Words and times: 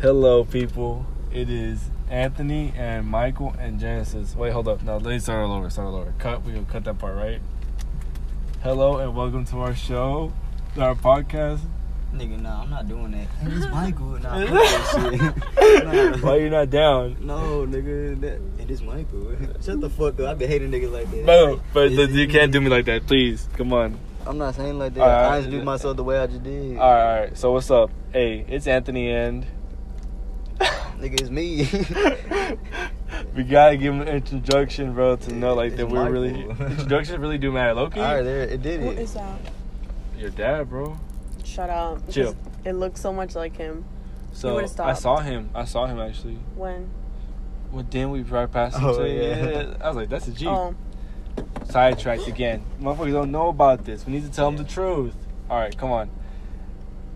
Hello, 0.00 0.44
people. 0.44 1.04
It 1.32 1.50
is 1.50 1.90
Anthony 2.08 2.72
and 2.76 3.04
Michael 3.04 3.52
and 3.58 3.80
Genesis. 3.80 4.36
Wait, 4.36 4.52
hold 4.52 4.68
up. 4.68 4.80
No, 4.84 4.98
let's 4.98 5.24
start 5.24 5.44
all 5.44 5.52
over. 5.52 5.68
Start 5.70 5.88
all 5.88 5.96
over. 5.96 6.14
Cut. 6.20 6.44
We 6.44 6.52
gonna 6.52 6.66
cut 6.66 6.84
that 6.84 7.00
part, 7.00 7.16
right? 7.16 7.40
Hello 8.62 8.98
and 8.98 9.16
welcome 9.16 9.44
to 9.46 9.56
our 9.58 9.74
show, 9.74 10.32
our 10.78 10.94
podcast. 10.94 11.58
Nigga, 12.14 12.40
nah, 12.40 12.62
I'm 12.62 12.70
not 12.70 12.86
doing 12.86 13.10
that. 13.10 13.26
It's 13.42 13.66
Michael. 13.72 14.20
Nah, 14.20 14.46
fuck 14.46 14.50
that 15.56 16.12
shit. 16.14 16.22
Why 16.22 16.36
you 16.36 16.50
not 16.50 16.70
down? 16.70 17.16
No, 17.20 17.66
nigga, 17.66 18.20
that, 18.20 18.40
it 18.62 18.70
is 18.70 18.82
Michael. 18.82 19.34
Shut 19.60 19.80
the 19.80 19.90
fuck 19.90 20.20
up. 20.20 20.28
I 20.28 20.34
been 20.34 20.48
hating 20.48 20.70
niggas 20.70 20.92
like 20.92 21.10
that. 21.10 21.24
No, 21.24 21.60
but 21.74 21.90
you 21.90 22.28
can't 22.28 22.52
do 22.52 22.60
me 22.60 22.68
like 22.68 22.84
that, 22.84 23.04
please. 23.08 23.48
Come 23.56 23.72
on. 23.72 23.98
I'm 24.24 24.38
not 24.38 24.54
saying 24.54 24.78
like 24.78 24.94
that. 24.94 25.02
I 25.08 25.40
do 25.42 25.60
myself 25.64 25.96
the 25.96 26.04
way 26.04 26.20
I 26.20 26.28
just 26.28 26.44
did. 26.44 26.78
All 26.78 26.88
right, 26.88 27.14
all 27.14 27.20
right. 27.22 27.36
So 27.36 27.50
what's 27.50 27.68
up? 27.72 27.90
Hey, 28.12 28.46
it's 28.48 28.68
Anthony 28.68 29.10
and. 29.10 29.44
Nigga, 30.98 31.20
it's 31.20 31.30
me. 31.30 31.68
we 33.36 33.44
gotta 33.44 33.76
give 33.76 33.94
him 33.94 34.00
an 34.02 34.08
introduction, 34.08 34.94
bro, 34.94 35.16
to 35.16 35.32
know 35.32 35.54
like 35.54 35.76
that 35.76 35.84
It's 35.84 35.92
we're 35.92 36.10
really 36.10 36.44
Michael. 36.44 36.66
introductions 36.72 37.18
really 37.18 37.38
do 37.38 37.52
matter. 37.52 37.74
Loki, 37.74 38.00
Alright, 38.00 38.24
there, 38.24 38.42
it 38.42 38.62
did 38.62 38.80
Who 38.80 38.90
it. 38.90 38.98
is 38.98 39.14
that? 39.14 39.38
your 40.16 40.30
dad, 40.30 40.68
bro. 40.68 40.98
Shut 41.44 41.70
up. 41.70 42.10
Chill. 42.10 42.34
It 42.64 42.72
looks 42.72 43.00
so 43.00 43.12
much 43.12 43.36
like 43.36 43.56
him. 43.56 43.84
So 44.32 44.58
I 44.80 44.92
saw 44.94 45.18
him. 45.18 45.50
I 45.54 45.64
saw 45.64 45.86
him 45.86 46.00
actually. 46.00 46.38
When? 46.56 46.90
Well, 47.70 47.86
then 47.88 48.10
we 48.10 48.22
drive 48.22 48.50
past 48.52 48.76
him. 48.78 48.84
Oh, 48.84 48.98
today. 48.98 49.52
yeah. 49.52 49.74
I 49.80 49.88
was 49.88 49.96
like, 49.96 50.08
that's 50.08 50.26
a 50.28 50.32
G. 50.32 50.46
Oh, 50.48 50.74
Sidetracked 51.70 52.26
again. 52.26 52.64
Motherfuckers 52.80 53.12
don't 53.12 53.30
know 53.30 53.48
about 53.48 53.84
this. 53.84 54.04
We 54.06 54.12
need 54.14 54.24
to 54.24 54.30
tell 54.30 54.50
them 54.50 54.56
the 54.56 54.68
truth. 54.68 55.14
All 55.48 55.58
right, 55.58 55.76
come 55.76 55.92
on. 55.92 56.10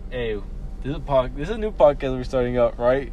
Hey, 0.09 0.35
this 0.81 0.91
is 0.91 0.95
a 0.95 0.99
pod, 0.99 1.35
This 1.35 1.49
is 1.49 1.55
a 1.55 1.57
new 1.57 1.71
podcast 1.71 2.15
we're 2.15 2.23
starting 2.23 2.57
up, 2.57 2.77
right? 2.77 3.11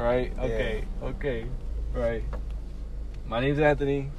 Right? 0.00 0.32
Okay. 0.38 0.84
Okay. 1.02 1.46
Right. 1.92 2.24
My 3.26 3.40
name's 3.40 3.58
Anthony. 3.58 4.10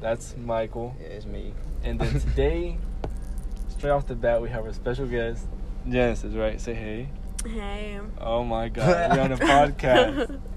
That's 0.00 0.36
Michael. 0.36 0.94
Yeah, 1.00 1.08
it's 1.08 1.26
me. 1.26 1.52
And 1.82 1.98
then 1.98 2.20
today, 2.20 2.78
straight 3.76 3.90
off 3.90 4.06
the 4.06 4.14
bat, 4.14 4.40
we 4.40 4.48
have 4.50 4.66
a 4.66 4.72
special 4.72 5.06
guest, 5.06 5.46
Genesis. 5.88 6.34
Right? 6.34 6.60
Say 6.60 6.74
hey. 6.74 7.08
hey. 7.44 7.98
Oh 8.20 8.44
my 8.44 8.68
God, 8.68 9.16
we're 9.16 9.22
on 9.22 9.32
a 9.32 9.36
podcast. 9.38 10.40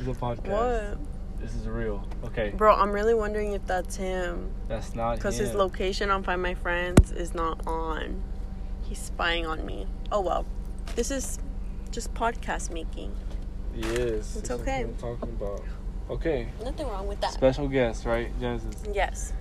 It's 0.00 0.08
a 0.08 0.18
podcast. 0.18 0.48
What? 0.48 0.98
This 1.40 1.54
is 1.54 1.68
real. 1.68 2.02
Okay, 2.24 2.54
Bro, 2.56 2.74
I'm 2.74 2.90
really 2.90 3.12
wondering 3.12 3.52
if 3.52 3.66
that's 3.66 3.96
him. 3.96 4.50
that's 4.66 4.94
not 4.94 5.16
Because 5.16 5.36
his 5.36 5.54
location 5.54 6.10
on 6.10 6.22
Find 6.22 6.42
My 6.42 6.54
Friends 6.54 7.12
is 7.12 7.34
not 7.34 7.66
on. 7.66 8.22
He's 8.82 8.98
spying 8.98 9.46
on 9.46 9.64
me. 9.66 9.86
Oh 10.10 10.20
well. 10.22 10.46
This 10.96 11.10
is 11.10 11.38
just 11.90 12.14
podcast 12.14 12.70
making. 12.72 13.14
Yes, 13.74 14.36
It's 14.36 14.40
this 14.42 14.50
okay. 14.50 14.84
what 14.84 14.90
I'm 14.90 15.16
talking 15.18 15.36
about. 15.40 15.62
Okay, 16.10 16.48
Nothing 16.64 16.88
wrong 16.88 17.06
with 17.06 17.20
that. 17.20 17.32
special 17.32 17.68
guest, 17.68 18.04
right, 18.04 18.28
Genesis? 18.40 18.74
yes. 18.92 19.32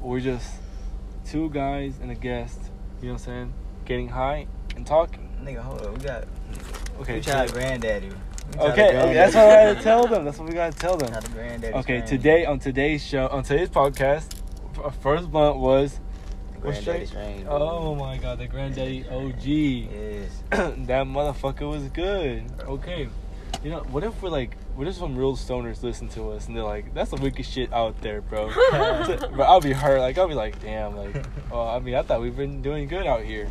We're 0.00 0.20
just 0.20 0.54
two 1.24 1.50
guys 1.50 1.94
and 2.02 2.10
a 2.10 2.14
guest. 2.14 2.58
You 3.00 3.08
know 3.08 3.12
what 3.14 3.20
I'm 3.20 3.24
saying? 3.24 3.54
Getting 3.84 4.08
high 4.08 4.46
and 4.74 4.86
talking. 4.86 5.28
Nigga, 5.42 5.58
hold 5.60 5.82
up. 5.82 5.92
We 5.96 6.04
got. 6.04 6.24
Okay. 7.00 7.14
we 7.16 7.20
tried 7.20 7.48
so- 7.48 7.54
granddaddy. 7.54 8.08
We 8.08 8.14
okay, 8.60 8.70
okay, 8.70 8.74
granddaddy. 8.92 9.14
that's 9.14 9.34
what 9.34 9.44
I 9.44 9.72
gotta 9.74 9.82
tell 9.82 10.06
them. 10.06 10.24
That's 10.24 10.38
what 10.38 10.48
we 10.48 10.54
gotta 10.54 10.76
tell 10.76 10.96
them. 10.96 11.12
Granddaddy 11.32 11.74
Okay, 11.74 11.82
strain. 12.04 12.06
today 12.06 12.44
on 12.46 12.58
today's 12.58 13.04
show, 13.04 13.26
on 13.28 13.42
today's 13.42 13.68
podcast, 13.68 14.34
our 14.82 14.90
first 14.92 15.30
blunt 15.30 15.58
was 15.58 15.98
The 16.54 16.60
what's 16.66 16.82
granddaddy 16.82 17.06
straight? 17.06 17.24
strain. 17.38 17.46
Oh 17.48 17.94
my 17.94 18.18
god, 18.18 18.38
the 18.38 18.46
granddaddy 18.46 19.04
OG. 19.08 19.44
Yes. 19.46 20.42
that 20.50 21.06
motherfucker 21.06 21.68
was 21.70 21.84
good. 21.88 22.44
Okay. 22.62 23.08
You 23.62 23.70
know, 23.70 23.80
what 23.90 24.04
if 24.04 24.22
we're 24.22 24.28
like, 24.28 24.56
what 24.74 24.86
if 24.86 24.94
some 24.94 25.16
real 25.16 25.36
stoners 25.36 25.82
listen 25.82 26.08
to 26.10 26.30
us 26.30 26.46
and 26.46 26.56
they're 26.56 26.62
like, 26.62 26.94
that's 26.94 27.10
the 27.10 27.16
wicked 27.16 27.46
shit 27.46 27.72
out 27.72 28.00
there, 28.00 28.20
bro. 28.20 28.48
but 28.70 29.40
I'll 29.40 29.60
be 29.60 29.72
hurt. 29.72 30.00
Like, 30.00 30.18
I'll 30.18 30.28
be 30.28 30.34
like, 30.34 30.60
damn, 30.62 30.96
like, 30.96 31.24
oh, 31.50 31.66
I 31.66 31.78
mean, 31.80 31.94
I 31.94 32.02
thought 32.02 32.20
we've 32.20 32.36
been 32.36 32.62
doing 32.62 32.86
good 32.86 33.06
out 33.06 33.22
here. 33.22 33.48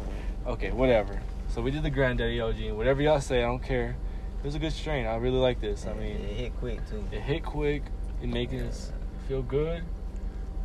Okay, 0.47 0.71
whatever. 0.71 1.21
So 1.49 1.61
we 1.61 1.71
did 1.71 1.83
the 1.83 1.89
granddaddy 1.89 2.39
OG. 2.39 2.71
Whatever 2.71 3.01
y'all 3.01 3.19
say, 3.19 3.39
I 3.39 3.47
don't 3.47 3.63
care. 3.63 3.95
It 4.39 4.45
was 4.45 4.55
a 4.55 4.59
good 4.59 4.73
strain. 4.73 5.05
I 5.05 5.15
really 5.15 5.37
like 5.37 5.59
this. 5.59 5.87
I 5.87 5.93
mean, 5.93 6.17
it 6.17 6.35
hit 6.35 6.57
quick 6.59 6.87
too. 6.89 7.03
it 7.11 7.21
hit 7.21 7.43
quick. 7.43 7.83
It 8.21 8.29
making 8.29 8.61
us 8.61 8.91
feel 9.27 9.41
good. 9.41 9.83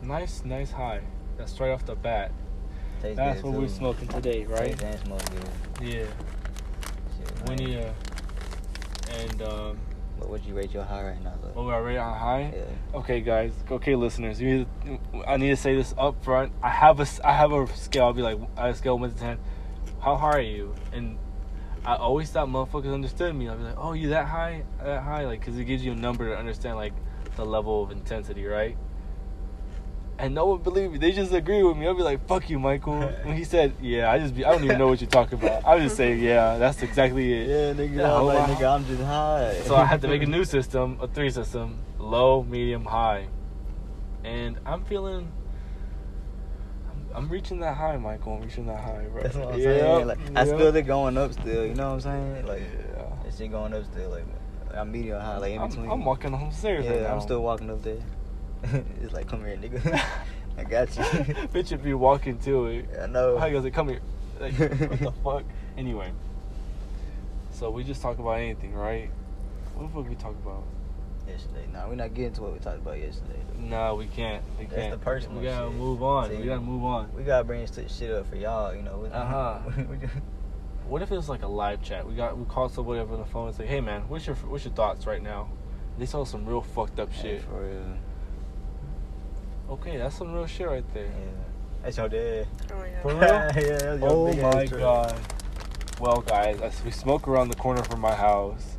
Nice, 0.03 0.44
nice 0.44 0.70
high. 0.70 1.00
That's 1.38 1.59
right 1.59 1.70
off 1.70 1.87
the 1.87 1.94
bat. 1.94 2.32
Tastes 3.00 3.16
That's 3.16 3.43
what 3.43 3.54
we're 3.54 3.69
smoking 3.69 4.09
today, 4.09 4.44
right? 4.44 4.78
Taste 4.78 4.82
and 4.82 5.00
smoke 5.00 5.22
good. 5.31 5.88
Yeah. 5.88 6.06
Shit, 7.48 7.60
you, 7.60 7.78
uh, 7.78 7.93
and 9.19 9.43
um, 9.43 9.78
What 10.19 10.31
would 10.31 10.44
you 10.44 10.54
rate 10.54 10.72
your 10.72 10.84
high 10.84 11.03
right 11.03 11.22
now, 11.22 11.34
though? 11.43 11.53
oh, 11.56 11.66
we're 11.66 11.75
already 11.75 11.98
on 11.98 12.16
high. 12.19 12.53
Yeah. 12.54 12.98
Okay, 12.98 13.21
guys. 13.21 13.53
Okay, 13.71 13.94
listeners. 13.97 14.41
You 14.41 14.66
need, 14.84 15.00
I 15.26 15.37
need 15.37 15.50
to 15.50 15.56
say 15.56 15.75
this 15.76 15.94
up 15.98 16.22
front. 16.25 16.53
I 16.62 16.71
have 16.71 17.00
a, 17.00 17.06
I 17.25 17.32
have 17.32 17.53
a 17.53 17.66
scale. 17.76 18.04
I'll 18.06 18.12
be 18.12 18.22
like, 18.22 18.38
I 18.56 18.72
scale 18.72 18.99
one 18.99 19.12
to 19.12 19.16
ten. 19.19 19.38
How 20.00 20.16
high 20.16 20.31
are 20.31 20.41
you? 20.41 20.75
And 20.93 21.19
I 21.84 21.97
always 21.97 22.31
thought 22.31 22.49
motherfuckers 22.49 22.93
understood 22.93 23.34
me. 23.34 23.49
I'd 23.49 23.59
be 23.59 23.65
like, 23.65 23.75
oh, 23.78 23.93
you 23.93 24.10
that 24.10 24.26
high? 24.26 24.65
That 24.82 25.03
high? 25.03 25.26
Like, 25.26 25.44
cause 25.44 25.56
it 25.56 25.65
gives 25.65 25.84
you 25.84 25.93
a 25.93 25.97
number 25.97 26.28
to 26.28 26.37
understand 26.37 26.76
like 26.76 26.93
the 27.37 27.44
level 27.44 27.82
of 27.82 27.91
intensity, 27.91 28.44
right? 28.44 28.76
And 30.20 30.34
no 30.34 30.44
one 30.44 30.60
believed 30.62 30.92
me. 30.92 30.98
They 30.98 31.12
just 31.12 31.32
agree 31.32 31.62
with 31.62 31.78
me. 31.78 31.86
I'll 31.86 31.94
be 31.94 32.03
like, 32.03 32.26
"Fuck 32.28 32.50
you, 32.50 32.58
Michael." 32.58 33.00
When 33.25 33.34
he 33.36 33.44
said, 33.44 33.72
"Yeah," 33.81 34.12
I 34.12 34.19
just 34.19 34.36
be, 34.36 34.44
I 34.44 34.50
don't 34.53 34.62
even 34.64 34.76
know 34.76 34.88
what 34.88 35.00
you're 35.00 35.08
talking 35.08 35.38
about. 35.38 35.64
I 35.64 35.78
just 35.78 35.97
say, 35.97 36.14
"Yeah, 36.14 36.58
that's 36.58 36.82
exactly 36.82 37.32
it." 37.32 37.48
Yeah, 37.48 37.72
nigga. 37.72 37.97
Yeah, 37.97 38.14
I'm 38.19 38.26
like, 38.26 38.50
nigga, 38.50 38.75
I'm 38.75 38.84
just 38.84 39.03
high. 39.03 39.62
So 39.64 39.75
I 39.76 39.86
had 39.86 40.03
to 40.03 40.08
make 40.08 40.22
a 40.22 40.26
new 40.36 40.44
system, 40.44 40.98
a 41.00 41.08
three 41.08 41.31
system, 41.31 41.78
low, 41.98 42.42
medium, 42.42 42.84
high, 42.84 43.28
and 44.22 44.58
I'm 44.66 44.84
feeling. 44.84 45.32
I'm, 46.91 47.06
I'm 47.14 47.28
reaching 47.31 47.60
that 47.60 47.76
high, 47.78 47.97
Michael. 47.97 48.34
I'm 48.34 48.42
reaching 48.42 48.66
that 48.66 48.78
high, 48.81 49.06
bro. 49.10 49.22
That's 49.22 49.37
what 49.37 49.48
I'm 49.54 49.58
Yep, 49.58 49.62
saying. 49.62 50.06
Like, 50.06 50.19
I 50.37 50.44
feel 50.44 50.76
it 50.76 50.82
going 50.82 51.16
up 51.16 51.32
still. 51.32 51.64
You 51.64 51.75
know 51.75 51.94
what 51.94 52.06
I'm 52.06 52.34
saying? 52.34 52.47
Like, 52.47 52.60
Yeah. 52.60 53.04
that 53.25 53.34
shit 53.38 53.50
going 53.50 53.72
up 53.72 53.84
still. 53.87 54.10
Like, 54.10 54.26
I'm 54.75 54.92
medium 54.92 55.19
high, 55.19 55.38
like 55.38 55.52
in 55.52 55.62
I'm, 55.62 55.69
between. 55.70 55.91
I'm 55.91 56.04
walking 56.04 56.32
home 56.32 56.52
stairs 56.52 56.84
Yeah, 56.84 57.04
now. 57.04 57.14
I'm 57.14 57.20
still 57.22 57.42
walking 57.42 57.70
up 57.70 57.82
there. 57.82 58.02
it's 59.03 59.12
like, 59.12 59.26
come 59.28 59.44
here, 59.44 59.56
nigga. 59.56 60.03
I 60.59 60.65
got 60.65 60.94
you. 60.97 61.03
Bitch, 61.53 61.69
should 61.69 61.82
be 61.82 61.94
walking 61.94 62.38
to 62.41 62.66
it. 62.66 62.87
I 63.00 63.06
know. 63.06 63.38
How 63.38 63.47
you 63.47 63.54
guys 63.54 63.65
like, 63.65 63.72
come 63.75 63.88
here? 63.88 64.00
Like, 64.41 64.53
what 64.59 64.98
the 64.98 65.12
fuck? 65.25 65.44
Anyway, 65.76 66.12
so 67.53 67.70
we 67.70 67.84
just 67.84 68.03
talk 68.03 68.19
about 68.19 68.32
anything, 68.38 68.75
right? 68.75 69.10
What 69.75 69.87
the 69.88 69.94
fuck 69.94 70.09
we 70.09 70.15
talk 70.16 70.34
about? 70.44 70.62
Yesterday. 71.28 71.66
Nah, 71.72 71.88
we're 71.88 71.94
not 71.94 72.12
getting 72.15 72.32
to 72.34 72.43
what 72.43 72.53
we 72.53 72.59
talked 72.59 72.78
about 72.78 72.99
yesterday. 72.99 73.38
though. 73.54 73.66
No, 73.66 73.94
we 73.94 74.06
can't. 74.06 74.43
We 74.59 74.65
That's 74.65 74.76
can't. 74.76 74.91
the 74.93 74.99
personal 74.99 75.38
We 75.38 75.44
gotta 75.47 75.69
shit. 75.69 75.76
move 75.78 76.03
on. 76.03 76.31
See? 76.31 76.37
we 76.37 76.44
gotta 76.44 76.60
move 76.60 76.84
on. 76.84 77.09
We 77.15 77.22
gotta 77.22 77.44
bring 77.44 77.60
this 77.65 77.97
shit 77.97 78.10
up 78.10 78.28
for 78.28 78.37
y'all, 78.37 78.75
you 78.75 78.82
know. 78.82 79.04
Uh-huh. 79.12 79.59
What 80.88 81.03
if 81.03 81.12
it 81.12 81.16
was 81.16 81.28
like 81.28 81.43
a 81.44 81.47
live 81.49 81.82
chat? 81.82 82.06
We 82.09 82.15
got 82.15 82.37
we 82.37 82.44
called 82.47 82.72
somebody 82.72 82.99
up 83.00 83.12
on 83.12 83.19
the 83.20 83.25
phone 83.25 83.47
and 83.49 83.56
say, 83.56 83.65
"Hey 83.65 83.81
man, 83.81 84.09
what's 84.09 84.26
your 84.26 84.34
what's 84.37 84.65
your 84.65 84.75
thoughts 84.75 85.06
right 85.06 85.22
now?" 85.22 85.49
They 85.99 86.06
saw 86.06 86.25
some 86.25 86.44
real 86.47 86.62
fucked 86.62 86.99
up 86.99 87.12
Hey, 87.12 87.22
shit. 87.22 87.43
For 87.43 87.60
real. 87.62 87.97
Okay, 89.70 89.97
that's 89.97 90.16
some 90.16 90.32
real 90.32 90.47
shit 90.47 90.66
right 90.66 90.84
there. 90.94 91.04
Yeah. 91.04 91.10
That's 91.82 91.97
your 91.97 92.08
dad. 92.08 92.47
Oh 92.72 92.82
yeah. 92.84 93.03
For 93.03 93.14
real? 93.14 93.20
yeah, 93.22 93.50
that's 93.53 94.00
your 94.00 94.10
Oh 94.10 94.32
my 94.34 94.66
truck. 94.66 94.81
god. 94.81 95.20
Well, 96.00 96.20
guys, 96.22 96.60
as 96.60 96.82
we 96.84 96.91
smoke 96.91 97.28
around 97.28 97.48
the 97.48 97.56
corner 97.56 97.82
from 97.84 98.00
my 98.00 98.14
house. 98.14 98.76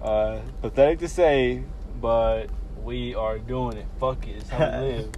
Uh, 0.00 0.40
pathetic 0.62 0.98
to 1.00 1.08
say, 1.08 1.62
but 2.00 2.46
we 2.82 3.14
are 3.14 3.38
doing 3.38 3.76
it. 3.76 3.86
Fuck 3.98 4.26
it, 4.26 4.36
it's 4.36 4.48
how 4.48 4.80
we 4.80 4.86
live. 4.92 5.10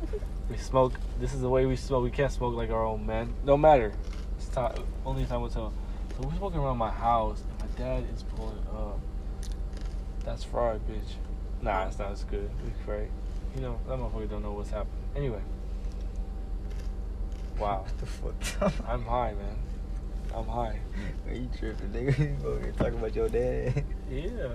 we 0.50 0.56
smoke. 0.56 0.95
This 1.21 1.34
is 1.34 1.41
the 1.41 1.49
way 1.49 1.67
we 1.67 1.77
smoke. 1.77 2.03
We 2.03 2.11
can't 2.11 2.33
smoke 2.33 2.55
like 2.55 2.71
our 2.71 2.84
own 2.84 3.06
man. 3.06 3.33
No 3.44 3.56
matter. 3.56 3.93
It's 4.39 4.49
time. 4.49 4.75
Only 5.06 5.25
time 5.27 5.43
will 5.43 5.50
tell. 5.50 5.73
So 6.17 6.27
we're 6.29 6.37
smoking 6.37 6.59
around 6.59 6.79
my 6.79 6.91
house, 6.91 7.43
and 7.61 7.71
my 7.71 7.77
dad 7.79 8.05
is 8.12 8.23
pulling 8.25 8.59
up. 8.75 8.99
That's 10.25 10.43
fried, 10.43 10.81
bitch. 10.88 11.14
Nah, 11.61 11.87
it's 11.87 11.99
not 11.99 12.11
as 12.12 12.25
good. 12.25 12.50
It's 12.67 12.88
right. 12.88 13.11
You 13.55 13.61
know, 13.62 13.79
that 13.87 13.99
motherfucker 13.99 14.31
don't 14.31 14.43
know 14.43 14.53
what's 14.53 14.70
happening. 14.70 15.01
Anyway. 15.14 15.41
Wow. 17.59 17.85
What 17.85 17.99
the 17.99 18.06
fuck? 18.06 18.73
I'm 18.88 19.05
high, 19.05 19.35
man. 19.35 19.56
I'm 20.35 20.47
high. 20.47 20.79
Are 21.29 21.35
you 21.35 21.49
tripping, 21.59 21.91
nigga? 21.91 22.19
You 22.43 22.49
over 22.49 22.61
here 22.61 22.73
talking 22.73 22.99
about 22.99 23.14
your 23.14 23.29
dad? 23.29 23.85
Yeah. 24.11 24.49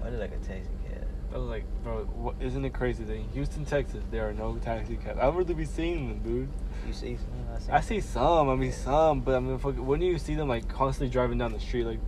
Why 0.00 0.10
did 0.10 0.20
like 0.20 0.32
a 0.32 0.36
taxi 0.36 0.70
cab? 0.88 1.06
I 1.34 1.38
was 1.38 1.48
like, 1.48 1.64
bro, 1.82 2.04
what, 2.04 2.36
isn't 2.40 2.64
it 2.64 2.72
crazy 2.72 3.04
that 3.04 3.12
in 3.12 3.28
Houston, 3.30 3.64
Texas, 3.64 4.02
there 4.10 4.28
are 4.28 4.32
no 4.32 4.56
taxi 4.58 4.96
cabs? 4.96 5.18
I'd 5.20 5.34
really 5.34 5.54
be 5.54 5.64
seeing 5.64 6.08
them, 6.08 6.18
dude. 6.20 6.48
You 6.86 6.92
see 6.92 7.16
some? 7.16 7.74
I 7.74 7.80
see 7.80 8.00
some. 8.00 8.48
I 8.48 8.54
mean, 8.54 8.72
some, 8.72 9.20
but 9.20 9.34
I 9.34 9.40
mean, 9.40 9.58
fuck, 9.58 9.74
when 9.76 10.00
do 10.00 10.06
you 10.06 10.18
see 10.18 10.34
them 10.34 10.48
like 10.48 10.68
constantly 10.68 11.12
driving 11.12 11.38
down 11.38 11.52
the 11.52 11.60
street, 11.60 11.84
like, 11.84 12.00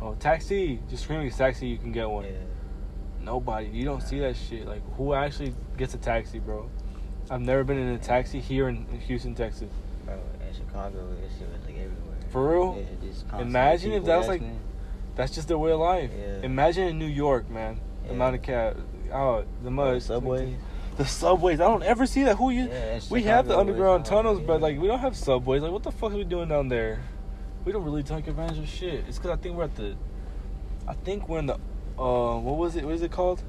oh, 0.00 0.14
taxi, 0.14 0.80
just 0.88 1.04
screaming 1.04 1.30
taxi, 1.30 1.66
you 1.66 1.78
can 1.78 1.92
get 1.92 2.08
one. 2.08 2.24
Yeah. 2.24 2.30
Nobody. 3.24 3.66
You 3.68 3.84
don't 3.84 4.02
see 4.02 4.18
that 4.20 4.36
shit. 4.36 4.66
Like, 4.66 4.82
who 4.96 5.14
actually 5.14 5.54
gets 5.76 5.94
a 5.94 5.98
taxi, 5.98 6.38
bro? 6.38 6.68
I've 7.30 7.40
never 7.40 7.64
been 7.64 7.78
in 7.78 7.88
a 7.94 7.98
taxi 7.98 8.38
here 8.40 8.68
in 8.68 8.86
Houston, 9.06 9.34
Texas. 9.34 9.70
Bro, 10.04 10.18
in 10.46 10.54
Chicago, 10.54 11.08
that 11.08 11.30
shit 11.38 11.48
was 11.48 11.60
like 11.64 11.70
everywhere. 11.76 12.16
For 12.30 12.50
real? 12.50 12.84
Yeah, 13.32 13.40
Imagine 13.40 13.92
if 13.92 14.04
that 14.04 14.18
was, 14.18 14.28
like- 14.28 14.40
asking. 14.42 14.60
That's 15.16 15.34
just 15.34 15.46
their 15.48 15.58
way 15.58 15.70
of 15.70 15.78
life. 15.80 16.10
Yeah. 16.18 16.40
Imagine 16.42 16.88
in 16.88 16.98
New 16.98 17.06
York, 17.06 17.48
man. 17.48 17.80
The 18.02 18.08
Yeah. 18.08 18.14
amount 18.14 18.34
of 18.36 18.42
cat. 18.42 18.76
Oh, 19.12 19.44
the 19.62 19.70
mud. 19.70 19.96
the 19.96 20.00
subways. 20.00 20.54
The 20.96 21.04
subways. 21.06 21.60
I 21.60 21.64
don't 21.68 21.82
ever 21.84 22.04
see 22.04 22.24
that. 22.24 22.36
Who 22.36 22.50
you? 22.50 22.66
Yeah, 22.68 23.00
we 23.10 23.22
have 23.22 23.46
the 23.48 23.56
underground 23.56 24.04
tunnels, 24.04 24.40
but 24.40 24.60
like 24.60 24.78
we 24.78 24.86
don't 24.88 24.98
have 24.98 25.16
subways. 25.16 25.62
Like, 25.62 25.72
what 25.72 25.82
the 25.84 25.92
fuck 25.92 26.12
are 26.12 26.16
we 26.16 26.24
doing 26.24 26.48
down 26.48 26.68
there? 26.68 27.00
We 27.64 27.72
don't 27.72 27.84
really 27.84 28.02
take 28.02 28.26
advantage 28.28 28.58
of 28.58 28.68
shit. 28.68 29.04
It's 29.08 29.18
because 29.18 29.30
I 29.30 29.40
think 29.40 29.56
we're 29.56 29.64
at 29.64 29.74
the. 29.76 29.96
I 30.86 30.94
think 30.94 31.28
we're 31.28 31.38
in 31.38 31.46
the. 31.46 31.58
Uh, 31.98 32.38
what 32.38 32.56
was 32.56 32.76
it? 32.76 32.84
What 32.84 32.94
is 32.94 33.02
it 33.02 33.12
called? 33.12 33.42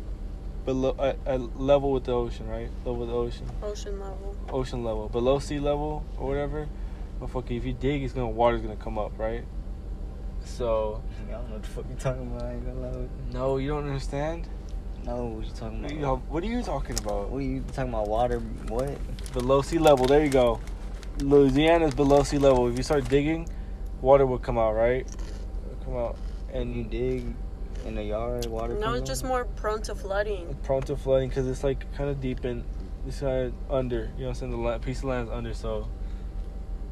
Below 0.65 0.95
at, 0.99 1.17
at 1.25 1.59
level 1.59 1.91
with 1.91 2.05
the 2.05 2.13
ocean, 2.13 2.47
right? 2.47 2.69
Level 2.85 2.97
with 2.97 3.09
the 3.09 3.15
ocean. 3.15 3.45
Ocean 3.61 3.99
level. 3.99 4.35
Ocean 4.49 4.83
level, 4.83 5.09
below 5.09 5.39
sea 5.39 5.59
level 5.59 6.03
or 6.17 6.27
whatever. 6.27 6.67
But 7.19 7.29
fuck, 7.29 7.49
if 7.51 7.65
you 7.65 7.73
dig, 7.73 8.03
it's 8.03 8.13
gonna 8.13 8.27
water's 8.29 8.61
gonna 8.61 8.75
come 8.75 8.97
up, 8.97 9.11
right? 9.17 9.43
So 10.43 11.01
I 11.27 11.31
don't 11.31 11.47
know 11.49 11.53
what 11.55 11.63
the 11.63 11.69
fuck 11.69 11.85
you 11.89 11.95
talking 11.95 12.27
about. 12.27 12.43
I 12.43 12.53
ain't 12.53 12.65
gonna 12.65 12.79
lie. 12.79 12.97
with 12.97 13.09
no, 13.33 13.57
you 13.57 13.69
don't 13.69 13.85
understand. 13.85 14.47
No, 15.05 15.25
what 15.25 15.45
you 15.45 15.51
talking 15.51 15.81
What 15.83 15.91
about? 15.91 15.97
are 15.97 15.99
you, 15.99 16.15
what 16.29 16.43
are 16.43 16.47
you 16.47 16.63
talking 16.63 16.97
about? 16.99 17.29
What 17.29 17.37
are 17.39 17.41
you 17.41 17.63
talking 17.73 17.89
about? 17.93 18.07
Water? 18.07 18.39
What? 18.39 18.97
Below 19.33 19.61
sea 19.61 19.77
level. 19.77 20.05
There 20.07 20.23
you 20.23 20.29
go. 20.31 20.59
Louisiana's 21.19 21.93
below 21.93 22.23
sea 22.23 22.37
level. 22.39 22.67
If 22.67 22.77
you 22.77 22.83
start 22.83 23.07
digging, 23.07 23.47
water 24.01 24.25
will 24.25 24.39
come 24.39 24.57
out, 24.57 24.73
right? 24.73 25.05
It'll 25.07 25.85
come 25.85 25.95
out, 25.95 26.17
And 26.51 26.75
you 26.75 26.83
dig 26.83 27.33
in 27.85 27.95
the 27.95 28.03
yard, 28.03 28.45
water. 28.47 28.73
No, 28.75 28.93
it's 28.93 29.07
just 29.07 29.23
more 29.23 29.45
prone 29.45 29.81
to 29.83 29.95
flooding. 29.95 30.57
prone 30.63 30.81
to 30.83 30.97
flooding 30.97 31.29
because 31.29 31.47
it's 31.47 31.63
like 31.63 31.91
kind 31.95 32.09
of 32.09 32.19
deep 32.19 32.43
in 32.43 32.63
this 33.05 33.17
side 33.17 33.53
under. 33.69 33.95
You 33.95 34.01
know 34.01 34.09
what 34.09 34.27
I'm 34.29 34.33
saying? 34.35 34.51
The 34.51 34.57
land, 34.57 34.81
piece 34.81 34.99
of 34.99 35.05
land 35.05 35.27
is 35.27 35.33
under. 35.33 35.53
So, 35.53 35.87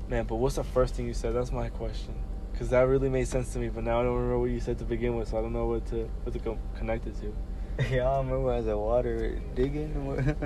man, 0.07 0.25
but 0.25 0.35
what's 0.35 0.55
the 0.55 0.63
first 0.63 0.95
thing 0.95 1.07
you 1.07 1.13
said? 1.13 1.33
That's 1.33 1.51
my 1.51 1.69
question. 1.69 2.15
Cause 2.57 2.69
that 2.69 2.81
really 2.81 3.09
made 3.09 3.27
sense 3.27 3.51
to 3.53 3.59
me, 3.59 3.69
but 3.69 3.83
now 3.83 3.99
I 3.99 4.03
don't 4.03 4.13
remember 4.13 4.37
what 4.37 4.51
you 4.51 4.59
said 4.59 4.77
to 4.77 4.85
begin 4.85 5.15
with, 5.15 5.29
so 5.29 5.39
I 5.39 5.41
don't 5.41 5.53
know 5.53 5.65
what 5.65 5.87
to 5.87 6.07
what 6.23 6.33
to 6.33 6.39
co- 6.39 6.59
connect 6.77 7.07
it 7.07 7.15
to. 7.21 7.35
Yeah, 7.91 8.07
I 8.07 8.17
don't 8.17 8.27
remember 8.27 8.53
as 8.53 8.67
a 8.67 8.77
water 8.77 9.39
digging. 9.55 9.91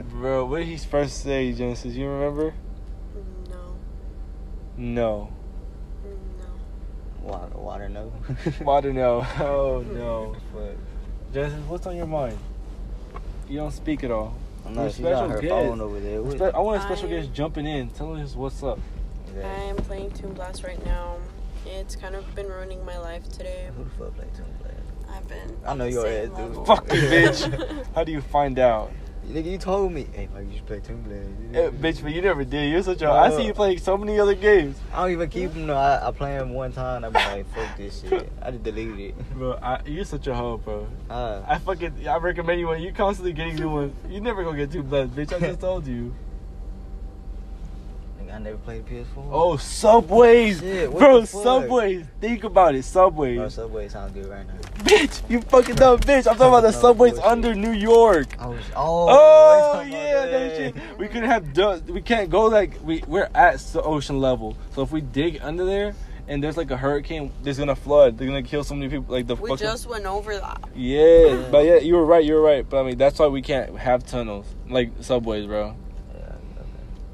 Bro, 0.11 0.45
what 0.45 0.59
did 0.59 0.67
he 0.67 0.77
first 0.77 1.21
say, 1.21 1.51
Genesis? 1.51 1.93
You 1.93 2.07
remember? 2.07 2.53
No. 3.49 3.75
No. 4.77 5.33
No. 7.27 7.33
water, 7.33 7.57
water, 7.57 7.89
no. 7.89 8.11
Water, 8.61 8.93
no. 8.93 9.25
Oh 9.39 9.83
no. 9.91 10.35
Fuck. 10.53 10.75
Genesis, 11.33 11.59
what's 11.67 11.85
on 11.85 11.95
your 11.95 12.07
mind? 12.07 12.37
You 13.49 13.57
don't 13.57 13.71
speak 13.71 14.03
at 14.03 14.11
all. 14.11 14.33
I'm 14.65 14.73
You're 14.75 14.83
a 14.83 14.85
not. 14.87 14.91
Got 14.91 14.93
special 14.95 15.29
her 15.29 15.41
guest. 15.41 15.49
phone 15.51 15.81
over 15.81 15.99
there. 15.99 16.21
What? 16.21 16.33
Spe- 16.37 16.55
I 16.55 16.59
want 16.59 16.79
a 16.81 16.85
special 16.85 17.07
I- 17.07 17.11
guest 17.11 17.33
jumping 17.33 17.65
in, 17.65 17.89
telling 17.89 18.21
us 18.21 18.35
what's 18.35 18.63
up. 18.63 18.79
I 19.37 19.39
am 19.63 19.75
playing 19.75 20.11
Toon 20.11 20.33
Blast 20.33 20.63
right 20.63 20.83
now. 20.85 21.17
It's 21.65 21.95
kind 21.95 22.15
of 22.15 22.33
been 22.33 22.47
ruining 22.47 22.83
my 22.85 22.97
life 22.97 23.29
today. 23.29 23.69
Who 23.77 23.83
the 23.83 23.89
fuck 23.91 24.15
play 24.15 24.25
Toon 24.35 24.45
Blast? 24.61 24.75
I've 25.11 25.27
been. 25.27 25.57
I 25.65 25.73
know 25.75 25.85
the 25.85 25.91
your 25.91 26.03
same 26.03 26.31
ass, 26.31 26.37
dude. 26.37 26.47
level. 26.49 26.65
Fuck 26.65 26.93
you, 26.93 27.01
bitch. 27.01 27.85
How 27.95 28.03
do 28.03 28.11
you 28.11 28.21
find 28.21 28.57
out? 28.59 28.91
Nigga, 29.27 29.51
you 29.51 29.57
told 29.57 29.91
me. 29.91 30.07
Hey, 30.13 30.29
Mike, 30.33 30.47
you 30.49 30.55
should 30.55 30.65
play 30.65 30.79
Toon 30.79 31.01
Blast. 31.01 31.27
Eh, 31.53 31.69
bitch, 31.81 32.01
but 32.01 32.13
you 32.13 32.21
never 32.21 32.45
did. 32.45 32.71
You're 32.71 32.81
such 32.81 33.01
a. 33.01 33.09
I 33.09 33.29
see 33.29 33.45
you 33.45 33.53
playing 33.53 33.79
so 33.79 33.97
many 33.97 34.17
other 34.19 34.35
games. 34.35 34.79
I 34.93 35.01
don't 35.01 35.11
even 35.11 35.29
keep 35.29 35.53
them. 35.53 35.67
though. 35.67 35.75
I, 35.75 36.07
I 36.07 36.11
play 36.11 36.37
them 36.37 36.53
one 36.53 36.71
time. 36.71 37.03
I 37.03 37.09
be 37.09 37.13
like, 37.15 37.53
fuck 37.53 37.77
this 37.77 38.01
shit. 38.01 38.31
I 38.41 38.51
just 38.51 38.63
deleted 38.63 38.99
it. 38.99 39.29
Bro, 39.33 39.59
I, 39.61 39.81
you're 39.85 40.05
such 40.05 40.27
a 40.27 40.33
hoe, 40.33 40.57
bro. 40.57 40.87
Uh, 41.09 41.41
I 41.45 41.57
fucking. 41.59 42.07
I 42.07 42.15
recommend 42.17 42.61
you 42.61 42.67
one. 42.67 42.81
you 42.81 42.93
constantly 42.93 43.33
getting 43.33 43.55
new 43.57 43.69
ones. 43.69 43.93
You 44.09 44.21
never 44.21 44.45
gonna 44.45 44.57
get 44.57 44.71
Toon 44.71 44.87
Blast, 44.87 45.13
bitch. 45.13 45.33
I 45.33 45.39
just 45.39 45.59
told 45.67 45.85
you. 45.85 46.15
Nigga, 48.27 48.35
I 48.35 48.39
never 48.39 48.57
played 48.57 48.85
PS4. 48.85 49.05
Oh, 49.31 49.57
Subways, 49.57 50.59
Shit, 50.59 50.91
bro. 50.91 51.25
Subways. 51.25 52.05
Think 52.21 52.43
about 52.43 52.75
it, 52.75 52.83
Subways. 52.83 53.37
Bro, 53.37 53.49
Subway 53.49 53.89
sounds 53.89 54.11
good 54.13 54.27
right 54.27 54.45
now. 54.47 54.53
Bitch, 54.83 55.21
you 55.29 55.41
fucking 55.41 55.75
dumb 55.75 55.99
bitch. 55.99 56.27
I'm 56.29 56.37
talking 56.37 56.47
about 56.47 56.61
the 56.61 56.71
No 56.71 56.79
subways 56.81 57.13
bullshit. 57.13 57.31
under 57.31 57.55
New 57.55 57.71
York. 57.71 58.27
Oh, 58.39 58.43
I 58.43 58.47
was, 58.47 58.63
oh, 58.75 59.07
Oh, 59.09 59.09
I 59.09 59.57
was 59.57 59.75
talking 59.77 59.91
yeah, 59.93 60.23
about 60.23 60.31
that 60.31 60.55
shit. 60.57 60.75
We 60.97 61.07
couldn't 61.07 61.29
have 61.29 61.53
done. 61.53 61.83
We 61.87 62.01
can't 62.01 62.29
go 62.29 62.45
like 62.45 62.77
we 62.83 63.03
we're 63.07 63.29
at 63.33 63.59
the 63.59 63.81
ocean 63.81 64.19
level. 64.19 64.55
So 64.73 64.81
if 64.81 64.91
we 64.91 65.01
dig 65.01 65.39
under 65.41 65.65
there 65.65 65.95
and 66.27 66.43
there's 66.43 66.57
like 66.57 66.71
a 66.71 66.77
hurricane, 66.77 67.31
there's 67.43 67.57
gonna 67.57 67.75
flood. 67.75 68.17
They're 68.17 68.27
gonna 68.27 68.43
kill 68.43 68.63
so 68.63 68.75
many 68.75 68.89
people. 68.89 69.13
Like 69.13 69.27
the 69.27 69.35
We 69.35 69.49
fucking. 69.49 69.65
just 69.65 69.87
went 69.87 70.05
over 70.05 70.37
that. 70.37 70.61
Yeah, 70.75 71.47
but 71.51 71.65
yeah, 71.65 71.77
you 71.77 71.95
were 71.95 72.05
right. 72.05 72.23
You 72.23 72.35
were 72.35 72.41
right. 72.41 72.67
But 72.69 72.81
I 72.81 72.83
mean, 72.87 72.97
that's 72.97 73.17
why 73.19 73.27
we 73.27 73.41
can't 73.41 73.77
have 73.77 74.05
tunnels 74.05 74.45
like 74.69 74.91
subways, 75.01 75.45
bro. 75.45 75.75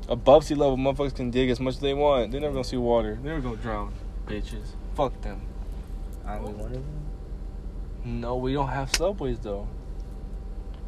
Above 0.10 0.44
sea 0.44 0.56
level, 0.56 0.78
motherfuckers 0.78 1.16
can 1.16 1.32
dig 1.32 1.50
as 1.50 1.60
much 1.60 1.76
as 1.76 1.80
they 1.80 1.94
want. 1.94 2.32
They're 2.32 2.42
never 2.42 2.54
gonna 2.54 2.64
see 2.64 2.78
water. 2.78 3.18
They're 3.22 3.34
never 3.34 3.42
gonna 3.42 3.62
drown, 3.62 3.94
bitches. 4.28 4.70
Fuck 4.96 5.20
them. 5.22 5.42
I 6.26 6.40
was 6.40 6.52
one 6.52 6.66
of 6.66 6.72
them. 6.74 6.86
No, 8.06 8.36
we 8.36 8.54
don't 8.54 8.68
have 8.68 8.94
subways 8.96 9.40
though. 9.40 9.68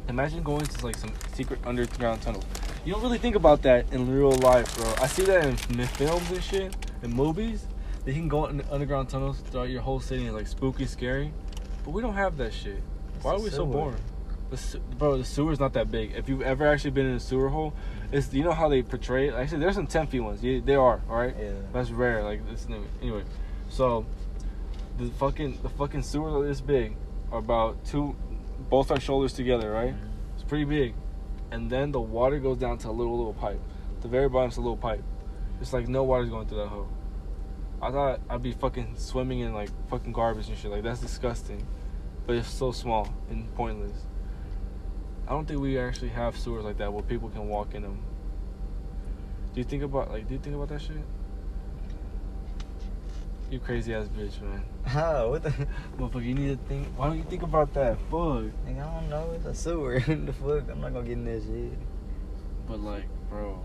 Imagine 0.08 0.42
going 0.42 0.64
to 0.64 0.84
like 0.86 0.96
some 0.96 1.12
secret 1.32 1.58
underground 1.64 2.22
tunnels. 2.22 2.44
You 2.84 2.92
don't 2.92 3.02
really 3.02 3.18
think 3.18 3.34
about 3.34 3.62
that 3.62 3.92
in 3.92 4.08
real 4.08 4.30
life, 4.32 4.76
bro. 4.76 4.94
I 5.00 5.06
see 5.08 5.24
that 5.24 5.44
in 5.46 5.56
films 5.56 6.30
and 6.30 6.42
shit, 6.42 6.76
in 7.02 7.10
movies. 7.12 7.66
They 8.04 8.12
can 8.12 8.28
go 8.28 8.46
in 8.46 8.62
underground 8.70 9.08
tunnels 9.08 9.40
throughout 9.40 9.68
your 9.68 9.80
whole 9.82 9.98
city 9.98 10.26
and 10.26 10.28
it's 10.28 10.36
like 10.36 10.46
spooky, 10.46 10.86
scary. 10.86 11.32
But 11.84 11.90
we 11.90 12.02
don't 12.02 12.14
have 12.14 12.36
that 12.36 12.52
shit. 12.52 12.80
Why 13.22 13.32
are 13.32 13.34
It's 13.36 13.44
we 13.44 13.50
so 13.50 13.56
sewer. 13.56 13.66
boring? 13.66 13.96
The 14.50 14.80
bro, 14.96 15.18
the 15.18 15.24
sewer's 15.24 15.58
not 15.58 15.72
that 15.72 15.90
big. 15.90 16.12
If 16.14 16.28
you've 16.28 16.42
ever 16.42 16.68
actually 16.68 16.92
been 16.92 17.06
in 17.06 17.16
a 17.16 17.20
sewer 17.20 17.48
hole, 17.48 17.74
it's 18.12 18.32
you 18.32 18.44
know 18.44 18.52
how 18.52 18.68
they 18.68 18.82
portray 18.82 19.28
it. 19.28 19.34
Actually, 19.34 19.60
there's 19.60 19.74
some 19.74 19.86
ten 19.86 20.06
feet 20.06 20.20
ones. 20.20 20.42
Yeah, 20.42 20.60
they 20.64 20.74
are. 20.74 21.00
All 21.08 21.16
right. 21.16 21.34
Yeah. 21.38 21.52
That's 21.72 21.90
rare. 21.90 22.22
Like 22.22 22.48
this. 22.48 22.66
Anyway, 23.00 23.24
so 23.68 24.06
the 24.98 25.08
fucking 25.12 25.58
the 25.62 25.68
fucking 25.68 26.02
sewers 26.02 26.34
are 26.34 26.46
this 26.46 26.60
big, 26.60 26.96
about 27.32 27.84
two, 27.84 28.16
both 28.70 28.90
our 28.90 29.00
shoulders 29.00 29.32
together, 29.32 29.70
right? 29.70 29.94
Mm-hmm. 29.94 30.34
It's 30.34 30.44
pretty 30.44 30.64
big, 30.64 30.94
and 31.50 31.70
then 31.70 31.92
the 31.92 32.00
water 32.00 32.38
goes 32.38 32.58
down 32.58 32.78
to 32.78 32.88
a 32.88 32.90
little 32.90 33.16
little 33.16 33.34
pipe. 33.34 33.60
The 34.00 34.08
very 34.08 34.28
bottom's 34.28 34.56
a 34.56 34.60
little 34.60 34.76
pipe. 34.76 35.02
It's 35.60 35.72
like 35.72 35.88
no 35.88 36.04
water's 36.04 36.28
going 36.28 36.46
through 36.46 36.58
that 36.58 36.68
hole. 36.68 36.88
I 37.82 37.90
thought 37.90 38.20
I'd 38.30 38.42
be 38.42 38.52
fucking 38.52 38.94
swimming 38.96 39.40
in 39.40 39.52
like 39.52 39.70
fucking 39.88 40.12
garbage 40.12 40.48
and 40.48 40.56
shit. 40.56 40.70
Like 40.70 40.82
that's 40.82 41.00
disgusting, 41.00 41.66
but 42.26 42.36
it's 42.36 42.48
so 42.48 42.72
small 42.72 43.12
and 43.30 43.52
pointless. 43.54 44.06
I 45.26 45.30
don't 45.30 45.46
think 45.46 45.60
we 45.60 45.78
actually 45.78 46.10
have 46.10 46.36
sewers 46.36 46.64
like 46.64 46.78
that 46.78 46.92
where 46.92 47.02
people 47.02 47.28
can 47.28 47.48
walk 47.48 47.74
in 47.74 47.82
them. 47.82 47.98
Do 49.52 49.60
you 49.60 49.64
think 49.64 49.82
about 49.82 50.10
like? 50.10 50.28
Do 50.28 50.34
you 50.34 50.40
think 50.40 50.54
about 50.54 50.68
that 50.68 50.80
shit? 50.80 50.96
You 53.50 53.58
crazy 53.58 53.94
ass 53.94 54.08
bitch, 54.08 54.40
man. 54.40 54.62
How? 54.84 55.30
What 55.30 55.42
the? 55.42 55.50
Motherfucker, 55.98 56.24
you 56.24 56.34
need 56.34 56.58
to 56.58 56.68
think. 56.68 56.86
Why 56.96 57.08
don't 57.08 57.16
you 57.16 57.24
think 57.24 57.42
about 57.42 57.72
that? 57.74 57.96
Fuck. 58.10 58.52
Nigga, 58.66 58.86
I 58.86 59.00
don't 59.00 59.08
know. 59.08 59.32
It's 59.34 59.46
a 59.46 59.54
sewer. 59.54 59.98
the 60.06 60.32
fuck? 60.32 60.70
I'm 60.70 60.80
not 60.80 60.92
gonna 60.92 61.06
get 61.06 61.12
in 61.12 61.24
that 61.24 61.42
shit. 61.42 61.78
But 62.68 62.80
like, 62.80 63.04
bro, 63.28 63.58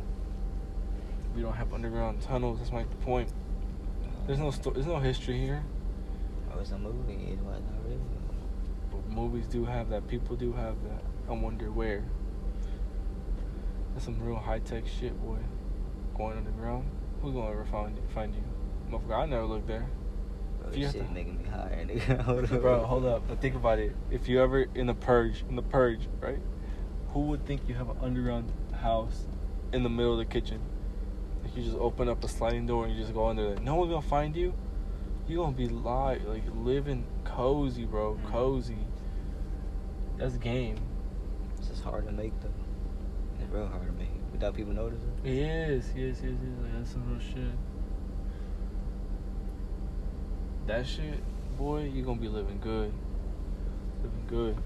we 1.35 1.41
don't 1.41 1.53
have 1.53 1.73
underground 1.73 2.21
tunnels. 2.21 2.59
That's 2.59 2.71
my 2.71 2.85
point. 3.03 3.29
There's 4.25 4.39
no 4.39 4.49
sto- 4.49 4.71
there's 4.71 4.87
no 4.87 4.97
history 4.97 5.37
here. 5.37 5.63
Oh, 6.53 6.59
it's 6.59 6.71
a 6.71 6.77
movie. 6.77 7.33
It's 7.33 7.41
not 7.43 7.61
really. 7.83 7.99
But 8.91 9.07
movies 9.09 9.45
do 9.47 9.65
have 9.65 9.89
that. 9.89 10.07
People 10.07 10.35
do 10.35 10.53
have 10.53 10.75
that. 10.83 11.03
I 11.31 11.33
wonder 11.33 11.71
where. 11.71 12.03
That's 13.93 14.03
some 14.05 14.19
real 14.21 14.35
high 14.35 14.59
tech 14.59 14.83
shit, 14.85 15.19
boy. 15.23 15.37
Going 16.17 16.37
underground. 16.37 16.85
Who's 17.21 17.33
gonna 17.33 17.51
ever 17.51 17.65
find 17.65 17.95
you? 17.95 18.03
Find 18.13 18.35
you? 18.35 18.43
Motherfucker, 18.91 19.15
I 19.17 19.25
never 19.27 19.45
looked 19.45 19.67
there. 19.67 19.87
Bro, 20.61 20.71
this 20.71 20.91
shit 20.91 21.07
to- 21.07 21.13
making 21.13 21.37
me 21.37 21.45
higher, 21.45 21.85
nigga. 21.85 22.19
Hold 22.21 22.43
up. 22.43 22.49
Bro, 22.61 22.83
hold 22.83 23.05
up. 23.05 23.23
But 23.29 23.39
think 23.41 23.55
about 23.55 23.79
it. 23.79 23.95
If 24.11 24.27
you 24.27 24.41
ever 24.41 24.65
in 24.75 24.87
the 24.87 24.93
purge, 24.93 25.43
in 25.47 25.55
the 25.55 25.61
purge, 25.61 26.07
right? 26.19 26.39
Who 27.13 27.21
would 27.27 27.45
think 27.45 27.61
you 27.67 27.75
have 27.75 27.89
an 27.89 27.97
underground 28.01 28.51
house 28.81 29.25
in 29.71 29.83
the 29.83 29.89
middle 29.89 30.13
of 30.13 30.19
the 30.19 30.25
kitchen? 30.25 30.59
Like 31.43 31.55
you 31.55 31.63
just 31.63 31.77
open 31.77 32.09
up 32.09 32.23
a 32.23 32.27
sliding 32.27 32.65
door 32.67 32.85
and 32.85 32.93
you 32.93 33.01
just 33.01 33.13
go 33.13 33.27
under 33.27 33.53
there. 33.55 33.63
No 33.63 33.75
one's 33.75 33.89
gonna 33.91 34.01
find 34.01 34.35
you. 34.35 34.53
You 35.27 35.37
gonna 35.37 35.53
be 35.53 35.69
live, 35.69 36.23
like 36.25 36.43
living 36.55 37.05
cozy, 37.23 37.85
bro. 37.85 38.15
Mhm. 38.25 38.31
Cozy. 38.31 38.77
That's 40.17 40.35
game. 40.37 40.77
It's 41.81 41.89
hard 41.89 42.05
to 42.05 42.11
make 42.11 42.31
though. 42.41 42.53
It's 43.41 43.51
real 43.51 43.65
hard 43.65 43.87
to 43.87 43.93
make 43.93 44.09
without 44.31 44.53
people 44.53 44.71
noticing. 44.71 45.11
Yes, 45.23 45.85
yes, 45.95 46.21
yes, 46.21 46.21
yes. 46.23 46.33
Like 46.61 46.73
that's 46.75 46.91
some 46.91 47.09
real 47.09 47.19
shit. 47.19 47.57
That 50.67 50.85
shit, 50.85 51.23
boy, 51.57 51.89
you 51.91 52.03
gonna 52.03 52.21
be 52.21 52.27
living 52.27 52.59
good. 52.61 52.93
Living 54.03 54.25
good. 54.27 54.57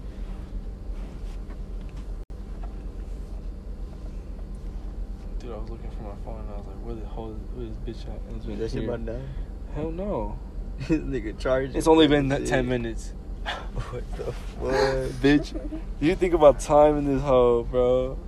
Dude, 5.38 5.52
I 5.52 5.56
was 5.56 5.70
looking 5.70 5.90
for 5.92 6.02
my 6.02 6.16
phone 6.22 6.40
and 6.40 6.50
I 6.50 6.56
was 6.58 6.66
like, 6.66 6.76
where 6.84 6.94
the 6.96 7.06
hell 7.06 7.30
is, 7.30 7.38
where 7.54 7.64
is 7.64 7.72
this 7.78 8.04
bitch 8.04 8.14
at? 8.14 8.50
Is 8.52 8.58
that 8.58 8.70
shit 8.72 8.84
about 8.84 9.06
to 9.06 9.12
die? 9.14 9.26
Hell 9.74 9.90
no. 9.90 10.38
this 10.80 11.00
nigga 11.00 11.38
charged. 11.38 11.76
It's 11.76 11.88
only 11.88 12.08
been 12.08 12.28
10 12.28 12.68
minutes. 12.68 13.14
What 13.46 14.16
the 14.16 14.32
fuck? 14.32 15.10
bitch, 15.22 15.70
you 16.00 16.14
think 16.16 16.34
about 16.34 16.60
time 16.60 16.98
in 16.98 17.04
this 17.06 17.22
hole, 17.22 17.62
bro. 17.64 18.18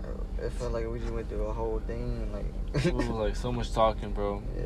It 0.41 0.53
felt 0.53 0.73
like 0.73 0.89
we 0.91 1.01
just 1.01 1.13
went 1.13 1.29
through 1.29 1.47
a 1.47 1.53
whole 1.53 1.81
thing. 1.87 2.33
Like, 2.33 2.85
It 2.87 2.95
was 2.95 3.09
like 3.09 3.35
so 3.37 3.51
much 3.53 3.73
talking, 3.73 4.13
bro. 4.13 4.43
yeah. 4.57 4.65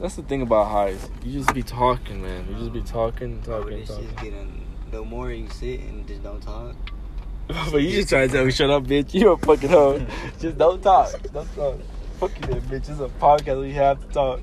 That's 0.00 0.16
the 0.16 0.22
thing 0.22 0.42
about 0.42 0.64
highs. 0.70 1.08
You 1.24 1.38
just 1.40 1.54
be 1.54 1.62
talking, 1.62 2.20
man. 2.20 2.46
You 2.50 2.56
just 2.58 2.72
be 2.72 2.82
talking, 2.82 3.40
Bro, 3.40 3.60
talking, 3.62 3.80
this 3.80 3.88
shit's 3.96 4.12
talking. 4.12 4.30
getting. 4.30 4.62
The 4.90 5.02
more 5.02 5.30
you 5.32 5.48
sit 5.48 5.80
and 5.80 6.06
just 6.06 6.22
don't 6.22 6.42
talk. 6.42 6.74
but 7.46 7.76
you 7.78 7.90
just 7.92 8.08
trying 8.08 8.28
to 8.28 8.34
tell 8.34 8.44
me, 8.44 8.50
shut 8.50 8.68
up, 8.70 8.84
bitch. 8.84 9.14
You 9.14 9.30
a 9.32 9.36
fucking 9.38 9.70
hoe. 9.70 10.04
just 10.40 10.58
don't 10.58 10.82
talk. 10.82 11.12
Don't 11.32 11.54
talk. 11.54 11.78
Fuck 12.20 12.32
you, 12.40 12.46
then, 12.54 12.60
bitch. 12.62 12.90
It's 12.90 13.00
a 13.00 13.08
podcast. 13.20 13.60
We 13.60 13.72
have 13.72 14.00
to 14.06 14.12
talk. 14.12 14.40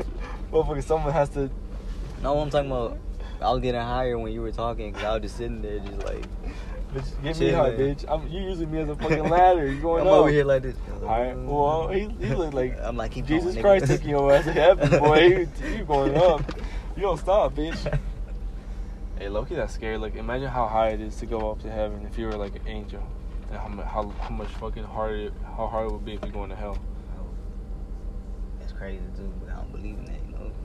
Motherfucker, 0.52 0.82
someone 0.82 1.12
has 1.12 1.28
to. 1.30 1.50
No, 2.22 2.38
I'm 2.40 2.50
talking 2.50 2.70
about. 2.70 2.98
I 3.40 3.52
was 3.52 3.60
getting 3.60 3.80
higher 3.80 4.18
when 4.18 4.32
you 4.32 4.40
were 4.40 4.52
talking 4.52 4.92
because 4.92 5.04
I 5.04 5.12
was 5.14 5.22
just 5.22 5.36
sitting 5.36 5.62
there, 5.62 5.78
just 5.80 6.04
like 6.04 6.24
Bitch, 6.94 7.22
get 7.22 7.38
me 7.38 7.50
high, 7.50 7.70
bitch. 7.70 8.04
I'm, 8.08 8.26
you 8.28 8.40
using 8.42 8.70
me 8.70 8.78
as 8.78 8.88
a 8.88 8.96
fucking 8.96 9.28
ladder. 9.28 9.70
You 9.70 9.80
going 9.80 10.00
I'm 10.06 10.08
up. 10.08 10.14
over 10.14 10.30
here 10.30 10.44
like 10.44 10.62
this. 10.62 10.76
Alright, 11.02 11.36
well, 11.36 11.88
he, 11.88 12.08
he 12.20 12.34
look 12.34 12.54
like 12.54 12.78
I'm 12.82 12.96
like, 12.96 13.12
keep 13.12 13.26
Jesus 13.26 13.54
going, 13.54 13.62
Christ 13.62 13.86
taking 13.86 14.10
your 14.10 14.32
ass 14.32 14.44
to 14.44 14.52
heaven, 14.52 14.98
boy. 14.98 15.16
You, 15.26 15.48
you 15.76 15.84
going 15.84 16.16
up. 16.16 16.42
You 16.96 17.02
don't 17.02 17.18
stop, 17.18 17.54
bitch. 17.54 18.00
Hey, 19.18 19.28
Loki, 19.28 19.54
that's 19.54 19.74
scary. 19.74 19.98
Like, 19.98 20.14
imagine 20.16 20.48
how 20.48 20.66
high 20.66 20.90
it 20.90 21.00
is 21.00 21.16
to 21.16 21.26
go 21.26 21.50
up 21.50 21.60
to 21.62 21.70
heaven 21.70 22.06
if 22.10 22.18
you 22.18 22.26
were 22.26 22.36
like 22.36 22.56
an 22.56 22.66
angel, 22.66 23.02
and 23.50 23.58
how 23.58 23.68
how, 23.84 24.08
how 24.20 24.30
much 24.30 24.48
fucking 24.48 24.84
hard 24.84 25.18
it, 25.18 25.32
how 25.44 25.66
hard 25.66 25.88
it 25.88 25.92
would 25.92 26.04
be 26.04 26.14
if 26.14 26.22
you're 26.22 26.32
going 26.32 26.50
to 26.50 26.56
hell. 26.56 26.78
That's 28.60 28.72
crazy 28.72 29.00
but 29.40 29.50
I 29.50 29.56
don't 29.56 29.72
believe 29.72 29.98
in 29.98 30.04
that. 30.06 30.15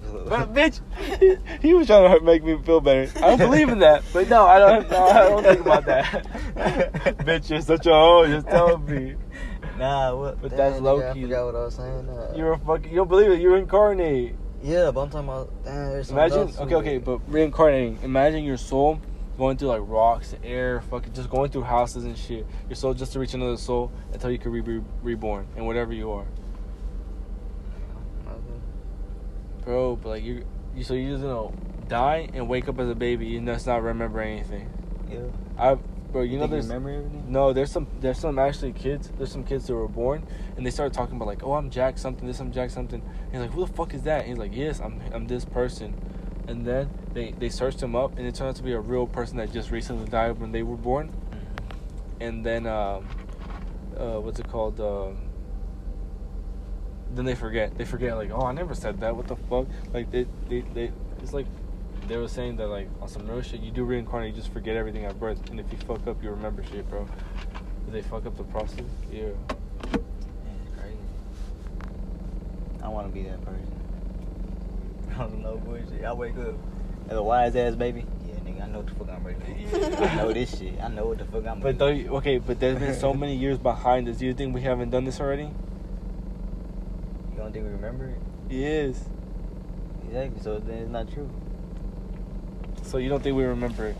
You 0.03 0.13
know? 0.13 0.25
But 0.29 0.53
bitch, 0.53 0.79
he, 1.20 1.67
he 1.67 1.74
was 1.74 1.88
trying 1.88 2.17
to 2.17 2.24
make 2.25 2.43
me 2.43 2.58
feel 2.63 2.81
better. 2.81 3.12
I 3.17 3.36
don't 3.36 3.38
believe 3.39 3.70
in 3.70 3.79
that, 3.79 4.03
but 4.13 4.29
no, 4.29 4.46
I 4.46 4.60
don't. 4.60 4.89
No, 4.89 5.03
I 5.03 5.29
don't 5.29 5.43
think 5.43 5.62
about 5.62 5.86
that. 5.86 6.24
bitch, 7.25 7.50
you're 7.50 7.62
such 7.62 7.86
a 7.86 7.91
hoe. 7.91 8.27
Just 8.27 8.48
tell 8.48 8.77
me. 8.77 9.15
Nah, 9.77 10.15
what? 10.15 10.41
But 10.41 10.50
Damn, 10.51 10.58
that's 10.58 10.75
nigga, 10.77 10.84
low-key. 10.84 11.20
I 11.20 11.24
forgot 11.24 11.46
what 11.46 11.55
I 11.55 11.63
was 11.65 11.75
saying. 11.75 12.10
Uh, 12.10 12.34
You're 12.36 12.53
a 12.53 12.60
fucking. 12.60 12.89
You 12.91 12.98
don't 12.98 13.08
believe 13.08 13.31
it. 13.31 13.41
You're 13.41 13.58
incarnate. 13.58 14.36
yeah, 14.62 14.91
but 14.91 15.01
I'm 15.01 15.10
talking 15.10 15.27
about. 15.27 15.63
Damn, 15.63 15.89
there's 15.89 16.12
Imagine, 16.12 16.38
else 16.39 16.60
okay, 16.60 16.75
okay, 16.75 16.98
but 17.00 17.20
reincarnating. 17.27 17.98
Imagine 18.03 18.43
your 18.43 18.58
soul 18.58 19.00
going 19.38 19.58
through 19.58 19.70
like 19.70 19.81
rocks, 19.86 20.36
air, 20.43 20.81
fucking 20.91 21.13
just 21.13 21.29
going 21.31 21.50
through 21.50 21.63
houses 21.63 22.03
and 22.03 22.15
shit. 22.15 22.46
Your 22.70 22.75
soul 22.75 22.93
just 22.93 23.13
to 23.13 23.20
reach 23.20 23.34
another 23.34 23.58
soul 23.58 23.91
until 24.13 24.29
you 24.29 24.38
can 24.38 24.51
be 24.53 24.62
re- 24.62 24.84
reborn 25.01 25.48
and 25.55 25.65
whatever 25.65 25.93
you 25.93 26.12
are, 26.12 26.27
bro. 29.63 29.96
But 29.96 30.10
like 30.10 30.24
you, 30.24 30.46
you 30.75 30.84
so 30.84 30.94
you 30.94 31.12
just 31.12 31.24
know 31.24 31.53
die 31.88 32.30
and 32.34 32.48
wake 32.48 32.70
up 32.70 32.80
as 32.80 32.89
a 32.89 32.96
baby 32.96 33.36
and 33.38 33.48
just 33.48 33.68
not 33.68 33.84
remember 33.84 34.22
anything. 34.22 34.70
Yeah. 35.10 35.20
I, 35.58 35.75
bro, 35.75 36.22
you 36.22 36.39
know 36.39 36.48
there's 36.48 36.68
no, 36.70 37.53
there's 37.53 37.72
some 37.72 37.88
there's 38.00 38.20
some 38.20 38.39
actually 38.39 38.74
kids. 38.74 39.12
There's 39.18 39.32
some 39.32 39.44
kids 39.44 39.68
that 39.68 39.75
were 39.75 39.88
born 39.88 40.25
and 40.56 40.65
they 40.65 40.72
started 40.72 40.94
talking 40.94 41.15
about 41.15 41.27
like, 41.27 41.44
oh, 41.44 41.53
I'm 41.53 41.70
Jack 41.70 41.98
something, 41.98 42.25
this 42.25 42.39
I'm 42.39 42.51
Jack 42.51 42.70
something. 42.70 43.01
And 43.01 43.32
he's 43.32 43.41
like, 43.41 43.51
who 43.51 43.65
the 43.65 43.74
fuck 43.74 43.94
is 43.94 44.03
that? 44.03 44.22
And 44.22 44.30
he's 44.30 44.38
like, 44.38 44.56
yes, 44.56 44.80
I'm 44.80 45.01
I'm 45.13 45.27
this 45.27 45.46
person. 45.46 45.94
And 46.48 46.65
then 46.65 46.89
they 47.13 47.32
they 47.32 47.50
searched 47.50 47.82
him 47.82 47.96
up 47.96 48.18
and 48.18 48.25
it 48.25 48.36
turned 48.36 48.50
out 48.50 48.56
to 48.56 48.63
be 48.63 48.74
a 48.74 48.80
real 48.80 49.08
person 49.08 49.38
that 49.38 49.51
just 49.51 49.72
recently 49.72 50.08
died 50.08 50.39
when 50.39 50.51
they 50.51 50.63
were 50.63 50.77
born. 50.77 51.12
And 52.20 52.46
then 52.46 52.68
um, 52.68 53.08
uh, 53.98 54.20
what's 54.20 54.39
it 54.39 54.48
called? 54.48 54.80
Um 54.80 55.30
then 57.15 57.25
they 57.25 57.36
forget. 57.36 57.77
They 57.77 57.86
forget 57.86 58.15
like, 58.15 58.32
oh, 58.32 58.46
I 58.46 58.51
never 58.53 58.74
said 58.74 59.00
that. 59.01 59.15
What 59.15 59.27
the 59.27 59.36
fuck? 59.36 59.68
Like 59.94 60.12
they 60.12 60.25
they, 60.50 60.62
they 60.74 60.91
it's 61.22 61.34
like 61.34 61.46
they 62.08 62.18
were 62.18 62.27
saying 62.27 62.58
that 62.58 62.68
like 62.68 62.89
on 63.01 63.08
some 63.08 63.27
real 63.27 63.41
shit, 63.41 63.62
you 63.62 63.72
do 63.72 63.84
reincarnate, 63.84 64.34
you 64.34 64.36
just 64.36 64.53
forget 64.53 64.75
everything 64.75 65.06
at 65.06 65.20
birth, 65.20 65.50
and 65.50 65.60
if 65.60 65.72
you 65.72 65.77
fuck 65.80 66.06
up, 66.08 66.22
you 66.24 66.30
remember 66.30 66.63
shit, 66.63 66.89
bro. 66.89 67.08
Did 67.86 67.94
they 67.94 68.01
fuck 68.01 68.25
up 68.25 68.38
the 68.38 68.44
process? 68.44 68.86
Yeah. 69.12 69.22
Yeah, 69.22 69.30
it's 70.63 70.75
crazy. 70.77 70.98
I 72.84 72.88
want 72.88 73.08
to 73.08 73.13
be 73.13 73.24
that 73.24 73.44
person. 73.44 73.72
I 75.15 75.18
don't 75.20 75.41
know 75.41 75.58
bullshit. 75.58 76.03
I 76.03 76.13
wake 76.13 76.38
up 76.38 76.56
as 77.10 77.18
a 77.18 77.24
wise 77.24 77.56
ass 77.56 77.75
baby. 77.75 78.06
Yeah, 78.25 78.36
nigga, 78.36 78.63
I 78.63 78.68
know 78.68 78.80
what 78.80 78.88
the 78.88 78.96
fuck 78.96 79.10
I'm 79.10 79.24
ready 79.24 79.65
for. 79.65 80.03
I 80.03 80.15
know 80.15 80.34
this 80.34 80.58
shit. 80.58 80.80
I 80.82 80.88
know 80.88 81.08
what 81.08 81.18
the 81.18 81.25
fuck 81.25 81.46
I'm. 81.46 81.60
But 81.60 81.77
don't 81.77 81.98
you, 81.98 82.15
okay, 82.18 82.38
but 82.38 82.60
there's 82.60 82.80
been 82.80 82.96
so 82.96 83.13
many 83.24 83.36
years 83.36 83.58
behind 83.58 84.08
us. 84.08 84.18
Do 84.18 84.25
you 84.25 84.34
think 84.34 84.56
we 84.56 84.62
haven't 84.62 84.89
done 84.89 85.03
this 85.03 85.20
already? 85.20 85.50
Don't 87.51 87.63
think 87.63 87.65
we 87.65 87.86
remember 87.86 88.05
it? 88.05 88.22
Yes. 88.50 89.03
Exactly. 90.08 90.41
So 90.41 90.60
then 90.60 90.77
it's 90.77 90.89
not 90.89 91.12
true. 91.12 91.29
So 92.84 92.98
you 92.98 93.10
don't 93.10 93.22
think 93.22 93.36
we 93.36 93.43
remember 93.43 93.88
it? 93.88 93.98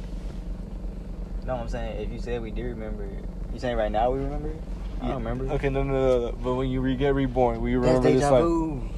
No, 1.46 1.55
I'm 1.55 1.67
saying 1.67 2.00
if 2.01 2.10
you 2.13 2.20
said 2.20 2.41
we 2.41 2.51
did 2.51 2.63
remember 2.63 3.03
it, 3.03 3.25
you 3.53 3.60
saying 3.60 3.75
right 3.75 3.91
now 3.91 4.10
we 4.12 4.20
remember 4.20 4.51
it? 4.51 4.62
I 5.01 5.08
don't 5.10 5.17
remember. 5.17 5.53
Okay, 5.55 5.67
no, 5.67 5.84
no, 5.84 5.91
no, 5.91 6.20
no. 6.27 6.38
But 6.41 6.53
when 6.53 6.70
you 6.70 6.79
re- 6.79 6.96
get 6.96 7.13
reborn, 7.13 7.60
will 7.60 7.67
you 7.67 7.81
That's 7.81 8.05
remember 8.05 8.20
this 8.20 8.29
vu. 8.29 8.89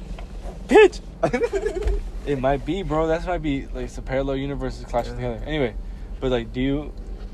Bitch. 0.68 2.00
It 2.26 2.40
might 2.40 2.64
be, 2.64 2.82
bro. 2.82 3.06
That's 3.06 3.26
might 3.26 3.42
be 3.42 3.66
like 3.74 3.90
some 3.90 4.04
parallel 4.04 4.36
universes 4.36 4.86
clashing 4.86 5.18
Yeah. 5.20 5.32
together. 5.32 5.44
Anyway, 5.46 5.74
but 6.20 6.30
like, 6.30 6.54
do 6.54 6.60
you? 6.60 6.92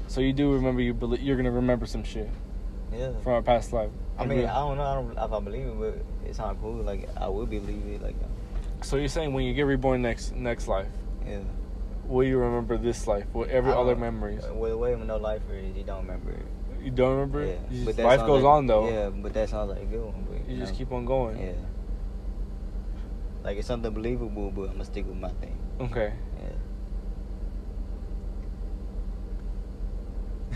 So 0.09 0.21
you 0.21 0.33
do 0.33 0.55
remember 0.55 0.81
you 0.81 0.95
believe 0.95 1.21
you're 1.21 1.37
gonna 1.37 1.53
remember 1.53 1.87
some 1.87 2.03
shit 2.03 2.29
yeah. 2.93 3.13
from 3.23 3.35
our 3.35 3.43
past 3.43 3.73
life? 3.73 3.91
I 4.19 4.25
mean. 4.25 4.47
I 4.47 4.55
don't 4.55 4.79
know 4.79 4.83
I 4.83 4.95
don't, 4.95 5.13
if 5.13 5.33
I 5.33 5.39
believe 5.39 5.67
it, 5.81 6.05
but 6.21 6.31
it 6.31 6.37
sounds 6.37 6.59
cool. 6.61 6.75
Like 6.83 7.09
I 7.17 7.29
would 7.29 7.51
believe 7.51 7.85
it. 7.87 8.03
Like, 8.03 8.15
uh, 8.23 8.83
So 8.85 8.97
you're 8.97 9.09
saying 9.09 9.33
when 9.33 9.45
you 9.45 9.55
get 9.55 9.63
reborn 9.63 10.03
next 10.03 10.35
next 10.35 10.69
life, 10.69 10.89
yeah. 11.27 11.39
will 12.07 12.25
you 12.27 12.39
remember 12.39 12.77
this 12.79 13.07
life? 13.07 13.27
Will 13.33 13.47
every 13.51 13.73
other 13.73 13.97
memories? 13.97 14.45
Uh, 14.45 14.55
well, 14.55 14.71
the 14.71 14.79
way 14.79 14.95
with 14.95 15.07
no 15.07 15.17
life 15.17 15.43
is 15.53 15.77
you 15.77 15.85
don't 15.85 16.03
remember 16.07 16.31
it. 16.33 16.47
You 16.83 16.91
don't 16.91 17.13
remember? 17.13 17.45
Yeah, 17.45 17.53
it? 17.53 17.85
But 17.85 17.97
just, 17.97 17.99
life 18.07 18.21
goes 18.21 18.43
like- 18.43 18.53
on 18.55 18.67
though. 18.67 18.89
Yeah, 18.89 19.11
but 19.11 19.35
that 19.35 19.49
sounds 19.51 19.69
like 19.71 19.83
a 19.83 19.85
good 19.85 20.03
one. 20.05 20.27
But, 20.29 20.49
You 20.49 20.57
just 20.59 20.73
know, 20.73 20.79
keep 20.79 20.93
on 20.93 21.05
going. 21.05 21.39
Yeah. 21.39 21.53
Like 23.45 23.57
it's 23.59 23.67
something 23.67 23.93
believable, 23.93 24.51
but 24.51 24.63
I'm 24.63 24.73
gonna 24.73 24.85
stick 24.85 25.07
with 25.07 25.17
my 25.17 25.31
thing. 25.41 25.57
Okay. 25.81 26.13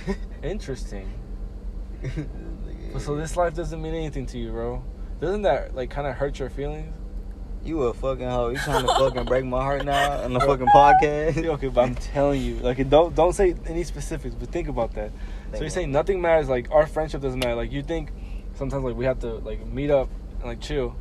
Yeah. 0.06 0.14
Interesting. 0.42 1.10
So 2.98 3.16
this 3.16 3.36
life 3.36 3.54
doesn't 3.54 3.82
mean 3.82 3.94
anything 3.94 4.24
to 4.26 4.38
you, 4.38 4.52
bro. 4.52 4.80
Doesn't 5.20 5.42
that 5.42 5.74
like 5.74 5.90
kind 5.90 6.06
of 6.06 6.14
hurt 6.16 6.38
your 6.38 6.50
feelings? 6.50 6.92
You 7.64 7.82
a 7.84 7.94
fucking 7.94 8.28
hoe. 8.28 8.50
You 8.50 8.58
trying 8.58 8.86
to 8.86 8.92
fucking 8.94 9.24
break 9.24 9.44
my 9.44 9.62
heart 9.62 9.86
now 9.86 10.22
on 10.22 10.34
the 10.34 10.40
fucking 10.40 10.66
podcast? 10.66 11.42
Okay, 11.54 11.68
but 11.68 11.80
I'm 11.82 11.94
telling 11.94 12.42
you, 12.42 12.56
like, 12.56 12.88
don't 12.90 13.14
don't 13.14 13.32
say 13.32 13.54
any 13.66 13.84
specifics, 13.84 14.34
but 14.34 14.50
think 14.50 14.68
about 14.68 14.92
that. 14.94 15.12
so 15.54 15.60
you're 15.60 15.70
saying 15.70 15.90
nothing 15.90 16.20
matters. 16.20 16.48
Like 16.48 16.70
our 16.70 16.86
friendship 16.86 17.22
doesn't 17.22 17.38
matter. 17.40 17.54
Like 17.54 17.72
you 17.72 17.82
think 17.82 18.10
sometimes 18.54 18.84
like 18.84 18.96
we 18.96 19.06
have 19.06 19.18
to 19.20 19.34
like 19.36 19.64
meet 19.66 19.90
up 19.90 20.10
and 20.40 20.44
like 20.44 20.60
chill, 20.60 20.94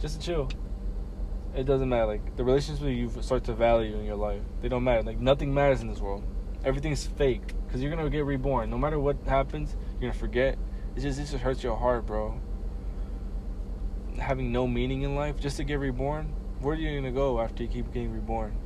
just 0.00 0.18
to 0.18 0.26
chill. 0.26 0.48
It 1.54 1.64
doesn't 1.64 1.88
matter. 1.88 2.06
Like 2.06 2.36
the 2.36 2.44
relationships 2.44 2.86
you 2.86 3.10
start 3.20 3.44
to 3.44 3.52
value 3.52 3.98
in 3.98 4.04
your 4.06 4.16
life, 4.16 4.40
they 4.62 4.68
don't 4.68 4.84
matter. 4.84 5.02
Like 5.02 5.18
nothing 5.18 5.52
matters 5.52 5.82
in 5.82 5.88
this 5.88 5.98
world. 6.00 6.24
Everything's 6.64 7.06
fake 7.06 7.52
because 7.66 7.82
you're 7.82 7.94
gonna 7.94 8.08
get 8.08 8.24
reborn. 8.24 8.70
No 8.70 8.78
matter 8.78 8.98
what 8.98 9.16
happens, 9.26 9.76
you're 10.00 10.10
gonna 10.10 10.18
forget. 10.18 10.56
It 10.96 11.00
just 11.00 11.18
it 11.18 11.24
just 11.26 11.34
hurts 11.42 11.62
your 11.62 11.76
heart, 11.76 12.06
bro. 12.06 12.40
Having 14.18 14.52
no 14.52 14.66
meaning 14.66 15.02
in 15.02 15.14
life 15.14 15.38
just 15.40 15.56
to 15.58 15.64
get 15.64 15.78
reborn. 15.78 16.34
Where 16.60 16.74
are 16.74 16.78
you 16.78 16.98
gonna 16.98 17.12
go 17.12 17.40
after 17.40 17.62
you 17.62 17.68
keep 17.68 17.92
getting 17.92 18.12
reborn? 18.12 18.58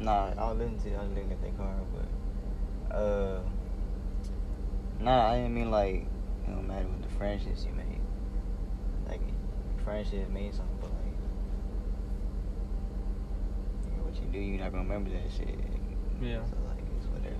Nah, 0.00 0.32
I 0.38 0.50
was 0.50 0.58
listening 0.58 0.80
to 0.92 0.98
I 0.98 1.02
was 1.02 1.10
looking 1.10 1.32
at 1.32 1.42
that 1.42 1.56
car, 1.56 1.74
but 1.92 2.96
uh, 2.96 3.42
nah, 5.00 5.30
I 5.30 5.36
didn't 5.36 5.54
mean 5.54 5.70
like 5.70 6.06
it 6.46 6.46
don't 6.46 6.66
matter 6.68 6.86
with 6.86 7.02
the 7.02 7.08
friendships 7.16 7.64
you 7.64 7.72
made. 7.72 8.00
Like 9.08 9.20
friendships 9.84 10.30
mean 10.30 10.52
something, 10.52 10.78
but 10.80 10.90
like 10.90 11.14
you 13.84 13.96
know, 13.98 14.04
what 14.04 14.14
you 14.14 14.28
do, 14.32 14.38
you're 14.38 14.60
not 14.60 14.70
gonna 14.70 14.84
remember 14.84 15.10
that 15.10 15.30
shit. 15.36 15.58
Yeah. 16.22 16.44
So 16.44 16.56
like 16.68 16.84
it's 16.96 17.06
whatever. 17.06 17.36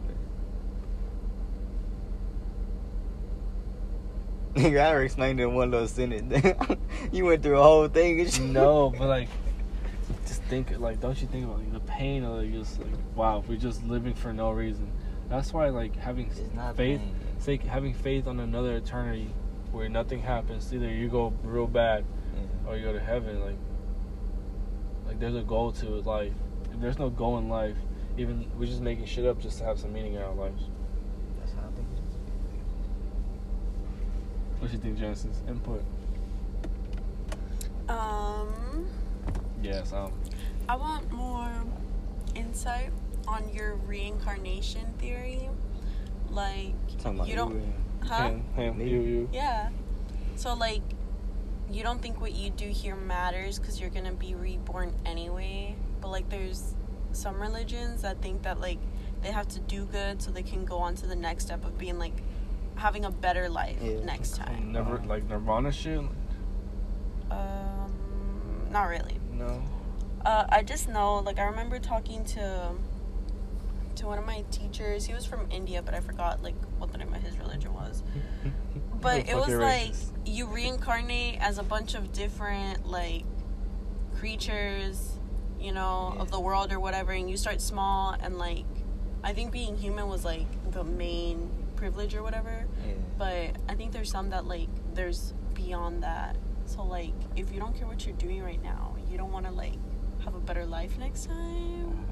Nigga, 4.54 4.80
I 4.80 5.00
explained 5.02 5.40
it 5.40 5.44
in 5.44 5.54
one 5.54 5.70
little 5.70 5.86
sentence. 5.86 6.44
you 7.12 7.24
went 7.26 7.42
through 7.42 7.58
a 7.58 7.62
whole 7.62 7.86
thing 7.88 8.20
and 8.20 8.32
shit. 8.32 8.44
No, 8.44 8.90
but 8.98 9.06
like, 9.08 9.28
just 10.26 10.42
think 10.44 10.78
like, 10.78 11.00
don't 11.00 11.20
you 11.20 11.28
think 11.28 11.44
about 11.44 11.58
like 11.58 11.72
the 11.72 11.80
pain 11.80 12.24
of 12.24 12.38
like 12.42 12.52
just 12.52 12.78
like, 12.80 12.92
wow, 13.14 13.44
we're 13.46 13.56
just 13.56 13.84
living 13.84 14.14
for 14.14 14.32
no 14.32 14.50
reason. 14.50 14.90
That's 15.28 15.52
why 15.52 15.68
like 15.68 15.94
having 15.96 16.30
faith, 16.30 16.76
pain. 16.76 17.14
say 17.38 17.58
having 17.58 17.94
faith 17.94 18.26
on 18.26 18.40
another 18.40 18.76
eternity 18.76 19.30
where 19.70 19.88
nothing 19.88 20.20
happens. 20.22 20.72
Either 20.72 20.88
you 20.90 21.08
go 21.08 21.32
real 21.42 21.66
bad 21.66 22.04
Yeah. 22.34 22.70
or 22.70 22.76
you 22.76 22.84
go 22.84 22.92
to 22.92 23.00
heaven. 23.00 23.40
Like, 23.40 23.56
like 25.06 25.20
there's 25.20 25.36
a 25.36 25.42
goal 25.42 25.72
to 25.72 25.86
life. 26.00 26.32
If 26.72 26.80
there's 26.80 26.98
no 26.98 27.10
goal 27.10 27.38
in 27.38 27.48
life, 27.48 27.76
even 28.16 28.50
we're 28.58 28.66
just 28.66 28.80
making 28.80 29.04
shit 29.04 29.26
up 29.26 29.40
just 29.40 29.58
to 29.58 29.64
have 29.64 29.78
some 29.78 29.92
meaning 29.92 30.14
in 30.14 30.22
our 30.22 30.34
lives. 30.34 30.64
That's 31.38 31.52
how 31.52 31.60
I 31.60 31.76
think 31.76 31.86
it 31.92 31.98
is. 32.00 32.16
What 34.58 34.70
do 34.70 34.76
you 34.76 34.82
think, 34.82 34.98
Genesis? 34.98 35.42
Input. 35.48 35.82
Um, 37.88 38.86
Yes. 39.62 39.92
Um. 39.92 40.12
I 40.68 40.76
want 40.76 41.10
more 41.10 41.50
insight 42.34 42.90
on 43.26 43.48
your 43.52 43.74
reincarnation 43.74 44.92
theory. 44.98 45.48
Like, 46.30 46.74
Talking 46.98 47.16
about 47.18 47.28
you 47.28 47.36
don't, 47.36 47.52
and- 47.52 47.72
huh? 48.04 48.28
Him, 48.28 48.44
him, 48.54 48.80
you, 48.80 49.00
you. 49.00 49.28
Yeah. 49.32 49.70
So 50.36 50.54
like 50.54 50.82
you 51.70 51.82
don't 51.82 52.00
think 52.00 52.20
what 52.20 52.32
you 52.32 52.50
do 52.50 52.66
here 52.68 52.94
matters 52.94 53.58
because 53.58 53.80
you're 53.80 53.90
gonna 53.90 54.12
be 54.12 54.34
reborn 54.34 54.94
anyway. 55.04 55.74
But 56.00 56.08
like, 56.10 56.28
there's 56.28 56.74
some 57.12 57.40
religions 57.40 58.02
that 58.02 58.20
think 58.22 58.42
that 58.42 58.60
like 58.60 58.78
they 59.22 59.32
have 59.32 59.48
to 59.48 59.60
do 59.60 59.84
good 59.86 60.22
so 60.22 60.30
they 60.30 60.42
can 60.42 60.64
go 60.64 60.78
on 60.78 60.94
to 60.96 61.06
the 61.06 61.16
next 61.16 61.44
step 61.46 61.64
of 61.64 61.76
being 61.78 61.98
like 61.98 62.22
having 62.78 63.04
a 63.04 63.10
better 63.10 63.48
life 63.48 63.76
Yeah. 63.82 64.00
next 64.04 64.36
time. 64.36 64.72
Never 64.72 64.98
like 65.06 65.28
Nirvana 65.28 65.72
shit. 65.72 66.00
Um, 67.30 67.92
not 68.70 68.84
really. 68.84 69.18
No. 69.32 69.62
Uh, 70.24 70.46
I 70.48 70.62
just 70.62 70.88
know, 70.88 71.16
like, 71.18 71.38
I 71.38 71.44
remember 71.44 71.78
talking 71.78 72.24
to 72.26 72.72
to 73.96 74.06
one 74.06 74.16
of 74.18 74.24
my 74.24 74.44
teachers. 74.52 75.06
He 75.06 75.12
was 75.12 75.24
from 75.26 75.48
India, 75.50 75.82
but 75.82 75.92
I 75.92 75.98
forgot 76.00 76.40
like 76.42 76.54
what 76.78 76.92
the 76.92 76.98
name 76.98 77.12
of 77.12 77.20
his 77.22 77.36
religion 77.38 77.74
was. 77.74 78.02
But 79.00 79.28
it 79.28 79.36
was 79.36 79.48
like 79.50 79.92
racist. 79.92 80.10
you 80.26 80.46
reincarnate 80.46 81.38
as 81.40 81.58
a 81.58 81.62
bunch 81.62 81.94
of 81.94 82.12
different 82.12 82.84
like 82.84 83.22
creatures, 84.16 85.18
you 85.60 85.70
know, 85.72 86.16
of 86.18 86.30
the 86.32 86.40
world 86.40 86.72
or 86.72 86.80
whatever, 86.80 87.12
and 87.12 87.30
you 87.30 87.36
start 87.36 87.60
small 87.60 88.16
and 88.20 88.38
like 88.38 88.64
I 89.22 89.32
think 89.34 89.52
being 89.52 89.76
human 89.76 90.08
was 90.08 90.24
like 90.24 90.46
the 90.72 90.82
main 90.84 91.48
privilege 91.78 92.14
or 92.14 92.22
whatever. 92.22 92.66
Yeah. 92.86 92.94
But 93.16 93.50
I 93.68 93.74
think 93.74 93.92
there's 93.92 94.10
some 94.10 94.30
that 94.30 94.46
like 94.46 94.68
there's 94.94 95.32
beyond 95.54 96.02
that. 96.02 96.36
So 96.66 96.82
like 96.82 97.12
if 97.36 97.52
you 97.52 97.60
don't 97.60 97.74
care 97.76 97.86
what 97.86 98.04
you're 98.04 98.16
doing 98.16 98.42
right 98.42 98.62
now, 98.62 98.96
you 99.10 99.16
don't 99.16 99.32
want 99.32 99.46
to 99.46 99.52
like 99.52 99.78
have 100.24 100.34
a 100.34 100.40
better 100.40 100.66
life 100.66 100.98
next 100.98 101.26
time. 101.26 102.04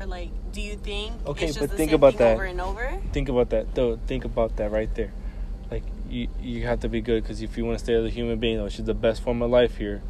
Or 0.00 0.06
like, 0.06 0.30
do 0.52 0.60
you 0.60 0.76
think 0.76 1.12
Okay, 1.26 1.46
it's 1.46 1.56
just 1.56 1.68
but 1.68 1.76
think 1.76 1.92
about 1.92 2.18
that. 2.18 2.34
over 2.34 2.44
and 2.44 2.60
over? 2.60 3.00
Think 3.12 3.28
about 3.28 3.50
that 3.50 3.74
though. 3.74 3.98
Think 4.06 4.24
about 4.24 4.56
that 4.56 4.70
right 4.70 4.92
there. 4.94 5.12
Like 5.70 5.84
you, 6.10 6.28
you 6.40 6.66
have 6.66 6.80
to 6.80 6.88
be 6.88 7.00
good 7.00 7.22
because 7.22 7.40
if 7.42 7.56
you 7.56 7.64
want 7.64 7.78
to 7.78 7.84
stay 7.84 7.94
as 7.94 8.04
a 8.04 8.10
human 8.10 8.38
being, 8.38 8.62
which 8.62 8.78
is 8.78 8.84
the 8.84 8.94
best 8.94 9.22
form 9.22 9.40
of 9.40 9.50
life 9.50 9.76
here, 9.78 10.02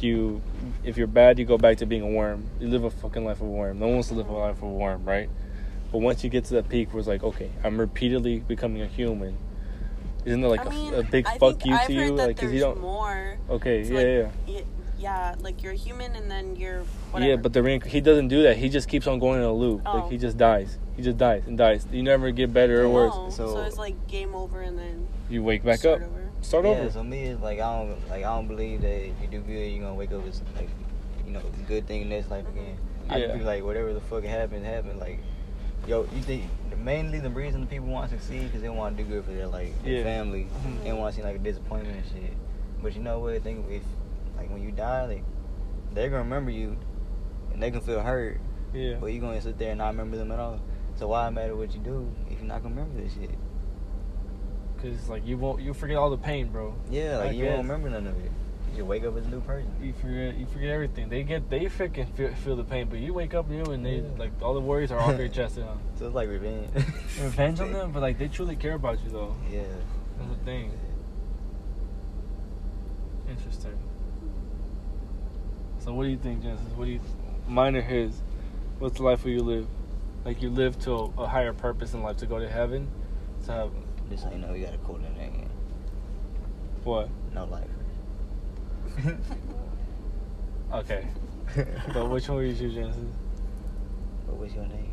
you, 0.00 0.40
if 0.84 0.96
you're 0.96 1.06
bad, 1.08 1.38
you 1.38 1.44
go 1.44 1.58
back 1.58 1.76
to 1.78 1.86
being 1.86 2.02
a 2.02 2.06
worm. 2.06 2.48
You 2.60 2.68
live 2.68 2.84
a 2.84 2.90
fucking 2.90 3.24
life 3.24 3.40
of 3.40 3.48
a 3.48 3.50
worm. 3.50 3.78
No 3.80 3.86
one 3.86 3.96
wants 3.96 4.08
to 4.08 4.14
live 4.14 4.28
a 4.28 4.32
life 4.32 4.56
of 4.58 4.62
a 4.62 4.68
worm, 4.68 5.04
right? 5.04 5.28
But 5.90 5.98
once 5.98 6.22
you 6.22 6.30
get 6.30 6.44
to 6.46 6.54
that 6.54 6.68
peak 6.68 6.92
where 6.92 6.98
it's 6.98 7.08
like, 7.08 7.22
okay, 7.22 7.50
I'm 7.64 7.78
repeatedly 7.78 8.40
becoming 8.40 8.82
a 8.82 8.86
human. 8.86 9.36
Isn't 10.24 10.44
it 10.44 10.48
like 10.48 10.60
I 10.60 10.64
a- 10.64 10.70
mean, 10.70 10.94
a, 10.94 11.02
big 11.02 11.26
I 11.26 11.38
fuck 11.38 11.64
you 11.64 11.72
I've 11.74 11.86
to 11.86 11.94
heard 11.94 12.04
you? 12.10 12.16
that 12.16 12.26
Like, 12.28 12.36
cause 12.36 12.52
you 12.52 12.60
don't. 12.60 12.80
more. 12.80 13.38
Okay, 13.48 13.80
It's 13.80 13.90
yeah, 13.90 13.96
like- 13.98 14.06
yeah. 14.46 14.54
y- 14.60 14.64
Yeah, 14.98 15.34
like 15.40 15.62
you're 15.62 15.72
a 15.72 15.76
human 15.76 16.16
and 16.16 16.28
then 16.28 16.56
you're 16.56 16.82
whatever. 17.12 17.30
Yeah, 17.30 17.36
but 17.36 17.52
the 17.52 17.60
reinc- 17.60 17.86
he 17.86 18.00
doesn't 18.00 18.28
do 18.28 18.42
that. 18.42 18.56
He 18.56 18.68
just 18.68 18.88
keeps 18.88 19.06
on 19.06 19.20
going 19.20 19.38
in 19.38 19.44
a 19.46 19.52
loop. 19.52 19.82
Oh. 19.86 19.98
Like 19.98 20.10
he 20.10 20.18
just 20.18 20.36
dies. 20.36 20.76
He 20.96 21.02
just 21.02 21.16
dies 21.16 21.44
and 21.46 21.56
dies. 21.56 21.86
You 21.92 22.02
never 22.02 22.32
get 22.32 22.52
better 22.52 22.82
or 22.82 22.88
worse. 22.88 23.14
So, 23.36 23.46
So- 23.54 23.62
it's 23.62 23.78
like 23.78 24.08
game 24.08 24.34
over 24.34 24.60
and 24.60 24.76
then 24.76 25.06
You 25.30 25.44
wake 25.44 25.62
back 25.64 25.78
start 25.78 26.02
up. 26.02 26.08
over. 26.08 26.28
Start 26.40 26.64
yeah, 26.64 26.70
over. 26.72 26.90
so 26.90 27.04
me 27.04 27.22
it's 27.22 27.40
like 27.40 27.60
I 27.60 27.78
don't 27.78 28.08
like 28.10 28.24
I 28.24 28.34
don't 28.36 28.48
believe 28.48 28.82
that 28.82 29.06
if 29.06 29.12
you 29.22 29.28
do 29.30 29.40
good 29.40 29.52
you're 29.70 29.82
gonna 29.82 29.94
wake 29.94 30.10
up 30.12 30.26
as 30.26 30.42
like 30.56 30.68
you 31.24 31.32
know 31.32 31.42
good 31.68 31.86
thing 31.86 32.02
in 32.02 32.08
this 32.10 32.28
life 32.28 32.44
mm-hmm. 32.46 32.58
again. 32.58 32.78
I 33.08 33.16
Yeah. 33.18 33.26
just 33.28 33.38
be 33.38 33.44
like 33.44 33.62
whatever 33.64 33.94
the 33.94 34.00
fuck 34.00 34.24
happened 34.24 34.66
happened. 34.66 34.98
Like 34.98 35.20
yo, 35.88 36.02
you 36.14 36.22
think 36.22 36.44
mainly 36.78 37.18
the 37.18 37.30
reason 37.30 37.66
people 37.66 37.88
want 37.88 38.10
to 38.10 38.18
succeed 38.18 38.44
because 38.44 38.60
they 38.62 38.68
want 38.68 38.96
to 38.96 39.02
do 39.02 39.08
good 39.08 39.24
for 39.24 39.32
their 39.32 39.46
like 39.46 39.72
their 39.82 39.94
Yeah. 39.94 40.02
family. 40.04 40.46
Mhm. 40.64 40.82
They 40.82 40.90
don't 40.90 40.98
want 41.00 41.14
to 41.14 41.20
see 41.20 41.26
like 41.26 41.36
a 41.36 41.38
disappointment 41.40 41.96
and 41.96 42.06
shit. 42.06 42.32
But 42.82 42.94
you 42.94 43.02
know 43.02 43.18
what? 43.18 43.42
Think 43.42 43.66
if 43.70 43.82
like 44.36 44.50
when 44.50 44.62
you 44.62 44.70
die, 44.70 45.06
like 45.06 45.24
they're 45.94 46.08
gonna 46.10 46.22
remember 46.22 46.50
you 46.50 46.76
and 47.52 47.62
they 47.62 47.70
can 47.70 47.80
feel 47.80 48.00
hurt. 48.00 48.38
Yeah. 48.72 48.96
But 49.00 49.06
you 49.12 49.20
gonna 49.20 49.40
sit 49.40 49.58
there 49.58 49.70
and 49.70 49.78
not 49.78 49.88
remember 49.88 50.16
them 50.18 50.30
at 50.30 50.38
all. 50.38 50.60
So 50.96 51.08
why 51.08 51.30
matter 51.30 51.56
what 51.56 51.72
you 51.74 51.80
do 51.80 52.08
if 52.30 52.38
you're 52.38 52.46
not 52.48 52.62
gonna 52.62 52.74
remember 52.74 53.00
this 53.02 53.14
shit? 53.14 53.30
Cause 54.82 55.08
like 55.08 55.26
you 55.26 55.36
won't, 55.38 55.60
you 55.60 55.74
forget 55.74 55.96
all 55.96 56.10
the 56.10 56.18
pain, 56.18 56.48
bro. 56.48 56.74
Yeah, 56.90 57.16
like 57.18 57.28
I 57.28 57.30
you 57.32 57.44
guess. 57.44 57.56
won't 57.56 57.62
remember 57.68 57.90
none 57.90 58.06
of 58.06 58.16
it. 58.24 58.30
You 58.78 58.84
wake 58.84 59.02
up 59.02 59.16
as 59.16 59.26
a 59.26 59.30
new 59.30 59.40
person. 59.40 59.68
You 59.82 59.92
forget, 59.92 60.36
you 60.36 60.46
forget 60.46 60.68
everything. 60.68 61.08
They 61.08 61.24
get, 61.24 61.50
they 61.50 61.64
freaking 61.64 62.08
feel, 62.14 62.32
feel 62.32 62.54
the 62.54 62.62
pain, 62.62 62.86
but 62.88 63.00
you 63.00 63.12
wake 63.12 63.34
up 63.34 63.50
new 63.50 63.64
and 63.64 63.84
they 63.84 64.02
like 64.16 64.30
all 64.40 64.54
the 64.54 64.60
worries 64.60 64.92
are 64.92 65.00
off 65.00 65.18
your 65.18 65.26
chest. 65.26 65.58
Know? 65.58 65.80
So 65.98 66.06
it's 66.06 66.14
like 66.14 66.28
revenge. 66.28 66.72
Revenge 67.20 67.58
on 67.58 67.72
them, 67.72 67.90
but 67.90 68.02
like 68.02 68.20
they 68.20 68.28
truly 68.28 68.54
care 68.54 68.74
about 68.74 69.02
you 69.02 69.10
though. 69.10 69.34
Yeah. 69.50 69.64
That's 70.16 70.30
the 70.30 70.44
thing. 70.44 70.70
Interesting. 73.28 73.76
So 75.80 75.92
what 75.92 76.04
do 76.04 76.10
you 76.10 76.18
think, 76.18 76.42
Genesis? 76.44 76.68
What 76.76 76.84
do 76.84 76.92
you, 76.92 77.00
mine 77.48 77.74
or 77.74 77.82
his? 77.82 78.22
What's 78.78 78.98
the 78.98 79.02
life 79.02 79.24
will 79.24 79.32
you 79.32 79.42
live? 79.42 79.66
Like 80.24 80.40
you 80.40 80.50
live 80.50 80.78
to 80.84 81.12
a, 81.18 81.26
higher 81.26 81.52
purpose 81.52 81.94
in 81.94 82.02
life 82.04 82.18
to 82.18 82.26
go 82.26 82.38
to 82.38 82.48
heaven, 82.48 82.88
to 83.46 83.50
have 83.50 83.70
so 84.14 84.30
you 84.30 84.38
know, 84.38 84.54
you 84.54 84.66
got 84.66 84.74
a 84.74 84.78
cool 84.78 84.98
name. 84.98 85.50
what? 86.84 87.08
No 87.34 87.44
life. 87.44 87.66
Okay, 90.70 91.06
but 91.94 92.10
which 92.10 92.28
one 92.28 92.36
would 92.38 92.46
you 92.48 92.54
choose, 92.54 92.74
Genesis? 92.74 93.00
What 94.26 94.36
was 94.36 94.52
your 94.54 94.66
name? 94.66 94.92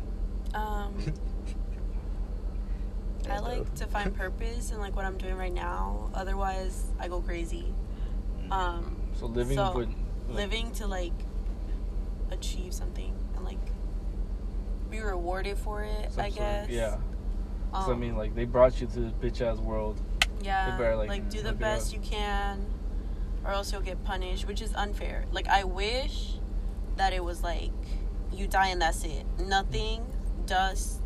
Um, 0.54 0.94
I 3.30 3.40
like 3.40 3.74
to 3.74 3.86
find 3.86 4.14
purpose 4.16 4.70
in 4.70 4.78
like 4.78 4.96
what 4.96 5.04
I'm 5.04 5.18
doing 5.18 5.36
right 5.36 5.52
now. 5.52 6.10
Otherwise, 6.14 6.82
I 6.98 7.08
go 7.08 7.20
crazy. 7.20 7.74
Um, 8.50 8.96
So 9.18 9.26
living 9.26 9.58
So, 9.58 9.70
would 9.74 9.90
living 10.30 10.70
to 10.72 10.86
like 10.86 11.12
achieve 12.30 12.72
something 12.72 13.12
and 13.36 13.44
like 13.44 13.58
be 14.90 15.00
rewarded 15.00 15.58
for 15.58 15.84
it. 15.84 16.10
some 16.12 16.24
I 16.24 16.30
sort 16.30 16.40
of- 16.48 16.68
guess. 16.68 16.70
yeah. 16.70 16.96
Um, 17.74 17.84
so 17.84 17.92
I 17.92 17.96
mean, 17.96 18.16
like 18.16 18.34
they 18.34 18.46
brought 18.46 18.80
you 18.80 18.86
to 18.86 19.00
this 19.00 19.12
bitch 19.12 19.42
ass 19.42 19.58
world. 19.58 20.00
yeah, 20.42 20.70
better, 20.78 20.96
like, 20.96 21.08
like, 21.10 21.28
do 21.28 21.42
the 21.42 21.52
best 21.52 21.92
you 21.92 21.98
can, 22.00 22.64
or 23.46 23.52
else 23.52 23.72
you'll 23.72 23.80
get 23.80 24.02
punished, 24.04 24.46
which 24.48 24.60
is 24.60 24.74
unfair. 24.74 25.24
Like 25.32 25.46
I 25.48 25.64
wish 25.64 26.34
that 26.96 27.12
it 27.12 27.22
was 27.22 27.42
like 27.42 27.70
you 28.32 28.46
die 28.48 28.68
and 28.68 28.82
that's 28.82 29.04
it. 29.04 29.24
Nothing, 29.38 30.04
dust. 30.46 31.02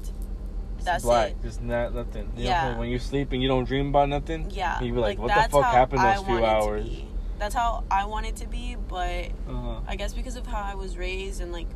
That's 0.83 1.05
black, 1.05 1.33
it. 1.33 1.42
just 1.42 1.61
not 1.61 1.94
nothing. 1.94 2.33
You 2.37 2.44
know 2.44 2.48
Yeah. 2.50 2.62
saying? 2.68 2.79
when 2.79 2.88
you're 2.88 2.98
sleeping, 2.98 3.42
you 3.42 3.48
don't 3.48 3.64
dream 3.64 3.88
about 3.88 4.09
nothing. 4.09 4.50
Yeah. 4.50 4.81
You 4.81 4.94
be 4.94 4.98
like, 4.98 5.18
what 5.18 5.29
the 5.29 5.50
fuck 5.50 5.64
happened 5.66 6.00
I 6.00 6.16
those 6.16 6.24
few 6.24 6.38
it 6.38 6.40
to 6.40 6.46
hours? 6.46 6.85
be. 6.88 7.07
That's 7.38 7.55
how 7.55 7.85
I 7.90 8.07
want 8.07 8.26
it 8.26 8.37
to 8.37 8.46
be, 8.48 8.76
but 8.88 9.26
Uh-huh. 9.48 9.81
I 9.87 9.96
guess 9.96 10.14
because 10.14 10.37
of 10.37 10.46
how 10.46 10.62
I 10.62 10.74
was 10.74 10.96
raised 10.96 11.42
and 11.42 11.53
like 11.53 11.66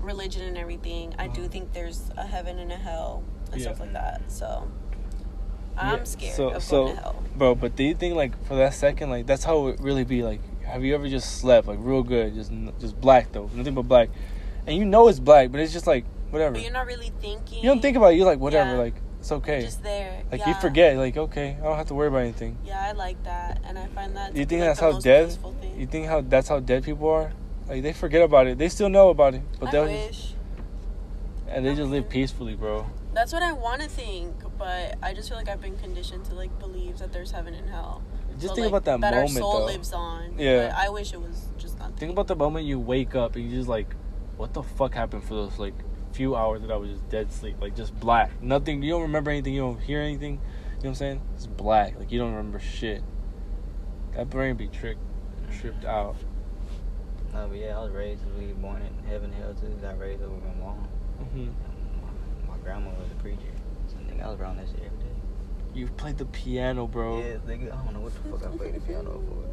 religion 0.00 0.42
and 0.42 0.56
everything, 0.56 1.14
I 1.18 1.28
do 1.28 1.42
Uh-huh. 1.42 1.50
think 1.50 1.72
there's 1.74 2.10
a 2.16 2.24
heaven 2.26 2.58
and 2.58 2.72
a 2.72 2.76
hell 2.76 3.22
and 3.52 3.60
stuff 3.60 3.80
like 3.80 3.92
that. 3.92 4.22
So 4.30 4.66
I'm 5.80 5.98
Yeah, 5.98 6.04
scared 6.04 6.34
so- 6.36 6.50
of 6.50 6.62
so- 6.62 6.84
going 6.84 6.96
to 6.96 7.02
hell. 7.02 7.16
Bro, 7.36 7.54
but 7.54 7.74
do 7.74 7.84
you 7.84 7.94
think 7.94 8.16
like 8.16 8.32
for 8.44 8.54
that 8.56 8.74
second, 8.74 9.08
like 9.08 9.26
that's 9.26 9.44
how 9.44 9.68
it 9.68 9.80
really 9.80 10.04
be? 10.04 10.22
Like, 10.22 10.40
have 10.64 10.84
you 10.84 10.94
ever 10.94 11.08
just 11.08 11.38
slept 11.40 11.66
like 11.66 11.78
real 11.80 12.02
good, 12.02 12.34
just 12.34 12.52
just 12.78 13.00
black 13.00 13.32
though, 13.32 13.48
nothing 13.54 13.74
but 13.74 13.88
black, 13.88 14.10
and 14.66 14.76
you 14.76 14.84
know 14.84 15.08
it's 15.08 15.18
black, 15.18 15.50
but 15.50 15.60
it's 15.60 15.72
just 15.72 15.86
like 15.86 16.04
whatever. 16.30 16.52
But 16.54 16.62
you're 16.62 16.72
not 16.72 16.86
really 16.86 17.12
thinking. 17.20 17.62
You 17.62 17.70
don't 17.70 17.80
think 17.80 17.96
about 17.96 18.12
it. 18.12 18.16
You're 18.16 18.26
like 18.26 18.40
whatever, 18.40 18.72
Yeah. 18.72 18.78
like 18.78 18.94
it's 19.20 19.32
okay. 19.32 19.62
Just 19.62 19.82
there. 19.82 20.22
like 20.30 20.40
yeah. 20.40 20.48
you 20.50 20.54
forget, 20.56 20.96
like 20.98 21.16
okay, 21.16 21.56
I 21.58 21.64
don't 21.64 21.76
have 21.78 21.86
to 21.86 21.94
worry 21.94 22.08
about 22.08 22.18
anything. 22.22 22.58
Yeah, 22.64 22.84
I 22.88 22.92
like 22.92 23.22
that, 23.24 23.60
and 23.64 23.78
I 23.78 23.86
find 23.86 24.14
that. 24.16 24.36
You 24.36 24.44
think 24.44 24.60
like, 24.60 24.70
that's 24.70 24.80
how 24.80 24.98
dead? 24.98 25.34
You 25.78 25.86
think 25.86 26.06
how 26.08 26.20
that's 26.20 26.48
how 26.48 26.60
dead 26.60 26.84
people 26.84 27.08
are? 27.08 27.32
Like 27.68 27.82
they 27.82 27.94
forget 27.94 28.20
about 28.22 28.48
it. 28.48 28.58
They 28.58 28.68
still 28.68 28.90
know 28.90 29.08
about 29.08 29.34
it, 29.34 29.42
but 29.58 29.70
they'll 29.70 29.86
just, 29.88 30.34
and 31.48 31.64
they 31.64 31.70
I 31.70 31.74
just 31.74 31.90
live 31.90 32.08
peacefully, 32.10 32.54
bro. 32.54 32.84
That's 33.12 33.32
what 33.32 33.42
I 33.42 33.52
want 33.52 33.82
to 33.82 33.88
think, 33.88 34.36
but 34.56 34.96
I 35.02 35.14
just 35.14 35.28
feel 35.28 35.36
like 35.38 35.48
I've 35.48 35.60
been 35.60 35.76
conditioned 35.76 36.24
to 36.26 36.34
like 36.34 36.56
believe 36.60 36.98
that 36.98 37.12
there's 37.12 37.32
heaven 37.32 37.54
and 37.54 37.68
hell. 37.68 38.02
Just 38.34 38.48
So, 38.48 38.54
think 38.54 38.72
like, 38.72 38.82
about 38.82 38.84
that, 38.84 39.00
that 39.00 39.14
moment 39.14 39.36
our 39.36 39.42
soul 39.42 39.58
though. 39.60 39.66
lives 39.66 39.92
on. 39.92 40.38
Yeah. 40.38 40.68
But 40.68 40.76
I 40.76 40.88
wish 40.90 41.12
it 41.12 41.20
was 41.20 41.48
just 41.58 41.78
nothing. 41.78 41.96
Think 41.96 42.12
about 42.12 42.28
the 42.28 42.36
moment 42.36 42.66
you 42.66 42.78
wake 42.78 43.14
up 43.14 43.34
and 43.36 43.44
you 43.44 43.56
just 43.56 43.68
like, 43.68 43.94
what 44.36 44.54
the 44.54 44.62
fuck 44.62 44.94
happened 44.94 45.24
for 45.24 45.34
those 45.34 45.58
like 45.58 45.74
few 46.12 46.34
hours 46.36 46.60
that 46.62 46.70
I 46.70 46.76
was 46.76 46.90
just 46.90 47.08
dead 47.08 47.32
sleep, 47.32 47.56
like 47.60 47.74
just 47.76 47.98
black, 47.98 48.40
nothing. 48.42 48.82
You 48.82 48.90
don't 48.92 49.02
remember 49.02 49.30
anything. 49.30 49.54
You 49.54 49.60
don't 49.62 49.80
hear 49.80 50.00
anything. 50.00 50.34
You 50.34 50.38
know 50.38 50.42
what 50.78 50.88
I'm 50.90 50.94
saying? 50.94 51.22
It's 51.34 51.46
black. 51.46 51.98
Like 51.98 52.10
you 52.12 52.18
don't 52.18 52.30
remember 52.30 52.60
shit. 52.60 53.02
That 54.14 54.30
brain 54.30 54.56
be 54.56 54.68
tricked, 54.68 55.00
tripped 55.60 55.84
out. 55.84 56.16
No, 57.32 57.46
but 57.48 57.58
yeah, 57.58 57.78
I 57.78 57.82
was 57.84 57.92
raised 57.92 58.22
to 58.22 58.28
be 58.30 58.52
born 58.52 58.82
in 58.82 59.08
heaven, 59.08 59.32
hell 59.32 59.54
too. 59.54 59.68
Got 59.82 59.98
raised 59.98 60.22
over 60.22 60.34
my 60.34 60.64
mom. 60.64 60.88
hmm 61.32 61.44
My, 61.44 61.44
my 61.68 61.69
grandma 62.70 62.90
was 62.90 63.10
a 63.10 63.14
preacher. 63.16 63.40
So 63.88 63.96
nigga, 63.96 64.24
I 64.24 64.30
was 64.30 64.38
around 64.40 64.58
that 64.58 64.66
shit 64.68 64.76
every 64.76 64.98
day. 64.98 65.14
You 65.74 65.86
played 65.88 66.18
the 66.18 66.26
piano, 66.26 66.86
bro. 66.86 67.18
Yeah, 67.18 67.34
nigga, 67.46 67.72
I 67.72 67.84
don't 67.84 67.94
know 67.94 68.00
what 68.00 68.12
the 68.14 68.30
fuck 68.30 68.46
I 68.52 68.56
played 68.56 68.74
the 68.76 68.80
piano 68.80 69.10
for. 69.10 69.44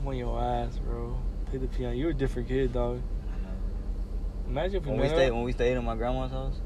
I'm 0.00 0.08
on 0.08 0.16
your 0.16 0.40
ass, 0.40 0.78
bro. 0.78 1.16
Play 1.46 1.58
the 1.60 1.68
piano. 1.68 1.94
You're 1.94 2.10
a 2.10 2.14
different 2.14 2.48
kid, 2.48 2.72
dog. 2.72 3.00
I 3.28 3.42
know. 3.42 4.50
Imagine 4.50 4.76
if 4.76 4.84
we 4.84 4.90
When 4.92 5.00
we 5.00 5.08
stayed 5.08 5.30
when 5.30 5.42
we 5.44 5.52
stayed 5.52 5.76
in 5.76 5.84
my 5.84 5.94
grandma's 5.94 6.32
house, 6.32 6.60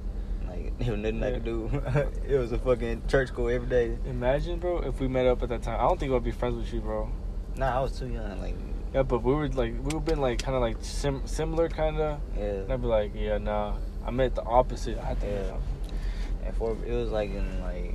like 0.48 0.78
there 0.78 0.92
was 0.92 1.00
nothing 1.00 1.22
I 1.22 1.30
could 1.32 1.44
do. 1.44 1.70
it 2.26 2.38
was 2.38 2.52
a 2.52 2.58
fucking 2.58 3.02
church 3.08 3.28
school 3.28 3.48
every 3.50 3.68
day. 3.68 3.98
Imagine, 4.06 4.58
bro, 4.58 4.78
if 4.78 5.00
we 5.00 5.08
met 5.08 5.26
up 5.26 5.42
at 5.42 5.50
that 5.50 5.62
time. 5.62 5.78
I 5.78 5.82
don't 5.86 6.00
think 6.00 6.12
I'd 6.12 6.24
be 6.24 6.30
friends 6.32 6.56
with 6.56 6.72
you, 6.72 6.80
bro. 6.80 7.10
Nah, 7.56 7.78
I 7.78 7.80
was 7.82 7.98
too 7.98 8.06
young. 8.08 8.40
Like, 8.40 8.54
Yeah, 8.94 9.02
but 9.02 9.22
we 9.22 9.34
were 9.34 9.48
like, 9.48 9.74
we 9.82 9.92
were 9.92 10.00
been 10.00 10.20
like 10.20 10.42
kind 10.42 10.54
of 10.56 10.62
like 10.62 10.76
sim- 10.80 11.26
similar, 11.26 11.68
kind 11.68 11.98
of. 12.00 12.20
yeah. 12.36 12.44
And 12.44 12.72
I'd 12.72 12.80
be 12.80 12.86
like, 12.86 13.12
yeah, 13.14 13.36
nah. 13.38 13.74
I 14.08 14.10
meant 14.10 14.34
the 14.34 14.42
opposite. 14.42 14.96
I 14.98 15.04
had 15.04 15.20
to. 15.20 15.26
Yeah. 15.26 16.46
And 16.46 16.56
for 16.56 16.74
it 16.86 16.92
was 16.94 17.10
like 17.10 17.28
in 17.30 17.60
like 17.60 17.94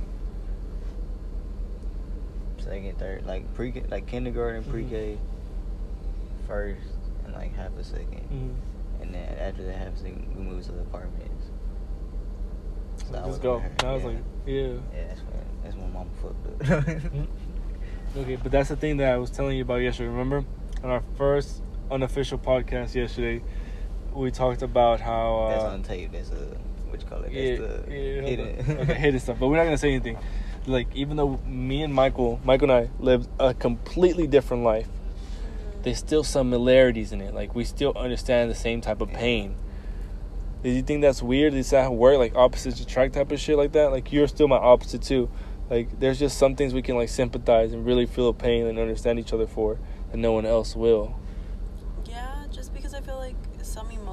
second, 2.58 2.96
third, 2.98 3.26
like 3.26 3.52
pre, 3.54 3.82
like 3.90 4.06
kindergarten, 4.06 4.62
Mhm. 4.62 4.70
pre-K, 4.70 5.18
first, 6.46 6.80
and 7.24 7.34
like 7.34 7.52
half 7.56 7.76
a 7.76 7.82
2nd 7.82 8.22
Mhm. 8.30 8.54
and 9.02 9.12
then 9.14 9.38
after 9.40 9.64
that 9.64 9.76
half 9.76 9.94
a 9.94 9.96
second, 9.96 10.34
we 10.36 10.42
moved 10.44 10.66
to 10.66 10.72
the 10.72 10.82
apartments. 10.82 11.50
So 13.06 13.12
Let's 13.12 13.26
was 13.26 13.38
go. 13.38 13.54
when 13.54 13.62
her- 13.62 13.68
And 13.80 13.84
I 13.88 13.92
was 13.94 14.02
yeah. 14.04 14.08
like, 14.08 14.18
yeah. 14.46 14.62
yeah, 14.62 14.78
that's 15.08 15.20
when 15.20 15.44
that's 15.64 15.76
when 15.76 15.92
mama 15.92 16.10
fucked 16.22 16.46
up. 16.70 16.84
Mhm. 16.86 17.26
Okay, 18.16 18.36
but 18.36 18.52
that's 18.52 18.68
the 18.68 18.76
thing 18.76 18.98
that 18.98 19.12
I 19.12 19.16
was 19.18 19.30
telling 19.32 19.56
you 19.56 19.62
about 19.64 19.76
yesterday. 19.82 20.08
Remember, 20.08 20.44
on 20.84 20.90
our 20.90 21.02
first 21.16 21.60
unofficial 21.90 22.38
podcast 22.38 22.94
yesterday, 22.94 23.42
we 24.14 24.30
talked 24.30 24.62
about 24.62 25.00
how. 25.00 25.44
Uh, 25.44 25.48
that's 25.50 25.64
on 25.64 25.82
tape. 25.82 26.12
That's 26.12 26.30
a 26.30 26.56
what 26.88 27.02
you 27.02 27.08
call 27.08 27.22
it? 27.22 27.32
yeah, 27.32 27.56
That's 27.56 27.84
the 27.86 27.90
yeah, 27.92 28.22
hidden. 28.22 28.78
okay, 28.80 28.94
hidden 28.94 29.20
stuff. 29.20 29.38
But 29.38 29.48
we're 29.48 29.56
not 29.56 29.64
gonna 29.64 29.78
say 29.78 29.92
anything. 29.92 30.18
Like, 30.66 30.88
even 30.94 31.16
though 31.16 31.40
me 31.46 31.82
and 31.82 31.92
Michael, 31.92 32.40
Michael 32.44 32.70
and 32.70 32.86
I 32.86 32.90
lived 32.98 33.28
a 33.38 33.52
completely 33.52 34.26
different 34.26 34.62
life, 34.62 34.88
there's 35.82 35.98
still 35.98 36.24
some 36.24 36.50
similarities 36.50 37.12
in 37.12 37.20
it. 37.20 37.34
Like, 37.34 37.54
we 37.54 37.64
still 37.64 37.92
understand 37.96 38.50
the 38.50 38.54
same 38.54 38.80
type 38.80 39.02
of 39.02 39.10
pain. 39.10 39.56
Do 40.64 40.70
you 40.70 40.80
think 40.80 41.02
that's 41.02 41.22
weird? 41.22 41.52
Is 41.52 41.68
that 41.70 41.82
how 41.84 41.92
work? 41.92 42.16
Like 42.16 42.34
opposites 42.34 42.80
attract 42.80 43.12
type 43.12 43.30
of 43.30 43.38
shit 43.38 43.58
like 43.58 43.72
that? 43.72 43.90
Like 43.90 44.10
you're 44.10 44.26
still 44.26 44.48
my 44.48 44.56
opposite 44.56 45.02
too. 45.02 45.28
Like 45.68 46.00
there's 46.00 46.18
just 46.18 46.38
some 46.38 46.56
things 46.56 46.72
we 46.72 46.80
can 46.80 46.96
like 46.96 47.10
sympathize 47.10 47.74
and 47.74 47.84
really 47.84 48.06
feel 48.06 48.32
pain 48.32 48.66
and 48.66 48.78
understand 48.78 49.18
each 49.18 49.34
other 49.34 49.46
for 49.46 49.78
that 50.10 50.16
no 50.16 50.32
one 50.32 50.46
else 50.46 50.74
will. 50.74 51.20
Yeah, 52.06 52.46
just 52.50 52.72
because 52.72 52.94
I 52.94 53.02
feel 53.02 53.16
like 53.16 53.34
some 53.42 53.43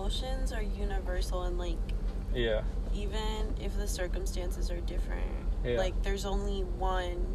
emotions 0.06 0.52
are 0.52 0.62
universal 0.64 1.44
and 1.44 1.58
like 1.58 1.78
Yeah. 2.34 2.62
even 2.94 3.54
if 3.62 3.78
the 3.78 3.88
circumstances 3.88 4.72
are 4.72 4.80
different, 4.82 5.30
Yeah. 5.64 5.78
like 5.78 6.02
there's 6.04 6.26
only 6.26 6.62
one 6.64 7.26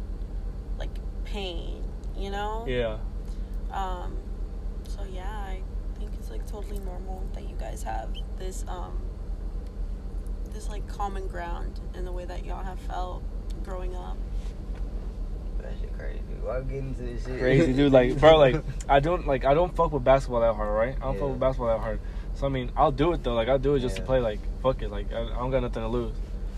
like 0.77 0.89
pain, 1.23 1.83
you 2.15 2.29
know? 2.29 2.65
Yeah. 2.67 2.97
Um 3.71 4.17
so 4.87 4.99
yeah, 5.11 5.29
I 5.47 5.61
think 5.97 6.11
it's 6.19 6.29
like 6.29 6.45
totally 6.47 6.79
normal 6.79 7.23
that 7.33 7.43
you 7.47 7.55
guys 7.57 7.83
have 7.83 8.09
this 8.37 8.65
um 8.67 8.97
this 10.53 10.69
like 10.69 10.87
common 10.87 11.27
ground 11.27 11.79
in 11.93 12.03
the 12.05 12.11
way 12.11 12.25
that 12.25 12.45
y'all 12.45 12.63
have 12.63 12.79
felt 12.81 13.23
growing 13.63 13.95
up. 13.95 14.17
that 15.61 15.73
shit 15.79 15.91
crazy, 15.97 16.19
dude. 16.29 16.43
Why 16.43 16.61
get 16.61 16.77
into 16.79 17.01
this 17.01 17.25
shit? 17.25 17.39
Crazy 17.39 17.73
dude, 17.73 17.91
like 17.93 18.17
bro, 18.19 18.37
like 18.37 18.61
I 18.89 18.99
don't 18.99 19.25
like 19.25 19.45
I 19.45 19.53
don't 19.53 19.73
fuck 19.75 19.91
with 19.93 20.03
basketball 20.03 20.41
that 20.41 20.53
hard, 20.55 20.69
right? 20.75 20.95
I 20.97 21.05
don't 21.05 21.13
Yeah. 21.15 21.19
fuck 21.21 21.29
with 21.29 21.39
basketball 21.39 21.67
that 21.69 21.79
hard. 21.79 21.99
So 22.37 22.45
I 22.45 22.49
mean, 22.49 22.71
I'll 22.77 22.91
do 22.91 23.13
it 23.13 23.23
though. 23.23 23.33
Like 23.33 23.49
I'll 23.49 23.57
do 23.57 23.73
it 23.73 23.79
just 23.79 23.95
to 23.95 24.03
play. 24.03 24.19
Like 24.19 24.39
fuck 24.61 24.83
it. 24.83 24.91
Like 24.91 25.11
I, 25.11 25.23
I 25.23 25.37
don't 25.39 25.49
got 25.49 25.63
nothing 25.63 25.81
to 25.81 25.89
lose. 25.89 26.15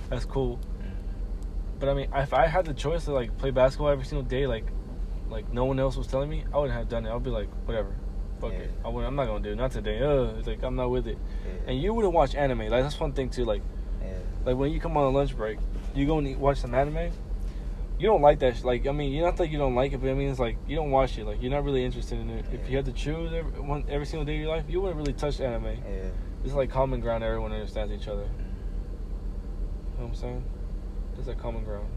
That's 0.10 0.26
cool. 0.26 0.58
Mm. 0.58 0.92
But 1.80 1.88
I 1.88 1.94
mean, 1.94 2.10
if 2.14 2.34
I 2.34 2.48
had 2.48 2.66
the 2.66 2.74
choice 2.74 3.06
to 3.06 3.14
like 3.14 3.38
play 3.38 3.52
basketball 3.52 3.88
every 3.88 4.04
single 4.04 4.28
day, 4.28 4.46
like 4.46 4.66
like 5.30 5.52
no 5.54 5.64
one 5.64 5.80
else 5.80 5.96
was 5.96 6.08
telling 6.08 6.30
me, 6.30 6.44
I 6.54 6.58
wouldn't 6.58 6.78
have 6.78 6.90
done 6.90 7.06
it. 7.06 7.12
I'd 7.12 7.24
be 7.24 7.30
like, 7.30 7.48
whatever, 7.66 7.96
fuck 8.42 8.52
it. 8.52 8.70
I 8.84 8.90
would, 8.90 9.06
I'm 9.06 9.16
not 9.16 9.28
gonna 9.28 9.42
do 9.42 9.52
it. 9.52 9.56
Not 9.56 9.72
today. 9.72 10.02
Uh, 10.02 10.38
it's 10.38 10.48
like 10.48 10.62
I'm 10.64 10.76
not 10.76 10.92
with 10.92 11.08
it. 11.08 11.18
Yeah. 11.46 11.72
And 11.72 11.82
you 11.82 11.94
wouldn't 11.94 12.14
watch 12.14 12.36
anime. 12.36 12.68
Like 12.68 12.84
that's 12.84 13.00
one 13.00 13.14
thing 13.14 13.30
too. 13.30 13.46
Like 13.46 13.62
yeah. 14.02 14.10
like 14.46 14.58
when 14.58 14.74
you 14.74 14.82
come 14.82 14.98
on 14.98 15.06
a 15.06 15.16
lunch 15.16 15.34
break, 15.34 15.60
you 15.96 16.06
go 16.06 16.18
and 16.18 16.38
watch 16.42 16.58
some 16.58 16.76
anime. 16.76 17.14
You 18.00 18.08
don't 18.08 18.22
like 18.22 18.40
that. 18.40 18.56
Sh- 18.56 18.64
like 18.64 18.88
I 18.88 18.94
mean, 18.94 19.12
you're 19.12 19.26
not 19.26 19.36
that 19.38 19.50
you 19.50 19.58
don't 19.58 19.76
like 19.76 19.92
it, 19.92 19.98
but 19.98 20.10
I 20.10 20.14
mean 20.14 20.30
it's 20.30 20.40
like 20.40 20.58
you 20.68 20.78
don't 20.78 20.90
watch 20.90 21.18
it. 21.18 21.26
Like 21.26 21.42
you're 21.42 21.52
not 21.52 21.66
really 21.66 21.84
interested 21.84 22.18
in 22.18 22.30
it. 22.30 22.46
If 22.54 22.70
you 22.70 22.78
had 22.78 22.86
to 22.86 22.94
choose 22.94 23.34
every, 23.34 23.60
one, 23.60 23.84
every 23.90 24.06
single 24.06 24.26
day 24.26 24.36
of 24.36 24.42
your 24.42 24.50
life, 24.50 24.64
you 24.70 24.80
wouldn't 24.80 24.98
really 24.98 25.14
touch 25.14 25.42
anime. 25.42 25.66
Yeah. 25.66 26.10
It's 26.46 26.54
like 26.54 26.72
common 26.72 27.02
ground. 27.02 27.26
Everyone 27.26 27.52
understands 27.52 27.92
each 27.92 28.08
other. 28.08 28.22
You 28.22 28.28
know 30.00 30.06
what 30.06 30.08
I'm 30.08 30.16
saying? 30.16 30.44
There's 31.16 31.28
like 31.28 31.40
common 31.40 31.66
ground. 31.66 31.90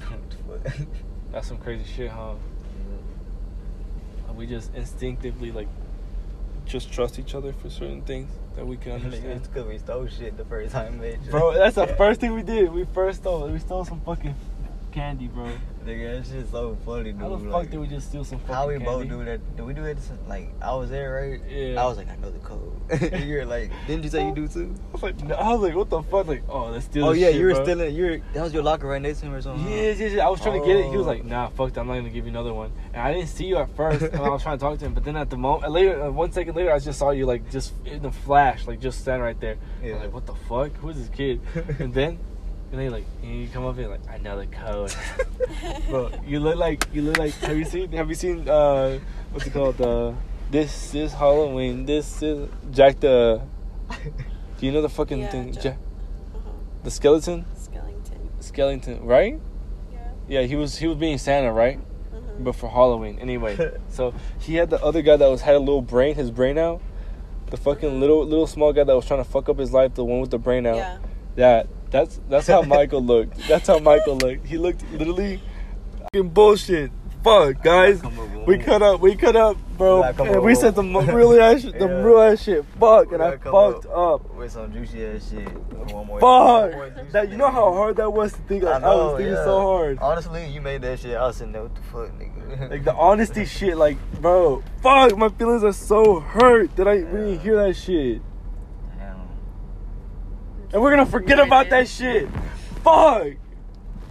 What 0.00 0.30
the 0.30 0.68
fuck? 0.70 0.88
That's 1.30 1.46
some 1.46 1.58
crazy 1.58 1.84
shit, 1.84 2.10
huh? 2.10 2.34
We 4.34 4.46
just 4.46 4.74
instinctively 4.74 5.52
like 5.52 5.68
just 6.66 6.92
trust 6.92 7.18
each 7.18 7.34
other 7.34 7.52
for 7.52 7.70
certain 7.70 8.02
things 8.02 8.30
that 8.58 8.66
we 8.66 8.76
can 8.76 8.92
understand. 9.04 9.32
It's 9.32 9.48
because 9.48 9.66
we 9.66 9.78
stole 9.78 10.06
shit 10.08 10.36
the 10.36 10.44
first 10.44 10.72
time, 10.72 11.00
man. 11.00 11.18
Bro, 11.30 11.54
that's 11.54 11.76
the 11.76 11.86
first 11.98 12.20
thing 12.20 12.34
we 12.34 12.42
did. 12.42 12.72
We 12.72 12.84
first 12.92 13.20
stole. 13.20 13.48
We 13.48 13.58
stole 13.60 13.84
some 13.84 14.00
fucking 14.00 14.34
candy, 14.92 15.28
bro. 15.28 15.48
Nigga, 15.88 16.18
that 16.22 16.28
shit's 16.30 16.50
so 16.50 16.76
funny, 16.84 17.12
dude. 17.12 17.20
How 17.22 17.28
the 17.30 17.36
like, 17.36 17.50
fuck 17.62 17.70
did 17.70 17.80
we 17.80 17.86
just 17.86 18.08
steal 18.10 18.22
some 18.22 18.38
fucking 18.40 18.54
How 18.54 18.66
we 18.68 18.74
candy? 18.74 18.84
both 18.84 19.08
do 19.08 19.24
that? 19.24 19.56
Did 19.56 19.64
we 19.64 19.72
do 19.72 19.84
it? 19.84 19.96
Like 20.28 20.50
I 20.60 20.74
was 20.74 20.90
there, 20.90 21.14
right? 21.14 21.40
Yeah. 21.50 21.80
I 21.82 21.86
was 21.86 21.96
like, 21.96 22.10
I 22.10 22.16
know 22.16 22.30
the 22.30 22.38
code. 22.40 23.22
You're 23.26 23.46
like, 23.46 23.70
didn't 23.86 24.04
you 24.04 24.10
say 24.10 24.26
you 24.28 24.34
do 24.34 24.46
too? 24.48 24.74
I 24.90 24.92
was 24.92 25.02
like, 25.02 25.24
no, 25.24 25.34
I 25.34 25.48
was 25.54 25.62
like, 25.62 25.74
what 25.74 25.88
the 25.88 26.02
fuck? 26.02 26.26
Like, 26.26 26.42
oh, 26.46 26.66
let's 26.66 26.84
steal. 26.84 27.06
oh 27.06 27.12
yeah, 27.12 27.28
shit, 27.28 27.36
you 27.36 27.46
were 27.46 27.54
bro. 27.54 27.64
still 27.64 27.80
in. 27.80 27.94
You 27.94 28.04
were 28.04 28.20
that 28.34 28.42
was 28.42 28.52
your 28.52 28.62
locker 28.62 28.86
right 28.86 29.00
next 29.00 29.20
to 29.20 29.26
him 29.26 29.32
or 29.34 29.40
something. 29.40 29.64
huh? 29.64 29.70
Yeah, 29.74 29.92
yeah, 29.92 30.06
yeah. 30.08 30.26
I 30.26 30.28
was 30.28 30.42
trying 30.42 30.60
to 30.60 30.66
get 30.66 30.76
it. 30.76 30.90
He 30.90 30.96
was 30.98 31.06
Oh. 31.06 31.10
like, 31.10 31.24
"Nah, 31.24 31.48
fuck 31.48 31.72
that. 31.72 31.80
I'm 31.80 31.86
not 31.86 31.94
gonna 31.94 32.10
give 32.10 32.26
you 32.26 32.30
another 32.32 32.52
one." 32.52 32.70
And 32.92 33.00
I 33.02 33.14
didn't 33.14 33.28
see 33.28 33.46
you 33.46 33.56
at 33.56 33.70
first, 33.74 34.02
and 34.02 34.16
I 34.20 34.28
was 34.28 34.42
trying 34.42 34.58
to 34.58 34.62
talk 34.62 34.78
to 34.80 34.84
him. 34.84 34.92
But 34.92 35.04
then 35.04 35.16
at 35.16 35.30
the 35.30 35.38
moment, 35.38 35.72
later, 35.72 36.02
uh, 36.02 36.10
one 36.10 36.32
second 36.32 36.54
later, 36.54 36.70
I 36.70 36.78
just 36.80 36.98
saw 36.98 37.10
you 37.12 37.24
like 37.24 37.50
just 37.50 37.72
in 37.86 38.02
the 38.02 38.10
flash, 38.12 38.66
like 38.66 38.78
just 38.80 39.00
stand 39.00 39.22
right 39.22 39.40
there. 39.40 39.56
I 39.82 39.86
Yeah. 39.86 39.96
like, 39.96 40.12
"What 40.12 40.26
the 40.26 40.34
fuck? 40.34 40.72
Who's 40.82 40.96
this 40.96 41.08
kid?" 41.08 41.40
and 41.78 41.94
then, 41.94 42.18
and 42.70 42.80
then 42.80 42.90
like, 42.90 43.04
and 43.22 43.34
you 43.40 43.48
come 43.48 43.64
up 43.64 43.76
here 43.76 43.88
like, 43.88 44.06
"I 44.08 44.18
know 44.18 44.38
the 44.38 44.46
code." 44.46 44.94
Bro, 45.88 46.10
you 46.26 46.40
look 46.40 46.56
like 46.56 46.86
you 46.92 47.02
look 47.02 47.18
like. 47.18 47.32
Have 47.34 47.56
you 47.56 47.64
seen? 47.64 47.92
Have 47.92 48.08
you 48.08 48.14
seen? 48.14 48.48
uh 48.48 48.98
What's 49.32 49.46
it 49.46 49.52
called? 49.52 49.80
Uh, 49.80 50.12
this 50.50 50.94
is 50.94 51.12
Halloween. 51.12 51.84
This 51.86 52.22
is 52.22 52.48
Jack 52.70 53.00
the. 53.00 53.40
Do 54.58 54.66
you 54.66 54.72
know 54.72 54.82
the 54.82 54.88
fucking 54.88 55.20
Yeah, 55.20 55.30
thing? 55.30 55.52
Jack- 55.52 55.62
Jack, 55.62 55.76
Uh-huh. 56.34 56.50
the 56.84 56.90
skeleton. 56.90 57.44
Skellington. 57.54 58.20
Skeleton, 58.40 59.04
right? 59.04 59.38
Yeah. 59.92 60.08
Yeah, 60.28 60.42
he 60.42 60.56
was 60.56 60.76
he 60.78 60.86
was 60.86 60.96
being 60.98 61.16
Santa, 61.18 61.52
right? 61.52 61.78
Mhm. 62.12 62.44
But 62.44 62.54
for 62.56 62.68
Halloween, 62.68 63.18
anyway. 63.20 63.56
so 63.88 64.12
he 64.40 64.56
had 64.56 64.68
the 64.70 64.82
other 64.84 65.00
guy 65.02 65.16
that 65.16 65.26
was 65.28 65.42
had 65.42 65.54
a 65.54 65.58
little 65.60 65.82
brain, 65.82 66.14
his 66.16 66.30
brain 66.30 66.58
out. 66.58 66.80
The 67.50 67.56
fucking 67.56 67.98
little 68.00 68.24
little 68.26 68.46
small 68.46 68.72
guy 68.72 68.84
that 68.84 68.94
was 68.94 69.06
trying 69.06 69.22
to 69.24 69.30
fuck 69.30 69.48
up 69.48 69.58
his 69.58 69.72
life, 69.72 69.94
the 69.94 70.04
one 70.04 70.20
with 70.20 70.30
the 70.30 70.38
brain 70.38 70.66
out. 70.66 70.76
Yeah. 70.76 70.98
That 71.36 71.66
that's 71.90 72.20
that's 72.28 72.46
how 72.46 72.62
Michael 72.62 73.02
looked. 73.02 73.36
That's 73.48 73.66
how 73.66 73.78
Michael 73.78 74.16
looked. 74.16 74.46
He 74.46 74.58
looked 74.58 74.82
literally 74.92 75.40
fucking 76.02 76.30
bullshit. 76.30 76.90
Fuck, 77.24 77.62
guys. 77.64 78.00
Come 78.00 78.18
up 78.20 78.30
with 78.30 78.46
We 78.46 78.58
cut 78.58 78.80
up, 78.80 79.00
we 79.00 79.16
cut 79.16 79.34
up, 79.34 79.56
bro. 79.76 80.02
And 80.04 80.40
we 80.42 80.54
said 80.54 80.76
the 80.76 80.82
one. 80.82 80.92
mo- 80.92 81.12
real 81.12 81.32
ass, 81.42 81.62
shit, 81.62 81.74
Yeah. 81.74 81.86
real 81.86 82.20
ass 82.20 82.42
shit. 82.44 82.64
Fuck, 82.78 83.10
and 83.12 83.20
I 83.20 83.32
fucked 83.36 83.86
up. 83.86 84.34
with 84.36 84.52
some 84.52 84.72
juicy 84.72 85.04
ass 85.04 85.28
shit. 85.30 85.48
One 85.92 86.06
more. 86.06 86.20
Fuck. 86.20 87.10
That 87.10 87.28
you 87.28 87.36
know 87.36 87.50
how 87.50 87.72
hard 87.72 87.96
that 87.96 88.10
was 88.12 88.32
to 88.34 88.38
think. 88.42 88.62
I 88.62 88.74
Like, 88.74 88.76
I, 88.76 88.86
know, 88.86 88.96
was 89.08 89.16
thinking 89.16 89.34
yeah. 89.34 89.44
so 89.44 89.60
hard. 89.60 89.98
Honestly, 90.00 90.46
you 90.48 90.60
made 90.60 90.80
that 90.82 91.00
shit. 91.00 91.16
I 91.16 91.26
was 91.26 91.36
sitting 91.36 91.52
there, 91.52 91.62
what 91.64 91.74
the 91.74 91.82
fuck, 91.82 92.18
nigga? 92.18 92.70
Like 92.70 92.84
the 92.84 92.94
honesty 92.94 93.44
shit, 93.44 93.76
like, 93.76 93.98
bro, 94.20 94.62
fuck, 94.80 95.16
my 95.18 95.28
feelings 95.28 95.64
are 95.64 95.72
so 95.72 96.20
hurt 96.20 96.74
that 96.76 96.86
I 96.86 96.98
really 96.98 97.32
Yeah. 97.34 97.38
hear 97.40 97.56
that 97.66 97.74
shit. 97.74 98.22
And 100.72 100.82
we're 100.82 100.90
gonna 100.90 101.06
forget 101.06 101.38
about 101.38 101.70
that 101.70 101.88
shit. 101.88 102.28
Fuck! 102.84 103.28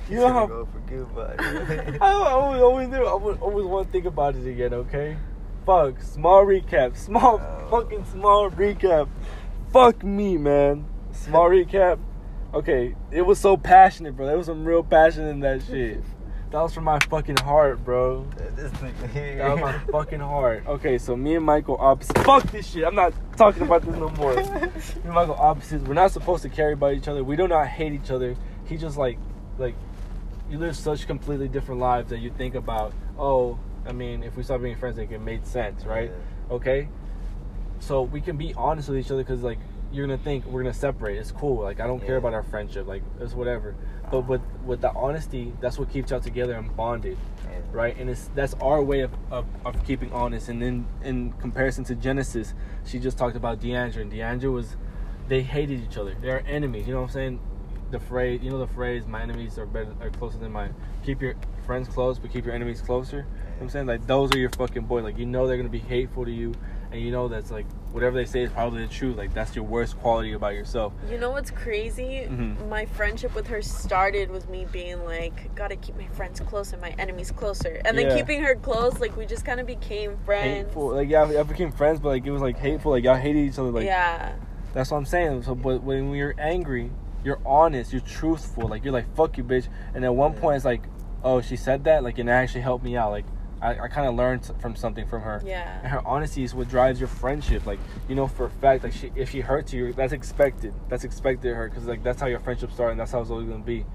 You 0.10 0.16
know 0.18 0.34
how. 0.34 0.68
Forget 0.72 1.00
about 1.02 1.34
it. 1.40 2.02
I 2.02 2.12
always, 2.12 2.62
always, 2.62 2.88
do, 2.90 3.06
I 3.06 3.16
would 3.16 3.40
always 3.40 3.66
want 3.66 3.88
to 3.88 3.92
think 3.92 4.06
about 4.06 4.36
it 4.36 4.48
again, 4.48 4.74
okay? 4.74 5.18
Fuck, 5.66 6.02
small 6.02 6.46
recap. 6.46 6.96
Small, 6.96 7.42
Oh. 7.44 7.68
fucking 7.70 8.06
small 8.06 8.50
recap. 8.50 9.10
Fuck 9.74 10.04
me, 10.04 10.38
man. 10.38 10.86
Small 11.12 11.50
recap. 11.50 12.00
Okay, 12.54 12.96
it 13.12 13.24
was 13.24 13.38
so 13.40 13.58
passionate, 13.58 14.16
bro. 14.16 14.26
There 14.26 14.38
was 14.38 14.46
some 14.46 14.64
real 14.64 14.84
passion 14.84 15.26
in 15.28 15.42
that 15.42 15.62
shit. 15.64 16.02
That 16.52 16.62
was 16.62 16.74
from 16.74 16.86
my 16.86 16.98
fucking 17.10 17.38
heart, 17.38 17.84
bro. 17.84 18.26
this 18.56 18.72
nigga 18.74 19.10
here. 19.10 19.38
That 19.38 19.52
was 19.52 19.60
my 19.60 19.78
fucking 19.92 20.22
heart. 20.22 20.66
Okay, 20.66 20.98
so 20.98 21.16
me 21.16 21.36
and 21.36 21.46
Michael 21.46 21.76
opposite. 21.78 22.18
Fuck 22.20 22.44
this 22.52 22.72
shit. 22.72 22.86
I'm 22.86 22.96
not 22.96 23.14
talking 23.36 23.64
about 23.64 23.82
this 23.82 23.96
no 23.96 24.10
more. 24.12 24.34
me 24.36 24.70
and 25.04 25.14
Michael 25.14 25.36
opposites. 25.36 25.84
We're 25.84 25.94
not 25.94 26.12
supposed 26.12 26.44
to 26.44 26.50
care 26.50 26.72
about 26.72 26.94
each 26.94 27.10
other. 27.10 27.22
We 27.22 27.36
do 27.36 27.50
not 27.50 27.68
hate 27.68 27.92
each 27.92 28.12
other. 28.12 28.38
He 28.66 28.78
just 28.78 28.98
like, 28.98 29.18
like, 29.58 29.76
you 30.50 30.58
live 30.58 30.78
such 30.78 31.06
completely 31.06 31.50
different 31.50 31.82
lives 31.82 32.10
that 32.12 32.20
you 32.20 32.32
think 32.32 32.56
about. 32.56 32.94
Oh, 33.20 33.60
I 33.86 33.92
mean, 33.92 34.24
if 34.24 34.38
we 34.38 34.44
start 34.44 34.62
being 34.62 34.78
friends, 34.78 34.98
like 34.98 35.12
it 35.12 35.20
made 35.20 35.46
sense, 35.46 35.84
right? 35.84 36.12
Okay. 36.50 36.88
So 37.80 38.04
we 38.04 38.22
can 38.22 38.38
be 38.38 38.54
honest 38.54 38.88
with 38.88 38.98
each 39.00 39.12
other 39.12 39.24
because 39.24 39.44
like 39.44 39.60
you're 39.92 40.08
gonna 40.08 40.18
think 40.18 40.46
we're 40.46 40.64
gonna 40.64 40.74
separate. 40.74 41.18
It's 41.18 41.32
cool. 41.32 41.62
Like 41.62 41.80
I 41.82 41.88
don't 41.88 42.00
care 42.06 42.18
about 42.18 42.34
our 42.34 42.44
friendship. 42.44 42.88
Like 42.88 43.04
it's 43.20 43.34
whatever. 43.34 43.76
But 44.10 44.22
with 44.22 44.42
with 44.66 44.82
the 44.82 44.92
honesty, 44.94 45.54
that's 45.60 45.78
what 45.78 45.92
keeps 45.92 46.12
y'all 46.12 46.20
together 46.22 46.54
and 46.54 46.76
bonded 46.76 47.18
Yeah. 47.50 47.60
right? 47.72 47.98
And 47.98 48.10
it's 48.10 48.30
that's 48.36 48.54
our 48.56 48.82
way 48.82 49.02
of, 49.02 49.12
of, 49.32 49.46
of 49.66 49.84
keeping 49.86 50.12
honest. 50.14 50.50
And 50.50 50.62
then 50.62 50.88
in 51.04 51.34
comparison 51.34 51.84
to 51.86 51.96
Genesis, 51.96 52.54
she 52.86 53.00
just 53.00 53.18
talked 53.18 53.36
about 53.36 53.60
Deandra, 53.60 53.98
and 53.98 54.12
Deandra 54.12 54.52
was 54.52 54.76
they 55.28 55.42
hated 55.42 55.82
each 55.84 55.98
other. 55.98 56.16
They're 56.22 56.44
enemies. 56.48 56.88
You 56.88 56.94
know 56.94 57.02
what 57.02 57.08
I'm 57.10 57.14
saying? 57.14 57.40
The 57.92 58.00
phrase, 58.00 58.42
you 58.44 58.50
know, 58.50 58.60
the 58.60 58.68
phrase, 58.68 59.06
"My 59.08 59.22
enemies 59.22 59.58
are 59.58 59.66
better, 59.66 59.94
are 60.02 60.10
closer 60.10 60.38
than 60.38 60.52
mine." 60.52 60.74
Keep 61.06 61.22
your 61.22 61.36
friends 61.66 61.88
close, 61.90 62.18
but 62.20 62.32
keep 62.32 62.46
your 62.46 62.54
enemies 62.56 62.82
closer. 62.82 63.18
You 63.18 63.24
know 63.24 63.28
what 63.58 63.64
I'm 63.64 63.70
saying 63.70 63.86
like 63.88 64.08
those 64.08 64.34
are 64.34 64.38
your 64.38 64.50
fucking 64.52 64.84
boys. 64.84 65.04
Like 65.04 65.18
you 65.18 65.26
know 65.26 65.48
they're 65.48 65.58
gonna 65.58 65.70
be 65.70 65.80
hateful 65.80 66.24
to 66.26 66.32
you, 66.32 66.54
and 66.92 67.02
you 67.02 67.12
know 67.12 67.28
that's 67.28 67.52
like 67.52 67.66
whatever 67.92 68.16
they 68.18 68.26
say 68.26 68.42
is 68.44 68.52
probably 68.52 68.82
the 68.86 68.94
truth. 68.94 69.18
Like 69.18 69.34
that's 69.34 69.56
your 69.56 69.66
worst 69.66 69.98
quality 70.00 70.34
about 70.34 70.54
yourself. 70.54 70.94
You 71.10 71.18
know 71.18 71.32
what's 71.32 71.52
crazy? 71.52 72.28
Mhm. 72.30 72.68
My 72.70 72.86
friendship 72.86 73.34
with 73.36 73.48
her 73.48 73.62
started 73.62 74.30
with 74.30 74.50
me 74.50 74.66
being 74.72 75.04
like, 75.06 75.54
gotta 75.56 75.76
keep 75.76 75.98
my 75.98 76.08
friends 76.08 76.40
close 76.42 76.74
and 76.74 76.82
my 76.82 76.94
enemies 77.00 77.32
closer. 77.32 77.82
And 77.86 77.98
then 77.98 78.08
Yeah. 78.10 78.16
keeping 78.16 78.42
her 78.44 78.56
close, 78.56 79.00
like 79.00 79.16
we 79.18 79.26
just 79.26 79.46
kind 79.46 79.60
of 79.60 79.68
became 79.68 80.18
friends. 80.26 80.68
Hateful, 80.68 80.90
like 80.96 81.10
yeah, 81.10 81.24
I 81.24 81.44
became 81.44 81.72
friends, 81.72 82.00
but 82.00 82.10
like 82.10 82.26
it 82.26 82.32
was 82.32 82.42
like 82.42 82.58
hateful. 82.58 82.92
Like 82.92 83.04
y'all 83.04 83.16
hated 83.16 83.40
each 83.40 83.58
other. 83.60 83.72
Like 83.72 83.86
yeah. 83.86 84.34
that's 84.74 84.92
what 84.92 84.98
I'm 84.98 85.06
saying. 85.06 85.44
So, 85.44 85.56
but 85.56 85.84
when 85.84 86.12
you're 86.14 86.36
angry, 86.38 86.92
you're 87.24 87.40
honest, 87.46 87.92
you're 87.92 88.02
truthful. 88.02 88.68
Like 88.68 88.84
you're 88.84 88.94
like 88.94 89.14
fuck 89.16 89.38
you, 89.38 89.44
bitch. 89.44 89.68
And 89.94 90.06
at 90.06 90.14
one 90.16 90.34
point, 90.34 90.58
it's 90.58 90.66
like, 90.66 90.84
oh, 91.24 91.42
she 91.42 91.56
said 91.56 91.84
that. 91.86 92.04
Like 92.04 92.18
and 92.20 92.30
it 92.30 92.34
actually 92.34 92.62
helped 92.62 92.84
me 92.84 92.96
out. 92.96 93.12
Like 93.12 93.26
I, 93.62 93.72
I 93.80 93.88
kind 93.88 94.08
of 94.08 94.16
learned 94.16 94.50
from 94.60 94.76
something 94.76 95.08
from 95.08 95.22
her. 95.22 95.42
Yeah. 95.46 95.76
And 95.76 95.84
Yeah. 95.84 95.90
her 95.90 96.08
honesty 96.08 96.44
is 96.44 96.54
what 96.54 96.70
drives 96.70 97.00
your 97.00 97.10
friendship. 97.10 97.66
Like 97.66 97.80
you 98.08 98.16
know 98.16 98.28
for 98.28 98.46
a 98.46 98.50
fact, 98.50 98.84
like 98.84 98.94
she, 98.94 99.12
if 99.16 99.32
she 99.32 99.42
hurts 99.42 99.74
you, 99.74 99.94
that's 99.94 100.14
expected. 100.14 100.74
That's 100.90 101.04
expected 101.04 101.52
of 101.52 101.58
her 101.58 101.70
because 101.70 101.86
like 101.86 102.04
that's 102.04 102.22
how 102.22 102.28
your 102.28 102.40
friendship 102.40 102.72
started, 102.72 102.92
and 102.92 103.00
that's 103.00 103.12
how 103.12 103.22
it's 103.22 103.32
always 103.32 103.48
gonna 103.48 103.64
be. 103.64 103.86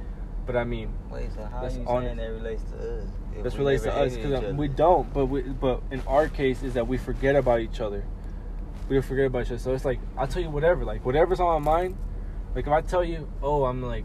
But 0.45 0.57
I 0.57 0.65
mean, 0.65 0.93
Wait, 1.09 1.33
so 1.33 1.45
how 1.45 1.63
That's 1.63 1.77
you 1.77 1.85
honest. 1.87 2.09
saying 2.09 2.17
that 2.17 2.33
relates 2.33 2.63
to 2.65 2.99
us? 2.99 3.05
If 3.37 3.45
this 3.45 3.55
we 3.55 3.61
relates 3.61 3.85
to 3.85 3.93
us 3.95 4.17
because 4.17 4.33
um, 4.33 4.45
other? 4.45 4.55
we 4.55 4.67
don't. 4.67 5.13
But 5.15 5.27
we, 5.27 5.43
but 5.43 5.83
in 5.93 6.01
our 6.07 6.29
case 6.29 6.65
is 6.65 6.75
that 6.75 6.89
we 6.89 6.99
forget 6.99 7.37
about 7.37 7.61
each 7.61 7.81
other. 7.81 8.05
We 8.89 9.01
forget 9.01 9.27
about 9.27 9.43
each 9.43 9.53
other. 9.53 9.59
So 9.59 9.73
it's 9.73 9.85
like 9.85 10.01
I'll 10.19 10.27
tell 10.27 10.43
you 10.43 10.51
whatever. 10.51 10.85
Like 10.85 11.05
whatever's 11.05 11.39
on 11.39 11.63
my 11.63 11.73
mind. 11.79 11.97
Like 12.57 12.67
if 12.67 12.73
I 12.73 12.81
tell 12.81 13.05
you, 13.05 13.29
oh, 13.41 13.65
I'm 13.65 13.83
like, 13.83 14.05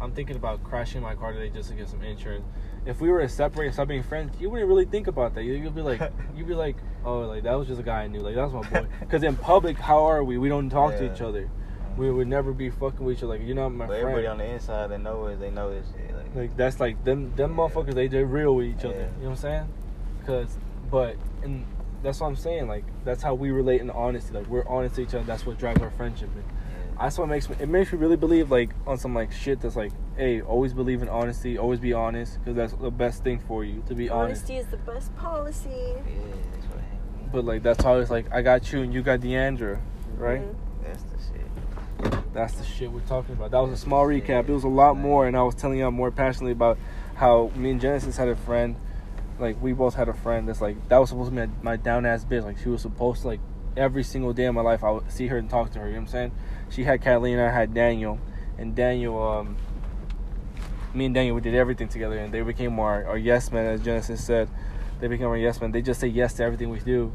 I'm 0.00 0.12
thinking 0.12 0.36
about 0.36 0.62
crashing 0.62 1.02
my 1.02 1.16
car 1.16 1.32
today 1.32 1.50
just 1.50 1.70
to 1.70 1.74
get 1.74 1.88
some 1.88 2.00
insurance. 2.02 2.44
If 2.86 3.00
we 3.00 3.10
were 3.10 3.20
to 3.20 3.28
separate 3.28 3.66
and 3.66 3.74
stop 3.74 3.88
being 3.88 4.02
friends, 4.04 4.40
you 4.40 4.48
wouldn't 4.48 4.68
really 4.68 4.84
think 4.84 5.06
about 5.08 5.34
that. 5.34 5.42
You- 5.44 5.54
You'd 5.54 5.74
be 5.74 5.82
like, 5.82 6.00
you'd 6.36 6.46
be 6.46 6.54
like, 6.54 6.76
oh, 7.04 7.20
like 7.20 7.42
that 7.42 7.54
was 7.58 7.66
just 7.68 7.80
a 7.80 7.84
guy 7.84 8.02
I 8.02 8.06
knew. 8.06 8.20
Like 8.20 8.34
that's 8.36 8.52
my 8.52 8.62
boy. 8.68 8.86
Because 9.00 9.22
in 9.22 9.36
public, 9.36 9.76
how 9.78 10.04
are 10.04 10.22
we? 10.22 10.38
We 10.38 10.48
don't 10.48 10.70
talk 10.70 10.96
to 10.96 11.12
each 11.12 11.20
other. 11.20 11.50
We 11.96 12.10
would 12.10 12.28
never 12.28 12.52
be 12.52 12.68
fucking 12.70 13.04
with 13.04 13.16
each 13.18 13.22
other. 13.24 13.38
Like 13.38 13.46
you're 13.46 13.56
not 13.56 13.70
my 13.70 13.86
But 13.86 13.94
friend. 14.00 14.02
everybody 14.08 14.26
on 14.26 14.38
the 14.38 14.44
inside, 14.44 14.88
they 14.88 14.98
know 14.98 15.26
it. 15.26 15.40
They 15.40 15.50
know 15.50 15.70
this. 15.70 15.86
Like, 16.14 16.34
Like 16.36 16.56
that's 16.56 16.78
like 16.78 17.02
them 17.04 17.34
them 17.36 17.52
Yeah. 17.52 17.56
motherfuckers. 17.56 17.94
They 17.94 18.06
they 18.08 18.22
real 18.22 18.54
with 18.54 18.66
each 18.66 18.84
other. 18.84 18.94
Yeah. 18.94 19.00
You 19.00 19.22
know 19.24 19.30
what 19.30 19.30
I'm 19.30 19.36
saying? 19.36 19.68
Cause 20.26 20.58
but 20.90 21.16
and 21.42 21.64
that's 22.02 22.20
what 22.20 22.26
I'm 22.28 22.36
saying. 22.36 22.68
Like 22.68 22.84
that's 23.04 23.22
how 23.22 23.34
we 23.34 23.50
relate 23.50 23.80
in 23.80 23.90
honesty. 23.90 24.32
Like 24.34 24.46
we're 24.46 24.68
honest 24.68 24.96
to 24.96 25.02
each 25.02 25.14
other. 25.14 25.24
That's 25.24 25.46
what 25.46 25.58
drives 25.58 25.80
our 25.80 25.90
friendship. 25.90 26.28
And 26.34 26.44
yeah. 26.46 26.55
That's 26.98 27.18
what 27.18 27.28
makes 27.28 27.48
me. 27.48 27.56
It 27.60 27.68
makes 27.68 27.92
me 27.92 27.98
really 27.98 28.16
believe 28.16 28.50
like 28.50 28.70
on 28.86 28.98
some 28.98 29.14
like 29.14 29.32
shit 29.32 29.60
that's 29.60 29.76
like, 29.76 29.92
hey, 30.16 30.40
always 30.40 30.72
believe 30.72 31.02
in 31.02 31.08
honesty. 31.08 31.58
Always 31.58 31.80
be 31.80 31.92
honest. 31.92 32.38
Cause 32.44 32.54
that's 32.54 32.72
the 32.74 32.90
best 32.90 33.22
thing 33.22 33.38
for 33.40 33.64
you 33.64 33.82
to 33.88 33.94
be 33.94 34.08
honest. 34.08 34.42
Honesty 34.44 34.56
is 34.56 34.66
the 34.66 34.76
best 34.78 35.14
policy. 35.16 35.68
yeah, 35.70 35.94
that's 36.52 36.66
what 36.66 36.80
happened. 36.80 37.32
But 37.32 37.44
like 37.44 37.62
that's 37.62 37.84
always 37.84 38.10
like 38.10 38.26
I 38.32 38.42
got 38.42 38.72
you 38.72 38.82
and 38.82 38.92
you 38.94 39.02
got 39.02 39.20
Deandra, 39.20 39.78
right? 40.16 40.40
Mhm. 40.40 40.54
That's 40.84 41.02
the 41.02 41.18
shit. 42.12 42.32
That's 42.32 42.54
the 42.54 42.64
shit 42.64 42.92
we're 42.92 43.00
talking 43.00 43.34
about. 43.34 43.50
That 43.50 43.58
was 43.60 43.72
a 43.72 43.76
small 43.76 44.04
recap. 44.06 44.48
It 44.48 44.52
was 44.52 44.64
a 44.64 44.68
lot 44.68 44.96
more, 44.96 45.26
and 45.26 45.36
I 45.36 45.42
was 45.42 45.54
telling 45.54 45.78
y'all 45.78 45.90
more 45.90 46.10
passionately 46.10 46.52
about 46.52 46.78
how 47.14 47.50
me 47.56 47.70
and 47.70 47.80
Genesis 47.80 48.16
had 48.16 48.28
a 48.28 48.36
friend. 48.36 48.76
Like 49.38 49.60
we 49.62 49.72
both 49.74 49.94
had 49.94 50.08
a 50.08 50.14
friend 50.14 50.48
that's 50.48 50.60
like 50.62 50.76
that 50.88 50.98
was 50.98 51.10
supposed 51.10 51.30
to 51.30 51.36
be 51.36 51.46
my, 51.46 51.48
my 51.62 51.76
down 51.76 52.06
ass 52.06 52.24
bitch. 52.24 52.42
Like 52.44 52.58
she 52.58 52.68
was 52.70 52.80
supposed 52.82 53.22
to 53.22 53.28
like 53.28 53.40
every 53.76 54.02
single 54.02 54.32
day 54.32 54.44
of 54.44 54.54
my 54.54 54.60
life 54.60 54.82
I 54.84 54.90
would 54.90 55.10
see 55.10 55.26
her 55.28 55.38
and 55.38 55.48
talk 55.48 55.72
to 55.72 55.78
her. 55.80 55.86
You 55.86 55.94
know 55.94 56.00
what 56.00 56.08
I'm 56.08 56.12
saying? 56.12 56.32
She 56.70 56.84
had 56.84 57.02
Kathleen, 57.02 57.38
I 57.38 57.50
had 57.50 57.74
Daniel, 57.74 58.18
and 58.58 58.74
Daniel. 58.74 59.22
um 59.22 59.56
Me 60.94 61.06
and 61.06 61.14
Daniel 61.14 61.34
we 61.34 61.40
did 61.42 61.54
everything 61.54 61.88
together, 61.88 62.18
and 62.18 62.32
they 62.32 62.42
became 62.42 62.78
our 62.80 63.04
our 63.06 63.18
yes 63.18 63.52
men, 63.52 63.66
as 63.66 63.80
Genesis 63.80 64.24
said. 64.24 64.48
They 65.00 65.08
became 65.08 65.26
our 65.26 65.36
yes 65.36 65.60
men. 65.60 65.72
They 65.72 65.82
just 65.82 66.00
say 66.00 66.08
yes 66.08 66.34
to 66.34 66.42
everything 66.44 66.70
we 66.70 66.80
do, 66.80 67.12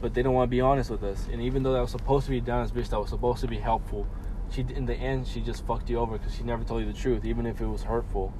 but 0.00 0.14
they 0.14 0.22
don't 0.22 0.34
want 0.34 0.48
to 0.48 0.50
be 0.50 0.60
honest 0.60 0.90
with 0.90 1.04
us. 1.04 1.28
And 1.32 1.40
even 1.40 1.62
though 1.62 1.72
that 1.72 1.80
was 1.80 1.92
supposed 1.92 2.26
to 2.26 2.30
be 2.30 2.40
ass 2.50 2.72
bitch, 2.72 2.88
that 2.88 2.98
was 2.98 3.10
supposed 3.10 3.40
to 3.42 3.48
be 3.48 3.58
helpful 3.58 4.06
she 4.54 4.64
in 4.74 4.86
the 4.86 4.94
end 4.94 5.26
she 5.26 5.40
just 5.40 5.66
fucked 5.66 5.90
you 5.90 5.98
over 5.98 6.18
because 6.18 6.34
she 6.34 6.42
never 6.42 6.64
told 6.64 6.80
you 6.80 6.86
the 6.86 6.98
truth 6.98 7.24
even 7.24 7.46
if 7.46 7.60
it 7.60 7.66
was 7.66 7.82
hurtful 7.82 8.32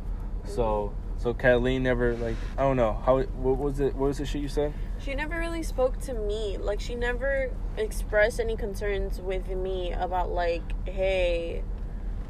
so 0.45 0.95
so 1.25 1.35
Kathleen 1.35 1.83
never 1.83 2.15
like 2.17 2.37
i 2.57 2.63
don't 2.63 2.77
know 2.77 2.93
how 3.05 3.21
what 3.23 3.57
was 3.57 3.81
it 3.81 3.97
what 3.97 4.09
was 4.09 4.19
the 4.19 4.27
shit 4.27 4.43
you 4.43 4.49
said 4.49 4.73
She 5.05 5.15
never 5.15 5.39
really 5.39 5.63
spoke 5.63 5.99
to 6.03 6.15
me. 6.15 6.57
Like 6.57 6.81
she 6.81 6.95
never 6.95 7.51
expressed 7.77 8.41
any 8.41 8.57
concerns 8.57 9.21
with 9.21 9.49
me 9.49 9.93
about 9.93 10.31
like, 10.31 10.63
hey, 10.89 11.63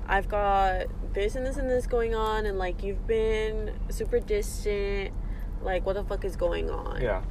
I've 0.08 0.28
got 0.28 0.86
this 1.12 1.36
and 1.36 1.46
this 1.46 1.56
and 1.56 1.70
this 1.70 1.86
going 1.86 2.16
on 2.16 2.46
and 2.46 2.58
like 2.58 2.82
you've 2.82 3.06
been 3.06 3.78
super 3.90 4.18
distant. 4.18 5.12
Like 5.62 5.86
what 5.86 5.94
the 5.94 6.02
fuck 6.02 6.24
is 6.24 6.34
going 6.36 6.68
on? 6.68 7.00
yeah 7.00 7.22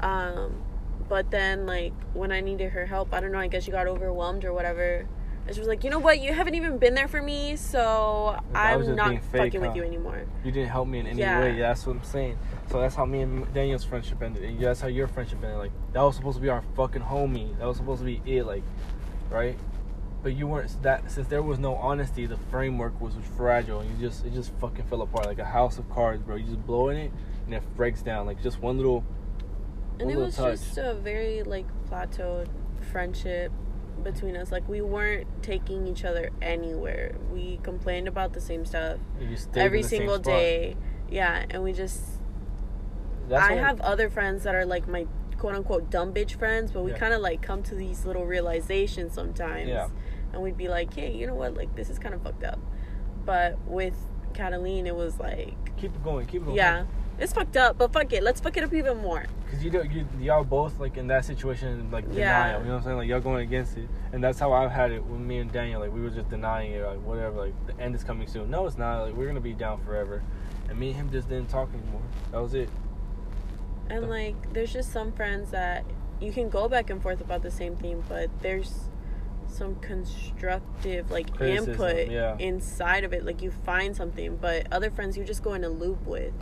Um 0.00 0.62
but 1.08 1.30
then 1.32 1.66
like 1.66 1.94
when 2.14 2.30
I 2.30 2.40
needed 2.40 2.70
her 2.70 2.86
help, 2.86 3.12
I 3.12 3.20
don't 3.20 3.32
know, 3.32 3.40
I 3.40 3.48
guess 3.48 3.64
she 3.64 3.72
got 3.72 3.88
overwhelmed 3.88 4.44
or 4.44 4.52
whatever. 4.52 5.08
And 5.48 5.54
she 5.54 5.60
was 5.62 5.66
like, 5.68 5.82
you 5.82 5.88
know 5.88 5.98
what, 5.98 6.20
you 6.20 6.34
haven't 6.34 6.56
even 6.56 6.76
been 6.76 6.94
there 6.94 7.08
for 7.08 7.22
me, 7.22 7.56
so 7.56 8.38
That 8.52 8.74
I'm 8.76 8.94
not 8.94 9.14
fake, 9.32 9.54
fucking 9.54 9.62
huh? 9.62 9.68
with 9.68 9.76
you 9.76 9.82
anymore. 9.82 10.26
you 10.44 10.52
didn't 10.52 10.68
help 10.68 10.86
me 10.86 10.98
in 10.98 11.06
any 11.06 11.20
Yeah. 11.20 11.40
way. 11.40 11.58
That's 11.58 11.86
what 11.86 11.96
i'm 11.96 12.04
saying. 12.04 12.38
So 12.70 12.78
that's 12.80 12.94
how 12.94 13.06
me 13.06 13.22
and 13.22 13.50
daniel's 13.54 13.82
friendship 13.82 14.22
ended. 14.22 14.44
And 14.44 14.60
that's 14.60 14.82
how 14.82 14.88
your 14.88 15.08
friendship 15.08 15.42
ended. 15.42 15.56
Like 15.58 15.72
that 15.94 16.02
was 16.02 16.16
supposed 16.16 16.36
to 16.36 16.42
be 16.42 16.50
our 16.50 16.62
fucking 16.76 17.00
homie. 17.00 17.58
That 17.58 17.66
was 17.66 17.78
supposed 17.78 18.00
to 18.00 18.04
be 18.04 18.20
it 18.26 18.44
like 18.44 18.62
right? 19.30 19.56
But 20.22 20.34
you 20.36 20.46
weren't 20.46 20.82
that 20.82 21.10
since 21.10 21.28
there 21.28 21.42
was 21.42 21.58
no 21.58 21.76
honesty 21.76 22.26
the 22.26 22.36
framework 22.50 23.00
was 23.00 23.14
fragile. 23.38 23.80
And 23.80 23.90
you 23.98 24.06
just 24.06 24.26
it 24.26 24.34
just 24.34 24.52
fucking 24.60 24.84
fell 24.84 25.00
apart. 25.00 25.24
Like 25.24 25.38
a 25.38 25.46
house 25.46 25.78
of 25.78 25.88
cards 25.88 26.22
bro. 26.22 26.36
You 26.36 26.44
just 26.44 26.66
blow 26.66 26.90
in 26.90 26.98
it 26.98 27.10
and 27.46 27.54
it 27.54 27.62
breaks 27.74 28.02
down. 28.02 28.26
Like 28.26 28.42
just 28.42 28.60
one 28.60 28.76
little 28.76 29.00
One 29.00 29.06
and 30.00 30.02
it 30.02 30.06
little 30.08 30.24
was 30.26 30.36
touch. 30.36 30.58
just 30.60 30.76
a 30.76 30.92
very 30.92 31.42
like 31.42 31.64
plateaued 31.90 32.48
friendship 32.92 33.50
between 34.04 34.36
us. 34.36 34.50
Like 34.52 34.68
we 34.68 34.80
weren't 34.80 35.26
taking 35.42 35.86
each 35.86 36.04
other 36.04 36.30
anywhere. 36.42 37.14
We 37.32 37.58
complained 37.62 38.08
about 38.08 38.32
the 38.32 38.40
same 38.40 38.64
stuff 38.64 38.98
You 39.20 39.28
just 39.28 39.44
stayed 39.50 39.60
every 39.62 39.78
in 39.80 39.82
the 39.82 39.88
same 39.88 39.98
single 40.00 40.18
day. 40.18 40.76
Yeah 41.10 41.44
and 41.50 41.62
we 41.62 41.72
just 41.72 42.02
That's 43.28 43.44
i 43.48 43.54
have 43.54 43.80
other 43.80 44.10
friends 44.10 44.42
that 44.44 44.54
are 44.54 44.66
like 44.66 44.86
my 44.88 45.06
quote 45.38 45.54
unquote 45.54 45.90
dumb 45.90 46.12
bitch 46.12 46.32
friends 46.38 46.70
but 46.72 46.82
we 46.84 46.90
Yeah. 46.90 46.98
kind 46.98 47.14
of 47.14 47.20
like 47.20 47.40
come 47.40 47.62
to 47.64 47.74
these 47.74 48.04
little 48.04 48.26
realizations 48.26 49.14
sometimes. 49.14 49.68
Yeah. 49.68 49.88
and 50.32 50.42
we'd 50.42 50.56
be 50.56 50.68
like 50.68 50.92
hey 50.94 51.12
you 51.14 51.26
know 51.26 51.34
what? 51.34 51.54
Like 51.54 51.74
this 51.76 51.88
is 51.90 51.98
kind 51.98 52.14
of 52.14 52.22
fucked 52.22 52.44
up. 52.44 52.58
But 53.24 53.58
with 53.66 53.94
Kathleen 54.34 54.86
it 54.86 54.94
was 54.96 55.18
like 55.18 55.54
keep 55.76 55.94
it 55.94 56.02
going, 56.04 56.26
keep 56.26 56.42
it 56.42 56.46
going. 56.46 56.56
yeah 56.56 56.84
it's 57.18 57.32
fucked 57.32 57.56
up 57.56 57.78
but 57.78 57.92
fuck 57.92 58.12
it 58.12 58.22
let's 58.22 58.40
fuck 58.40 58.56
it 58.56 58.64
up 58.64 58.72
even 58.72 58.96
more 58.98 59.24
Cause 59.50 59.64
you 59.64 59.70
don't, 59.70 59.90
you 59.90 60.06
y'all 60.20 60.44
both 60.44 60.78
like 60.78 60.98
in 60.98 61.06
that 61.06 61.24
situation 61.24 61.90
like 61.90 62.04
denial. 62.04 62.18
Yeah. 62.18 62.58
You 62.58 62.64
know 62.64 62.70
what 62.72 62.76
I'm 62.76 62.84
saying? 62.84 62.96
Like 62.98 63.08
y'all 63.08 63.20
going 63.20 63.46
against 63.46 63.78
it, 63.78 63.88
and 64.12 64.22
that's 64.22 64.38
how 64.38 64.52
I've 64.52 64.70
had 64.70 64.92
it 64.92 65.02
with 65.02 65.20
me 65.20 65.38
and 65.38 65.50
Daniel. 65.50 65.80
Like 65.80 65.92
we 65.92 66.02
were 66.02 66.10
just 66.10 66.28
denying 66.28 66.72
it, 66.72 66.84
like 66.84 67.00
whatever. 67.00 67.46
Like 67.46 67.66
the 67.66 67.82
end 67.82 67.94
is 67.94 68.04
coming 68.04 68.28
soon. 68.28 68.50
No, 68.50 68.66
it's 68.66 68.76
not. 68.76 69.04
Like 69.04 69.14
we're 69.14 69.26
gonna 69.26 69.40
be 69.40 69.54
down 69.54 69.82
forever, 69.84 70.22
and 70.68 70.78
me 70.78 70.88
and 70.88 70.96
him 70.96 71.10
just 71.10 71.30
didn't 71.30 71.48
talk 71.48 71.70
anymore. 71.72 72.02
That 72.30 72.42
was 72.42 72.52
it. 72.52 72.68
And 73.88 74.10
like, 74.10 74.52
there's 74.52 74.70
just 74.70 74.92
some 74.92 75.12
friends 75.12 75.50
that 75.52 75.82
you 76.20 76.30
can 76.30 76.50
go 76.50 76.68
back 76.68 76.90
and 76.90 77.00
forth 77.00 77.22
about 77.22 77.42
the 77.42 77.50
same 77.50 77.74
thing, 77.74 78.04
but 78.06 78.28
there's 78.42 78.90
some 79.46 79.76
constructive 79.76 81.10
like 81.10 81.34
Criticism, 81.34 81.72
input 81.72 82.10
yeah. 82.10 82.36
inside 82.38 83.04
of 83.04 83.14
it. 83.14 83.24
Like 83.24 83.40
you 83.40 83.50
find 83.50 83.96
something, 83.96 84.36
but 84.36 84.70
other 84.70 84.90
friends 84.90 85.16
you 85.16 85.24
just 85.24 85.42
go 85.42 85.54
in 85.54 85.64
a 85.64 85.70
loop 85.70 86.04
with. 86.06 86.34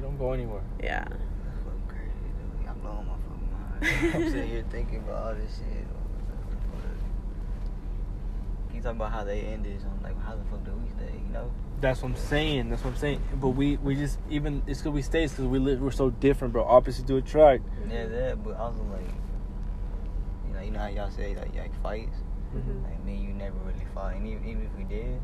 Yeah, 0.00 0.06
You 0.06 0.16
don't 0.16 0.18
go 0.18 0.32
anywhere. 0.32 0.62
Yeah. 0.82 1.04
That's 1.04 1.62
fucking 1.64 1.82
crazy, 1.88 2.10
dude. 2.56 2.66
Y'all 2.66 2.74
blowing 2.74 3.06
my 3.06 3.14
fucking 3.28 4.12
mind. 4.12 4.14
I'm 4.24 4.30
sitting 4.30 4.50
here 4.50 4.64
thinking 4.70 4.98
about 4.98 5.22
all 5.26 5.34
this 5.34 5.56
shit. 5.56 5.86
You 8.74 8.80
talking 8.80 8.96
about 8.96 9.12
how 9.12 9.24
they 9.24 9.40
ended? 9.40 9.80
So 9.80 9.88
I'm 9.88 10.02
like, 10.02 10.22
how 10.24 10.36
the 10.36 10.44
fuck 10.44 10.64
do 10.64 10.72
we 10.72 10.88
stay? 10.90 11.12
You 11.26 11.32
know? 11.32 11.50
That's 11.80 12.02
what 12.02 12.10
I'm 12.10 12.16
saying. 12.16 12.70
That's 12.70 12.82
what 12.84 12.92
I'm 12.92 12.96
saying. 12.96 13.20
But 13.34 13.48
we 13.48 13.76
we 13.78 13.94
just 13.94 14.18
even 14.30 14.62
it's 14.66 14.80
because 14.80 14.92
we 14.94 15.02
stay 15.02 15.26
because 15.26 15.44
we 15.46 15.58
live, 15.58 15.80
we're 15.80 15.90
so 15.90 16.10
different, 16.10 16.52
bro. 16.52 16.64
Opposite 16.64 17.06
to 17.08 17.16
attract. 17.16 17.64
Yeah, 17.90 18.06
that. 18.06 18.44
But 18.44 18.56
also 18.56 18.82
like, 18.92 19.02
you 20.48 20.54
know, 20.54 20.62
you 20.62 20.70
know 20.70 20.78
how 20.78 20.88
y'all 20.88 21.10
say 21.10 21.34
like, 21.34 21.54
like 21.54 21.82
fights. 21.82 22.16
Mhm. 22.54 22.84
Like 22.84 23.04
me, 23.04 23.16
you 23.16 23.32
never 23.34 23.56
really 23.64 23.86
fought, 23.94 24.14
and 24.14 24.26
even, 24.26 24.44
even 24.48 24.62
if 24.62 24.76
we 24.76 24.84
did, 24.84 25.20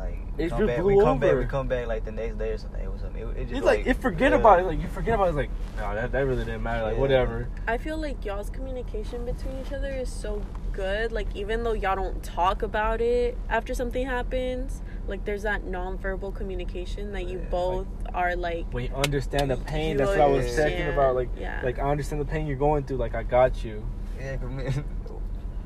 like 0.00 0.18
we 0.36 0.44
It 0.44 0.48
come 0.50 0.58
just 0.60 0.66
back, 0.76 0.84
we 0.84 0.96
come 0.98 1.18
back, 1.18 1.36
we 1.38 1.44
come 1.46 1.68
back 1.68 1.86
like 1.86 2.04
the 2.04 2.12
next 2.12 2.38
day 2.38 2.50
or 2.50 2.58
something. 2.58 2.82
It 2.82 2.90
was 2.92 3.00
something. 3.02 3.22
It, 3.22 3.28
it 3.36 3.44
just 3.44 3.52
It's 3.58 3.66
like, 3.66 3.86
you 3.86 3.94
forget 3.94 4.32
yeah. 4.32 4.38
about 4.38 4.60
it. 4.60 4.66
Like 4.66 4.80
you 4.80 4.88
forget 4.88 5.14
about 5.14 5.26
it. 5.26 5.28
It's 5.30 5.36
like 5.36 5.50
no, 5.76 5.94
that 5.94 6.12
that 6.12 6.20
really 6.26 6.44
didn't 6.44 6.62
matter. 6.62 6.82
Like 6.84 6.94
Yeah. 6.94 7.00
whatever. 7.00 7.48
I 7.66 7.78
feel 7.78 7.96
like 7.98 8.24
y'all's 8.24 8.50
communication 8.50 9.24
between 9.24 9.58
each 9.64 9.72
other 9.72 9.92
is 9.92 10.10
so 10.10 10.42
good. 10.72 11.12
Like 11.12 11.28
even 11.36 11.62
though 11.62 11.72
y'all 11.72 11.96
don't 11.96 12.22
talk 12.22 12.62
about 12.62 13.00
it 13.00 13.36
after 13.48 13.74
something 13.74 14.06
happens, 14.06 14.82
like 15.06 15.24
there's 15.24 15.42
that 15.42 15.64
nonverbal 15.64 16.34
communication 16.34 17.12
that 17.12 17.26
you 17.28 17.38
Yeah, 17.38 17.50
both 17.50 17.86
are 18.14 18.36
like 18.36 18.66
When 18.72 18.84
you 18.84 18.94
understand 18.94 19.50
the 19.50 19.56
pain, 19.56 19.92
You 19.92 19.98
that's 19.98 20.10
what 20.10 20.20
I 20.20 20.26
was 20.26 20.44
understand. 20.46 20.72
talking 20.78 20.92
about. 20.94 21.14
Like 21.16 21.28
Yeah. 21.38 21.60
like 21.62 21.78
I 21.78 21.90
understand 21.90 22.20
the 22.20 22.26
pain 22.26 22.46
you're 22.46 22.56
going 22.56 22.84
through. 22.84 22.98
Like 22.98 23.14
I 23.14 23.22
got 23.22 23.62
you. 23.64 23.84
Yeah, 24.18 24.36
cause 24.36 24.50
me, 24.50 24.64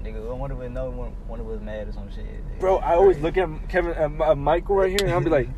nigga, 0.05 0.37
one 0.37 0.51
of 0.51 0.61
us 0.61 0.71
know 0.71 0.90
one, 0.90 1.40
us 1.40 1.61
mad 1.62 1.88
or 1.88 1.93
some 1.93 2.11
shit. 2.12 2.27
Bro, 2.61 2.79
I 2.79 2.95
always 2.95 3.19
look 3.19 3.37
at 3.37 3.49
Kevin, 3.69 3.93
uh, 4.21 4.25
uh, 4.31 4.35
Michael 4.35 4.77
right 4.77 4.90
here, 4.90 5.01
and 5.03 5.11
I'll 5.12 5.21
be 5.21 5.31
like, 5.31 5.49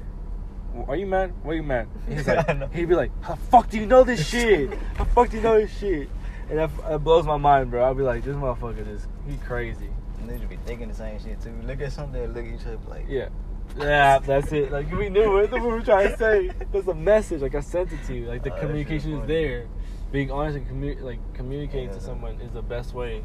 "Are 0.88 0.96
you 0.96 1.06
mad? 1.06 1.32
Why 1.42 1.52
are 1.52 1.56
you 1.56 1.62
mad?" 1.62 1.88
And 2.06 2.14
he's 2.18 2.26
like, 2.26 2.72
he'd 2.72 2.88
be 2.88 2.94
like, 2.94 3.10
"How 3.22 3.34
the 3.34 3.40
fuck 3.42 3.68
do 3.68 3.78
you 3.78 3.86
know 3.86 4.04
this 4.04 4.26
shit? 4.26 4.72
How 4.96 5.04
the 5.04 5.10
fuck 5.10 5.30
do 5.30 5.36
you 5.36 5.42
know 5.42 5.58
this 5.60 5.76
shit?" 5.76 6.08
and 6.48 6.58
that, 6.58 6.70
that 6.88 7.02
blows 7.02 7.26
my 7.26 7.36
mind, 7.36 7.70
bro. 7.70 7.82
I'll 7.84 7.94
be 7.94 8.04
like, 8.04 8.22
this 8.24 8.36
motherfucker 8.36 8.86
is 8.88 9.08
he 9.28 9.36
crazy. 9.38 9.90
And 10.20 10.30
they 10.30 10.36
just 10.36 10.48
be 10.48 10.56
thinking 10.64 10.88
the 10.88 10.94
same 10.94 11.18
shit 11.20 11.40
too. 11.40 11.52
Look 11.64 11.80
at 11.80 11.92
something 11.92 12.22
and 12.22 12.34
look 12.34 12.46
at 12.46 12.54
each 12.54 12.66
other 12.66 12.78
like, 12.88 13.06
Yeah. 13.08 13.28
Yeah, 13.76 14.20
that's 14.20 14.52
it. 14.52 14.70
Like 14.70 14.90
we 14.92 15.08
knew 15.08 15.38
it. 15.38 15.50
That's 15.50 15.60
what 15.60 15.70
we 15.72 15.78
were 15.78 15.82
trying 15.82 16.10
to 16.12 16.16
say. 16.16 16.52
There's 16.70 16.86
a 16.86 16.94
message. 16.94 17.42
Like 17.42 17.56
I 17.56 17.60
sent 17.60 17.92
it 17.92 17.98
to 18.06 18.14
you. 18.14 18.26
Like 18.26 18.44
the 18.44 18.54
Oh, 18.54 18.60
communication 18.60 19.12
is 19.20 19.26
there. 19.26 19.66
Being 20.12 20.30
honest 20.30 20.56
and 20.56 20.68
commu- 20.68 21.02
like 21.02 21.18
communicating 21.34 21.88
Yeah. 21.88 21.94
to 21.96 22.00
someone 22.00 22.40
is 22.40 22.52
the 22.52 22.62
best 22.62 22.94
way 22.94 23.22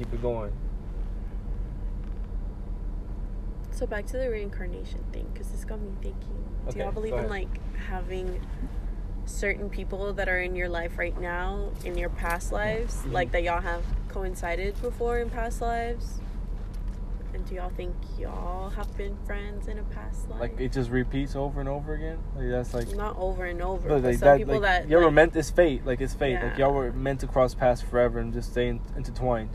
keep 0.00 0.12
it 0.14 0.22
going. 0.22 0.50
So 3.70 3.86
back 3.86 4.06
to 4.06 4.16
the 4.16 4.30
reincarnation 4.30 5.04
thing, 5.12 5.26
because 5.32 5.48
this 5.50 5.64
got 5.64 5.80
me 5.80 5.90
thinking. 6.00 6.44
Do 6.70 6.78
y'all 6.78 6.92
believe 6.92 7.14
in 7.14 7.28
like 7.28 7.48
having 7.88 8.40
certain 9.26 9.68
people 9.68 10.12
that 10.14 10.28
are 10.28 10.40
in 10.40 10.56
your 10.56 10.68
life 10.68 10.98
right 10.98 11.18
now 11.20 11.70
in 11.84 11.96
your 11.98 12.08
past 12.10 12.50
lives, 12.52 13.02
Mhm. 13.04 13.12
like 13.12 13.32
that 13.32 13.42
y'all 13.42 13.60
have 13.60 13.84
coincided 14.08 14.80
before 14.80 15.18
in 15.18 15.28
past 15.30 15.60
lives? 15.60 16.20
And 17.32 17.46
do 17.46 17.54
y'all 17.54 17.70
think 17.70 17.94
y'all 18.18 18.70
have 18.70 18.94
been 18.96 19.16
friends 19.24 19.68
in 19.68 19.78
a 19.78 19.82
past 19.84 20.28
life? 20.28 20.40
Like 20.40 20.60
it 20.60 20.72
just 20.72 20.90
repeats 20.90 21.36
over 21.36 21.60
and 21.60 21.68
over 21.68 21.94
again. 21.94 22.18
Like 22.36 22.48
that's 22.50 22.74
like. 22.74 22.94
not 22.94 23.16
over 23.18 23.44
and 23.44 23.62
over, 23.62 23.88
But 23.88 24.02
like 24.02 24.14
some 24.16 24.28
that, 24.28 24.38
people 24.38 24.54
like, 24.54 24.62
that 24.62 24.88
y'all 24.88 25.02
were 25.02 25.10
meant. 25.10 25.36
It's 25.36 25.50
fate. 25.50 25.86
Like 25.86 26.00
it's 26.00 26.14
fate. 26.14 26.42
Like 26.42 26.58
y'all 26.58 26.72
were 26.74 26.92
meant 26.92 27.20
to 27.20 27.26
cross 27.26 27.54
paths 27.54 27.82
forever 27.82 28.18
and 28.18 28.32
just 28.32 28.50
stay 28.50 28.68
in, 28.68 28.80
intertwined. 28.96 29.50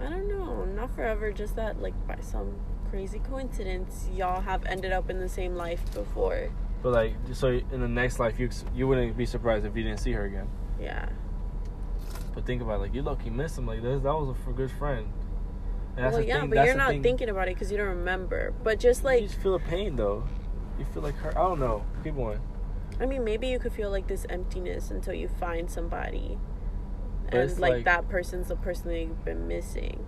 I 0.00 0.08
don't 0.10 0.28
know, 0.28 0.64
not 0.64 0.94
forever, 0.94 1.32
just 1.32 1.56
that 1.56 1.80
like 1.82 1.94
by 2.06 2.18
some 2.20 2.54
crazy 2.90 3.18
coincidence, 3.18 4.08
y'all 4.14 4.40
have 4.40 4.64
ended 4.66 4.92
up 4.92 5.10
in 5.10 5.18
the 5.18 5.28
same 5.28 5.54
life 5.54 5.82
before. 5.92 6.50
But 6.82 6.92
like, 6.92 7.14
so 7.32 7.48
in 7.48 7.80
the 7.80 7.88
next 7.88 8.18
life, 8.18 8.38
you 8.38 8.48
you 8.74 8.86
wouldn't 8.86 9.16
be 9.16 9.26
surprised 9.26 9.66
if 9.66 9.76
you 9.76 9.82
didn't 9.82 10.00
see 10.00 10.12
her 10.12 10.24
again. 10.24 10.48
Yeah. 10.80 11.08
But 12.34 12.46
think 12.46 12.62
about 12.62 12.76
it, 12.76 12.78
like 12.82 12.94
you 12.94 13.02
lucky 13.02 13.30
missed 13.30 13.58
him. 13.58 13.66
Like 13.66 13.82
this, 13.82 14.02
that 14.02 14.14
was 14.14 14.36
a 14.46 14.52
good 14.52 14.70
friend. 14.70 15.06
And 15.96 16.04
that's 16.04 16.14
well, 16.16 16.22
yeah, 16.24 16.40
thing- 16.40 16.50
but 16.50 16.64
you're 16.64 16.76
not 16.76 16.90
thing- 16.90 17.02
thinking 17.02 17.28
about 17.28 17.48
it 17.48 17.54
because 17.56 17.72
you 17.72 17.76
don't 17.78 17.88
remember. 17.88 18.54
But 18.62 18.78
just 18.78 19.02
like 19.02 19.22
you 19.22 19.26
just 19.28 19.40
feel 19.40 19.58
the 19.58 19.64
pain 19.64 19.96
though. 19.96 20.22
You 20.78 20.84
feel 20.84 21.02
like 21.02 21.16
her. 21.16 21.30
I 21.36 21.42
don't 21.42 21.58
know. 21.58 21.84
Keep 22.04 22.14
going. 22.14 22.40
I 23.00 23.06
mean, 23.06 23.24
maybe 23.24 23.48
you 23.48 23.58
could 23.58 23.72
feel 23.72 23.90
like 23.90 24.06
this 24.06 24.24
emptiness 24.30 24.90
until 24.92 25.14
you 25.14 25.26
find 25.28 25.68
somebody, 25.70 26.38
and 27.32 27.58
like, 27.58 27.72
like- 27.72 27.84
that 27.84 28.08
person's 28.08 28.48
the 28.48 28.56
person 28.56 28.88
that 28.88 29.00
you've 29.00 29.24
been 29.24 29.48
missing. 29.48 30.06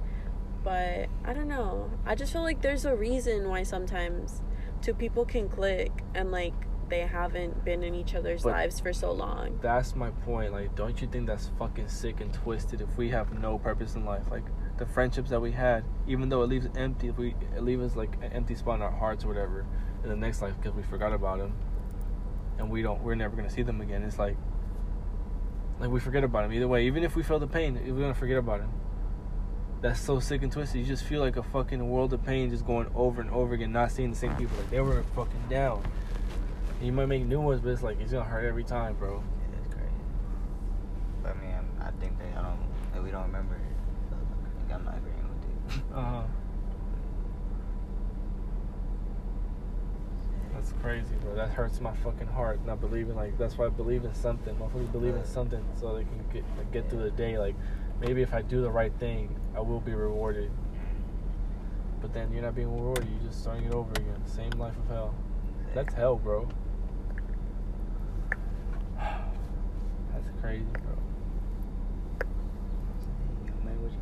But 0.63 1.09
I 1.25 1.33
don't 1.33 1.49
know. 1.49 1.91
I 2.05 2.15
just 2.15 2.33
feel 2.33 2.43
like 2.43 2.61
there's 2.61 2.85
a 2.85 2.95
reason 2.95 3.49
why 3.49 3.63
sometimes 3.63 4.43
two 4.83 4.95
people 4.95 5.25
can 5.25 5.49
click 5.49 6.05
and 6.15 6.31
like 6.31 6.53
they 6.91 7.01
haven't 7.01 7.65
been 7.65 7.83
in 7.85 7.95
each 7.95 8.15
other's 8.15 8.45
lives 8.45 8.81
for 8.81 8.93
so 8.93 9.13
long. 9.13 9.59
That's 9.63 9.95
my 9.95 10.11
point. 10.11 10.53
Like, 10.53 10.75
don't 10.75 11.01
you 11.01 11.07
think 11.07 11.27
that's 11.29 11.51
fucking 11.59 11.89
sick 11.89 12.21
and 12.21 12.33
twisted 12.35 12.81
if 12.81 12.97
we 12.99 13.09
have 13.11 13.33
no 13.33 13.59
purpose 13.59 13.95
in 13.95 14.05
life? 14.05 14.25
Like 14.31 14.45
the 14.77 14.87
friendships 14.87 15.31
that 15.31 15.41
we 15.41 15.53
had, 15.53 15.85
even 16.09 16.29
though 16.29 16.43
it 16.43 16.49
leaves 16.49 16.67
empty, 16.77 17.09
if 17.09 17.17
we 17.17 17.35
it 17.57 17.63
leaves 17.63 17.83
us 17.83 17.97
like 17.97 18.15
an 18.17 18.33
empty 18.33 18.55
spot 18.57 18.77
in 18.77 18.83
our 18.83 18.91
hearts 18.91 19.25
or 19.25 19.29
whatever 19.29 19.65
in 20.03 20.11
the 20.11 20.17
next 20.17 20.43
life 20.43 20.55
because 20.61 20.75
we 20.77 20.83
forgot 20.83 21.13
about 21.13 21.39
them, 21.39 21.55
and 22.59 22.71
we 22.71 22.83
don't, 22.83 23.01
we're 23.03 23.15
never 23.15 23.37
gonna 23.37 23.51
see 23.51 23.63
them 23.63 23.81
again. 23.81 24.03
It's 24.03 24.19
like, 24.19 24.37
like 25.81 25.91
we 25.91 25.99
forget 25.99 26.23
about 26.23 26.43
them 26.43 26.53
either 26.53 26.69
way. 26.69 26.87
Even 26.87 27.03
if 27.03 27.17
we 27.17 27.23
feel 27.23 27.39
the 27.39 27.47
pain, 27.47 27.75
we're 27.75 28.01
gonna 28.01 28.15
forget 28.15 28.39
about 28.39 28.61
him. 28.61 28.71
That's 29.81 29.99
so 29.99 30.21
sick 30.21 30.43
and 30.43 30.53
twisted. 30.53 30.81
You 30.81 30.87
just 30.87 31.05
feel 31.05 31.21
like 31.21 31.37
a 31.37 31.43
fucking 31.43 31.89
world 31.89 32.13
of 32.13 32.23
pain 32.25 32.51
just 32.51 32.67
going 32.67 32.89
over 32.95 33.21
and 33.23 33.31
over 33.31 33.55
again, 33.55 33.73
not 33.73 33.91
seeing 33.91 34.11
the 34.11 34.17
same 34.17 34.37
people. 34.37 34.57
Like 34.59 34.71
they 34.71 34.81
were 34.81 35.03
fucking 35.17 35.45
down. 35.49 35.83
And 36.79 36.87
you 36.87 36.93
might 36.93 37.07
make 37.07 37.25
new 37.25 37.41
ones, 37.41 37.61
but 37.61 37.71
it's 37.71 37.83
like 37.83 37.99
it's 38.01 38.13
gonna 38.13 38.25
hurt 38.25 38.45
every 38.45 38.65
time, 38.65 38.95
bro. 38.97 39.23
Yeah, 39.51 39.59
it's 39.59 39.75
crazy. 39.75 39.91
But 41.23 41.37
I 41.37 41.41
mean, 41.41 41.51
I'm- 41.51 41.67
think 42.01 42.19
that 42.19 42.39
I 42.39 42.43
don't, 42.43 42.93
that 42.95 43.03
we 43.03 43.11
don't 43.11 43.25
remember 43.25 43.55
I 43.55 44.59
think 44.59 44.73
I'm 44.73 44.85
not 44.85 44.97
agreeing 44.97 45.29
with 45.29 45.77
you. 45.77 45.95
Uh 45.95 46.03
huh. 46.03 46.23
That's 50.61 50.75
crazy, 50.83 51.15
bro. 51.23 51.35
That 51.35 51.49
hurts 51.49 51.81
my 51.81 51.95
fucking 52.05 52.27
heart. 52.27 52.61
Not 52.67 52.83
believing 52.83 53.17
like 53.17 53.39
that's 53.39 53.57
why 53.57 53.65
I 53.65 53.69
believe 53.71 54.05
in 54.05 54.15
something. 54.15 54.55
Motherfuckers 54.57 54.93
believe 54.93 55.15
in 55.15 55.25
something 55.25 55.65
so 55.81 55.95
they 55.95 56.03
can 56.03 56.23
get 56.31 56.45
like, 56.59 56.71
get 56.71 56.91
through 56.91 57.05
the 57.05 57.11
day. 57.13 57.39
Like 57.39 57.55
maybe 57.99 58.21
if 58.21 58.35
I 58.35 58.43
do 58.43 58.61
the 58.61 58.71
right 58.71 58.93
thing, 59.01 59.35
I 59.57 59.61
will 59.61 59.81
be 59.81 59.95
rewarded. 59.95 60.51
But 62.03 62.13
then 62.13 62.31
you're 62.31 62.43
not 62.43 62.55
being 62.55 62.71
rewarded. 62.71 63.09
You're 63.11 63.31
just 63.31 63.41
starting 63.41 63.65
it 63.65 63.73
over 63.73 63.91
again. 63.93 64.21
Same 64.27 64.51
life 64.59 64.77
of 64.77 64.89
hell. 64.89 65.15
That's 65.75 65.95
hell, 65.95 66.17
bro. 66.17 66.47
That's 68.99 70.29
crazy, 70.43 70.67
bro. 70.75 70.93
You 73.47 73.51
don't 73.51 73.65
matter 73.65 73.79
what 73.79 73.93
you 73.93 73.99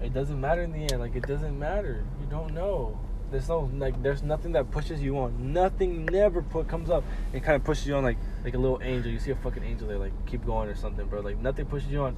do. 0.00 0.04
It 0.04 0.12
doesn't 0.12 0.38
matter 0.38 0.60
in 0.60 0.72
the 0.72 0.80
end. 0.80 1.00
Like 1.00 1.16
it 1.16 1.26
doesn't 1.26 1.58
matter. 1.58 2.04
You 2.20 2.26
don't 2.26 2.52
know. 2.52 2.98
There's 3.30 3.48
no 3.48 3.70
like. 3.74 4.00
There's 4.02 4.22
nothing 4.22 4.52
that 4.52 4.70
pushes 4.70 5.02
you 5.02 5.18
on. 5.18 5.52
Nothing 5.52 6.06
never 6.06 6.42
put 6.42 6.68
comes 6.68 6.90
up 6.90 7.02
and 7.32 7.42
kind 7.42 7.56
of 7.56 7.64
pushes 7.64 7.86
you 7.86 7.96
on 7.96 8.04
like 8.04 8.18
like 8.44 8.54
a 8.54 8.58
little 8.58 8.80
angel. 8.82 9.10
You 9.10 9.18
see 9.18 9.32
a 9.32 9.36
fucking 9.36 9.64
angel 9.64 9.88
there, 9.88 9.98
like 9.98 10.12
keep 10.26 10.46
going 10.46 10.68
or 10.68 10.76
something, 10.76 11.06
bro. 11.06 11.20
Like 11.20 11.38
nothing 11.38 11.66
pushes 11.66 11.90
you 11.90 12.02
on. 12.02 12.16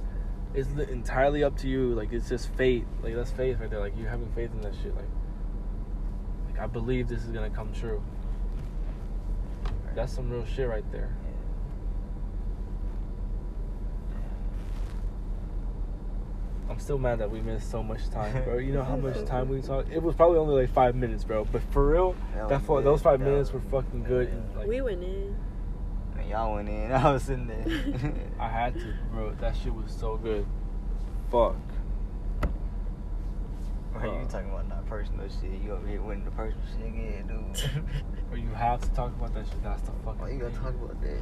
It's 0.53 0.69
entirely 0.69 1.43
up 1.43 1.57
to 1.57 1.67
you. 1.67 1.95
Like 1.95 2.13
it's 2.13 2.29
just 2.29 2.53
fate. 2.53 2.85
Like 3.01 3.15
that's 3.15 3.31
faith 3.31 3.59
right 3.59 3.69
there. 3.69 3.79
Like 3.79 3.97
you're 3.97 4.09
having 4.09 4.31
faith 4.33 4.51
in 4.51 4.61
that 4.61 4.75
shit. 4.83 4.95
Like 4.95 5.09
like 6.45 6.59
I 6.59 6.67
believe 6.67 7.07
this 7.07 7.23
is 7.23 7.31
gonna 7.31 7.49
come 7.49 7.73
true. 7.73 8.03
That's 9.95 10.13
some 10.13 10.29
real 10.29 10.45
shit 10.45 10.69
right 10.69 10.89
there. 10.91 11.15
Yeah. 11.25 11.29
I'm 16.69 16.79
still 16.79 16.99
mad 16.99 17.19
that 17.19 17.31
we 17.31 17.41
missed 17.41 17.71
so 17.71 17.81
much 17.81 18.09
time, 18.09 18.43
bro. 18.43 18.57
You 18.57 18.73
know 18.73 18.83
how 18.83 18.95
much 19.07 19.25
time 19.25 19.49
we 19.49 19.61
talked? 19.61 19.91
It 19.91 20.01
was 20.01 20.15
probably 20.15 20.37
only 20.37 20.61
like 20.61 20.71
five 20.73 20.95
minutes, 20.95 21.23
bro. 21.23 21.45
But 21.45 21.63
for 21.71 21.89
real, 21.89 22.15
That 22.35 22.49
that 22.49 22.61
for, 22.61 22.81
those 22.81 23.01
five 23.01 23.19
That 23.19 23.25
minutes 23.25 23.51
were 23.51 23.61
fucking 23.71 24.03
good. 24.03 24.29
And 24.29 24.55
like, 24.55 24.67
we 24.67 24.81
went 24.81 25.03
in. 25.03 25.35
Man, 26.15 26.27
y'all 26.27 26.53
went 26.55 26.69
in. 26.69 26.91
I 26.91 27.11
was 27.11 27.23
sitting 27.23 27.47
there. 27.47 27.65
I 28.39 28.47
had 28.47 28.75
to, 28.75 28.93
bro. 29.11 29.31
That 29.41 29.55
shit 29.57 29.73
was 29.73 29.91
so 29.91 30.17
good. 30.17 30.45
Fuck. 31.31 31.55
Bro, 33.91 34.21
you 34.21 34.27
talking 34.27 34.49
about 34.51 34.69
not 34.69 34.85
personal 34.85 35.27
shit. 35.27 35.61
You 35.63 35.71
over 35.71 35.87
here 35.87 36.01
winning 36.01 36.23
the 36.23 36.31
personal 36.31 36.61
shit 36.77 36.87
again, 36.87 37.27
dude. 37.27 37.83
Or 38.31 38.37
you 38.37 38.49
have 38.49 38.81
to 38.81 38.89
talk 38.91 39.11
about 39.13 39.33
that 39.33 39.47
shit. 39.47 39.61
That's 39.63 39.81
the 39.81 39.91
fucking. 40.05 40.21
Why 40.21 40.29
you 40.29 40.39
gotta 40.39 40.51
thing. 40.51 40.61
talk 40.61 40.75
about 40.75 41.01
that? 41.01 41.17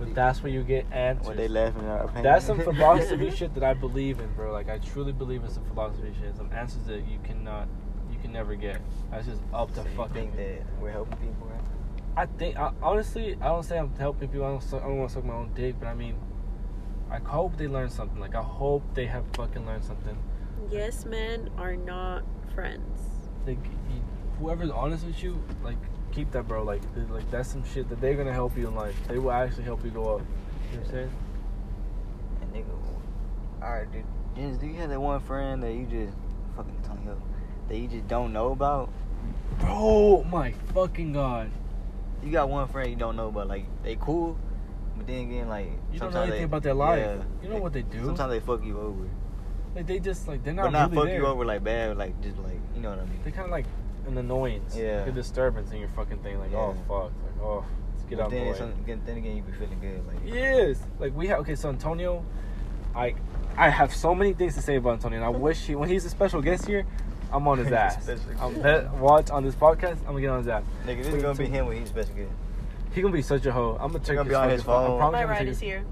But 0.00 0.14
that's 0.14 0.42
where 0.42 0.50
you 0.50 0.62
get 0.64 0.86
answers. 0.90 1.26
What 1.28 1.36
they 1.36 1.46
laughing 1.46 1.82
at 1.84 2.00
our 2.00 2.08
pain. 2.08 2.22
That's 2.22 2.44
some 2.46 2.60
philosophy 2.70 3.30
shit 3.30 3.54
that 3.54 3.62
I 3.62 3.74
believe 3.74 4.18
in, 4.18 4.32
bro. 4.34 4.50
Like 4.52 4.68
I 4.68 4.78
truly 4.78 5.12
believe 5.12 5.44
in 5.44 5.50
some 5.50 5.64
philosophy 5.66 6.12
shit. 6.20 6.36
Some 6.36 6.50
answers 6.52 6.84
that 6.86 7.06
you 7.06 7.18
cannot, 7.22 7.68
you 8.10 8.18
can 8.18 8.32
never 8.32 8.54
get. 8.54 8.80
That's 9.10 9.26
just 9.26 9.42
up 9.52 9.68
to 9.70 9.76
So 9.76 9.82
you 9.84 9.88
fucking. 9.96 10.14
think 10.32 10.36
that 10.36 10.62
we're 10.80 10.90
helping 10.90 11.18
people, 11.18 11.46
right? 11.48 11.60
I 12.16 12.26
think 12.26 12.56
I, 12.56 12.72
honestly, 12.82 13.36
I 13.40 13.48
don't 13.48 13.62
say 13.62 13.78
I'm 13.78 13.94
helping 13.96 14.28
people. 14.28 14.46
I 14.46 14.50
don't. 14.50 14.62
suck- 14.62 14.82
I 14.82 14.86
don't 14.86 14.98
want 14.98 15.10
to 15.10 15.14
suck 15.14 15.24
my 15.24 15.34
own 15.34 15.52
dick, 15.54 15.76
but 15.78 15.86
I 15.86 15.94
mean, 15.94 16.16
I 17.10 17.18
hope 17.18 17.56
they 17.56 17.68
learn 17.68 17.90
something. 17.90 18.18
Like 18.18 18.34
I 18.34 18.42
hope 18.42 18.82
they 18.94 19.06
have 19.06 19.24
fucking 19.34 19.66
learned 19.66 19.84
something. 19.84 20.16
Yes, 20.70 21.04
men 21.04 21.50
are 21.58 21.76
not 21.76 22.22
friends. 22.54 23.00
Like 23.46 23.58
whoever's 24.38 24.70
honest 24.70 25.04
with 25.04 25.22
you, 25.22 25.42
like 25.62 25.76
keep 26.12 26.30
that, 26.32 26.46
bro. 26.48 26.62
Like 26.64 26.82
like 27.10 27.30
that's 27.30 27.48
some 27.50 27.64
shit 27.64 27.88
that 27.88 28.00
they're 28.00 28.14
gonna 28.14 28.32
help 28.32 28.56
you 28.56 28.68
in 28.68 28.74
life. 28.74 28.94
They 29.08 29.18
will 29.18 29.32
actually 29.32 29.64
help 29.64 29.84
you 29.84 29.90
go 29.90 30.16
up. 30.16 30.20
You 30.72 30.76
know 30.78 30.82
what 30.82 30.86
I'm 30.86 30.90
saying? 30.92 31.10
And 32.42 32.52
nigga, 32.54 33.62
alright, 33.64 33.92
dude. 33.92 34.04
Jens, 34.36 34.58
do 34.58 34.66
you 34.66 34.74
have 34.74 34.90
that 34.90 35.00
one 35.00 35.20
friend 35.20 35.62
that 35.62 35.72
you 35.72 35.86
just 35.86 36.16
fucking 36.56 36.80
tongue 36.82 37.08
up 37.10 37.18
that 37.68 37.76
you 37.76 37.88
just 37.88 38.06
don't 38.08 38.32
know 38.32 38.52
about? 38.52 38.90
Bro, 39.58 40.24
my 40.30 40.52
fucking 40.74 41.12
god. 41.12 41.50
You 42.22 42.30
got 42.30 42.48
one 42.48 42.68
friend 42.68 42.90
you 42.90 42.96
don't 42.96 43.16
know 43.16 43.28
about, 43.28 43.48
like 43.48 43.64
they 43.82 43.96
cool, 43.96 44.36
but 44.96 45.06
then 45.06 45.22
again, 45.22 45.48
like 45.48 45.70
You 45.92 45.98
don't 46.00 46.12
know 46.14 46.22
anything 46.22 46.40
they- 46.40 46.44
about 46.44 46.62
their 46.62 46.74
life. 46.74 46.98
yeah, 47.00 47.22
You 47.42 47.48
know 47.54 47.60
what 47.60 47.72
they 47.72 47.82
do. 47.82 48.04
Sometimes 48.04 48.30
they 48.32 48.40
fuck 48.40 48.64
you 48.64 48.78
over, 48.78 49.08
Like 49.74 49.86
they 49.86 49.98
just 50.00 50.28
like 50.28 50.44
they're 50.44 50.54
not 50.54 50.64
but 50.64 50.70
not 50.70 50.90
really 50.90 50.96
fuck 51.02 51.06
there. 51.06 51.20
you 51.20 51.26
over 51.26 51.44
like 51.44 51.64
bad, 51.64 51.96
like 51.96 52.20
just 52.22 52.38
like 52.38 52.58
you 52.74 52.80
know 52.82 52.90
what 52.90 52.98
I 53.00 53.04
mean. 53.04 53.20
They're 53.24 53.32
kind 53.32 53.46
of 53.46 53.50
like 53.50 53.66
an 54.10 54.18
annoyance, 54.18 54.76
Yeah. 54.76 54.98
like 55.00 55.08
a 55.08 55.12
disturbance 55.12 55.70
in 55.72 55.78
your 55.78 55.88
fucking 55.90 56.18
thing. 56.18 56.38
Like 56.38 56.52
oh 56.52 56.74
fuck, 56.88 57.04
like 57.04 57.42
oh 57.42 57.64
let's 57.92 58.04
get 58.08 58.18
but 58.18 58.24
out 58.24 58.30
then, 58.30 58.46
boy. 58.52 58.58
some, 58.58 58.70
again, 58.84 59.00
then 59.06 59.16
again, 59.16 59.36
you 59.36 59.42
be 59.42 59.52
feeling 59.52 59.78
good, 59.80 60.06
like 60.06 60.16
Yes, 60.24 60.78
like 60.98 61.14
we 61.16 61.26
have. 61.28 61.40
Okay, 61.40 61.54
so 61.54 61.68
Antonio, 61.68 62.24
I 62.94 63.14
I 63.56 63.68
have 63.70 63.94
so 63.94 64.14
many 64.14 64.32
things 64.32 64.54
to 64.56 64.62
say 64.62 64.76
about 64.76 64.94
Antonio, 64.94 65.18
and 65.18 65.24
I 65.24 65.28
wish 65.46 65.66
he 65.66 65.74
when 65.74 65.88
he's 65.88 66.04
a 66.04 66.10
special 66.10 66.40
guest 66.42 66.66
here, 66.66 66.86
I'm 67.32 67.46
on 67.48 67.58
his 67.58 67.72
ass. 67.72 68.08
I'm 68.40 68.60
bet, 68.60 68.92
watch 68.94 69.30
on 69.30 69.44
this 69.44 69.54
podcast. 69.54 69.98
I'm 70.00 70.06
gonna 70.14 70.20
get 70.20 70.30
on 70.30 70.38
his 70.38 70.48
ass. 70.48 70.62
Nigga, 70.86 71.04
this 71.04 71.14
is 71.14 71.22
gonna 71.22 71.34
be 71.38 71.46
him 71.46 71.66
when 71.66 71.78
he's 71.78 71.88
special 71.88 72.14
good. 72.14 72.28
He 72.92 73.02
gonna 73.02 73.12
be 73.14 73.22
such 73.22 73.46
a 73.46 73.52
hoe. 73.52 73.76
I'm 73.80 73.92
gonna 73.92 74.00
check 74.04 74.16
gonna 74.16 74.24
his 74.24 74.28
be 74.28 74.34
on 74.34 74.42
fucking 74.42 74.50
his 74.56 74.62
phone. 74.64 74.82
I 74.82 74.86
phone. 74.88 74.98
promise 74.98 75.12
My 75.12 75.20
I'm 75.22 75.26
gonna 75.28 75.38
ride 75.38 75.48
is 75.48 75.56
his- 75.58 75.60
here. 75.60 75.84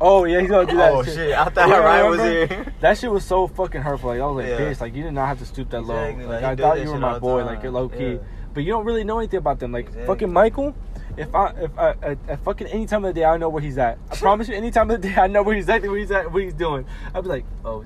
Oh 0.00 0.24
yeah, 0.24 0.40
he's 0.40 0.50
gonna 0.50 0.70
do 0.70 0.76
that. 0.76 0.92
Oh, 0.92 1.02
shit. 1.02 1.14
shit, 1.14 1.32
I 1.38 1.44
thought 1.46 1.68
Yeah, 1.68 1.76
Ryan 1.78 2.10
was 2.10 2.20
here. 2.20 2.74
That 2.80 2.98
shit 2.98 3.10
was 3.10 3.24
so 3.24 3.46
fucking 3.46 3.80
hurtful. 3.82 4.10
Like 4.10 4.20
I 4.20 4.26
was 4.26 4.36
like, 4.36 4.46
Yeah. 4.46 4.58
bitch, 4.66 4.80
like 4.80 4.94
you 4.94 5.02
did 5.02 5.12
not 5.12 5.26
have 5.28 5.38
to 5.38 5.46
stoop 5.46 5.70
that 5.70 5.80
Exactly, 5.80 6.24
low. 6.24 6.30
like, 6.32 6.42
Like, 6.42 6.58
I 6.60 6.62
thought 6.62 6.80
you 6.82 6.90
were 6.92 6.98
my 6.98 7.18
boy, 7.18 7.44
like 7.44 7.62
you're 7.62 7.72
low 7.72 7.88
key. 7.88 8.12
Yeah. 8.14 8.18
But 8.52 8.64
you 8.64 8.72
don't 8.72 8.84
really 8.84 9.04
know 9.04 9.18
anything 9.18 9.38
about 9.38 9.58
them. 9.58 9.72
Like 9.72 9.86
Exactly. 9.86 10.06
fucking 10.06 10.32
Michael 10.32 10.74
if 11.16 11.34
I 11.34 11.46
if 11.58 11.78
I 11.78 11.90
at, 12.02 12.18
at 12.28 12.44
fucking 12.44 12.66
any 12.66 12.84
time 12.86 13.04
of 13.06 13.14
the 13.14 13.20
day 13.20 13.24
I 13.24 13.38
know 13.38 13.48
where 13.48 13.62
he's 13.62 13.78
at. 13.78 13.98
I 14.10 14.16
promise 14.26 14.48
you, 14.48 14.54
any 14.54 14.70
time 14.70 14.90
of 14.90 15.00
the 15.00 15.08
day 15.08 15.14
I 15.16 15.26
know 15.28 15.42
where 15.42 15.56
exactly 15.56 15.88
where 15.88 15.98
he's 15.98 16.10
at, 16.10 16.30
what 16.30 16.42
he's 16.42 16.52
doing. 16.54 16.84
I'd 17.14 17.22
be 17.22 17.28
like, 17.30 17.44
oh, 17.64 17.84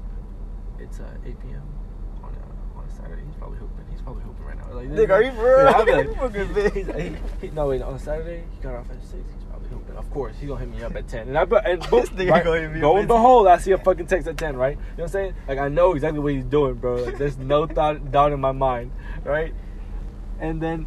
it's 0.80 0.98
uh, 0.98 1.04
8 1.24 1.40
p.m. 1.40 1.62
on 2.24 2.34
a, 2.34 2.78
on 2.78 2.84
a 2.86 2.90
Saturday. 2.90 3.22
He's 3.24 3.36
probably 3.36 3.58
hooping. 3.58 3.84
He's 3.90 4.00
probably 4.00 4.24
hooping 4.24 4.44
right 4.44 4.56
now. 4.58 4.72
Like, 4.74 4.88
Nigga, 4.88 5.10
are 5.10 5.22
you 5.22 5.30
for 5.32 5.44
real? 5.44 5.64
Yeah, 5.64 5.78
I'd 5.78 5.86
be 5.86 5.92
like, 5.92 6.06
You 6.06 6.14
fucking 6.54 6.74
he's, 6.74 6.86
he, 7.40 7.46
he, 7.46 7.52
no 7.54 7.68
wait, 7.68 7.82
on 7.82 7.98
Saturday 8.00 8.42
he 8.56 8.62
got 8.62 8.74
off 8.74 8.90
at 8.90 9.00
six. 9.04 9.22
He's 10.02 10.08
probably 10.08 10.08
hooping. 10.08 10.08
Of 10.08 10.10
course, 10.14 10.34
he's 10.40 10.48
gonna 10.48 10.60
hit 10.60 10.70
me 10.70 10.82
up 10.82 10.96
at 10.96 11.08
ten. 11.08 11.28
And 11.28 11.38
I 11.38 11.44
but 11.44 11.68
and 11.68 11.80
boom, 11.90 12.00
This 12.00 12.10
nigga 12.10 12.30
right, 12.30 12.44
gonna 12.44 12.60
hit 12.60 12.72
me 12.72 12.80
go 12.80 12.90
up 12.92 12.96
and 12.96 13.02
at 13.04 13.08
behold, 13.08 13.46
I 13.46 13.58
see 13.58 13.72
a 13.72 13.78
fucking 13.78 14.06
text 14.06 14.28
at 14.28 14.36
ten. 14.36 14.56
Right? 14.56 14.76
You 14.76 14.76
know 14.76 14.84
what 14.96 15.02
I'm 15.04 15.08
saying? 15.08 15.34
Like 15.48 15.58
I 15.58 15.68
know 15.68 15.92
exactly 15.94 16.20
what 16.20 16.32
he's 16.32 16.44
doing, 16.44 16.74
bro. 16.74 16.96
Like 16.96 17.18
there's 17.18 17.38
no 17.38 17.66
thought 17.76 18.10
doubt 18.10 18.32
in 18.32 18.40
my 18.40 18.52
mind. 18.52 18.92
Right? 19.24 19.54
And 20.40 20.60
then 20.60 20.86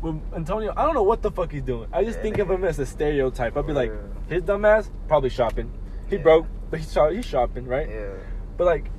when 0.00 0.22
Antonio, 0.34 0.72
I 0.76 0.84
don't 0.84 0.94
know 0.94 1.02
what 1.02 1.22
the 1.22 1.30
fuck 1.30 1.52
he's 1.52 1.62
doing. 1.62 1.88
I 1.92 2.04
just 2.04 2.18
Yeah, 2.18 2.22
think 2.22 2.38
of 2.38 2.50
him 2.50 2.64
as 2.64 2.78
a 2.78 2.86
stereotype. 2.86 3.56
I'd 3.56 3.66
be 3.66 3.72
like, 3.72 3.92
his 4.28 4.42
dumb 4.42 4.64
ass 4.64 4.90
probably 5.08 5.28
shopping. 5.30 5.70
He 6.08 6.16
Yeah. 6.16 6.22
broke, 6.22 6.46
but 6.70 6.80
he's 6.80 6.96
he's 7.12 7.24
shopping, 7.24 7.66
right? 7.66 7.88
Yeah. 7.88 8.08
But 8.56 8.64
like, 8.64 8.90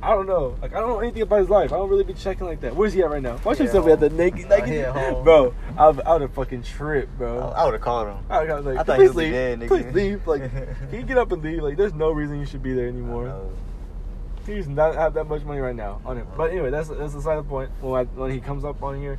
I 0.00 0.10
don't 0.10 0.26
know. 0.26 0.56
Like 0.62 0.74
I 0.74 0.80
don't 0.80 0.88
know 0.90 1.00
anything 1.00 1.22
about 1.22 1.40
his 1.40 1.50
life. 1.50 1.72
I 1.72 1.76
don't 1.76 1.88
really 1.88 2.04
be 2.04 2.14
checking 2.14 2.46
like 2.46 2.60
that. 2.60 2.74
Where's 2.74 2.92
he 2.92 3.02
at 3.02 3.10
right 3.10 3.22
now? 3.22 3.36
Watch 3.44 3.58
He 3.58 3.64
himself 3.64 3.86
at 3.86 3.92
at 3.92 4.00
the 4.00 4.10
naked, 4.10 4.48
naked 4.48 4.68
he 4.68 4.80
home. 4.80 5.24
bro. 5.24 5.54
I 5.76 5.88
would, 5.88 6.00
I 6.02 6.12
would 6.12 6.22
have 6.22 6.34
fucking 6.34 6.62
tripped, 6.62 7.18
bro. 7.18 7.40
I, 7.40 7.64
would 7.64 7.74
have 7.74 7.82
called 7.82 8.08
him. 8.08 8.18
I 8.30 8.44
was 8.44 8.64
like, 8.64 8.78
I 8.78 8.82
thought 8.84 8.96
please 8.96 9.10
he 9.10 9.16
leave, 9.16 9.32
dead, 9.32 9.60
nigga. 9.60 9.68
please 9.68 9.94
leave. 9.94 10.26
Like, 10.26 10.42
can 10.90 11.00
you 11.00 11.02
get 11.02 11.18
up 11.18 11.32
and 11.32 11.42
leave? 11.42 11.62
Like, 11.62 11.76
there's 11.76 11.94
no 11.94 12.12
reason 12.12 12.38
you 12.38 12.46
should 12.46 12.62
be 12.62 12.74
there 12.74 12.86
anymore. 12.86 13.50
He 14.46 14.54
does 14.54 14.68
not 14.68 14.94
have 14.94 15.14
that 15.14 15.24
much 15.24 15.42
money 15.42 15.60
right 15.60 15.74
now 15.74 16.00
on 16.04 16.16
him. 16.16 16.26
But 16.36 16.52
anyway, 16.52 16.70
that's 16.70 16.88
that's 16.88 17.12
the 17.12 17.20
side 17.20 17.46
point. 17.48 17.70
When 17.80 18.00
I, 18.00 18.04
when 18.04 18.30
he 18.30 18.40
comes 18.40 18.64
up 18.64 18.82
on 18.82 18.98
here, 18.98 19.18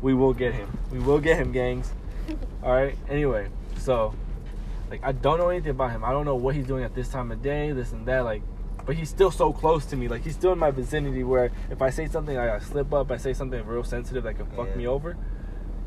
we 0.00 0.14
will 0.14 0.32
get 0.32 0.54
him. 0.54 0.70
We 0.90 1.00
will 1.00 1.18
get 1.18 1.36
him, 1.36 1.52
gangs. 1.52 1.92
All 2.62 2.72
right. 2.72 2.96
Anyway, 3.08 3.48
so 3.78 4.14
like 4.88 5.00
I 5.04 5.12
don't 5.12 5.38
know 5.38 5.48
anything 5.50 5.72
about 5.72 5.90
him. 5.90 6.04
I 6.04 6.12
don't 6.12 6.24
know 6.24 6.36
what 6.36 6.54
he's 6.54 6.66
doing 6.66 6.84
at 6.84 6.94
this 6.94 7.08
time 7.08 7.30
of 7.30 7.42
day, 7.42 7.72
this 7.72 7.92
and 7.92 8.06
that. 8.06 8.20
Like, 8.20 8.42
but 8.90 8.96
he's 8.96 9.08
still 9.08 9.30
so 9.30 9.52
close 9.52 9.86
to 9.86 9.96
me. 9.96 10.08
Like 10.08 10.24
he's 10.24 10.34
still 10.34 10.50
in 10.52 10.58
my 10.58 10.72
vicinity. 10.72 11.22
Where 11.22 11.52
if 11.70 11.80
I 11.80 11.90
say 11.90 12.08
something, 12.08 12.36
I, 12.36 12.56
I 12.56 12.58
slip 12.58 12.92
up. 12.92 13.12
I 13.12 13.18
say 13.18 13.32
something 13.32 13.64
real 13.64 13.84
sensitive 13.84 14.24
that 14.24 14.34
can 14.34 14.46
fuck 14.46 14.66
Yeah. 14.70 14.74
me 14.74 14.88
over. 14.88 15.16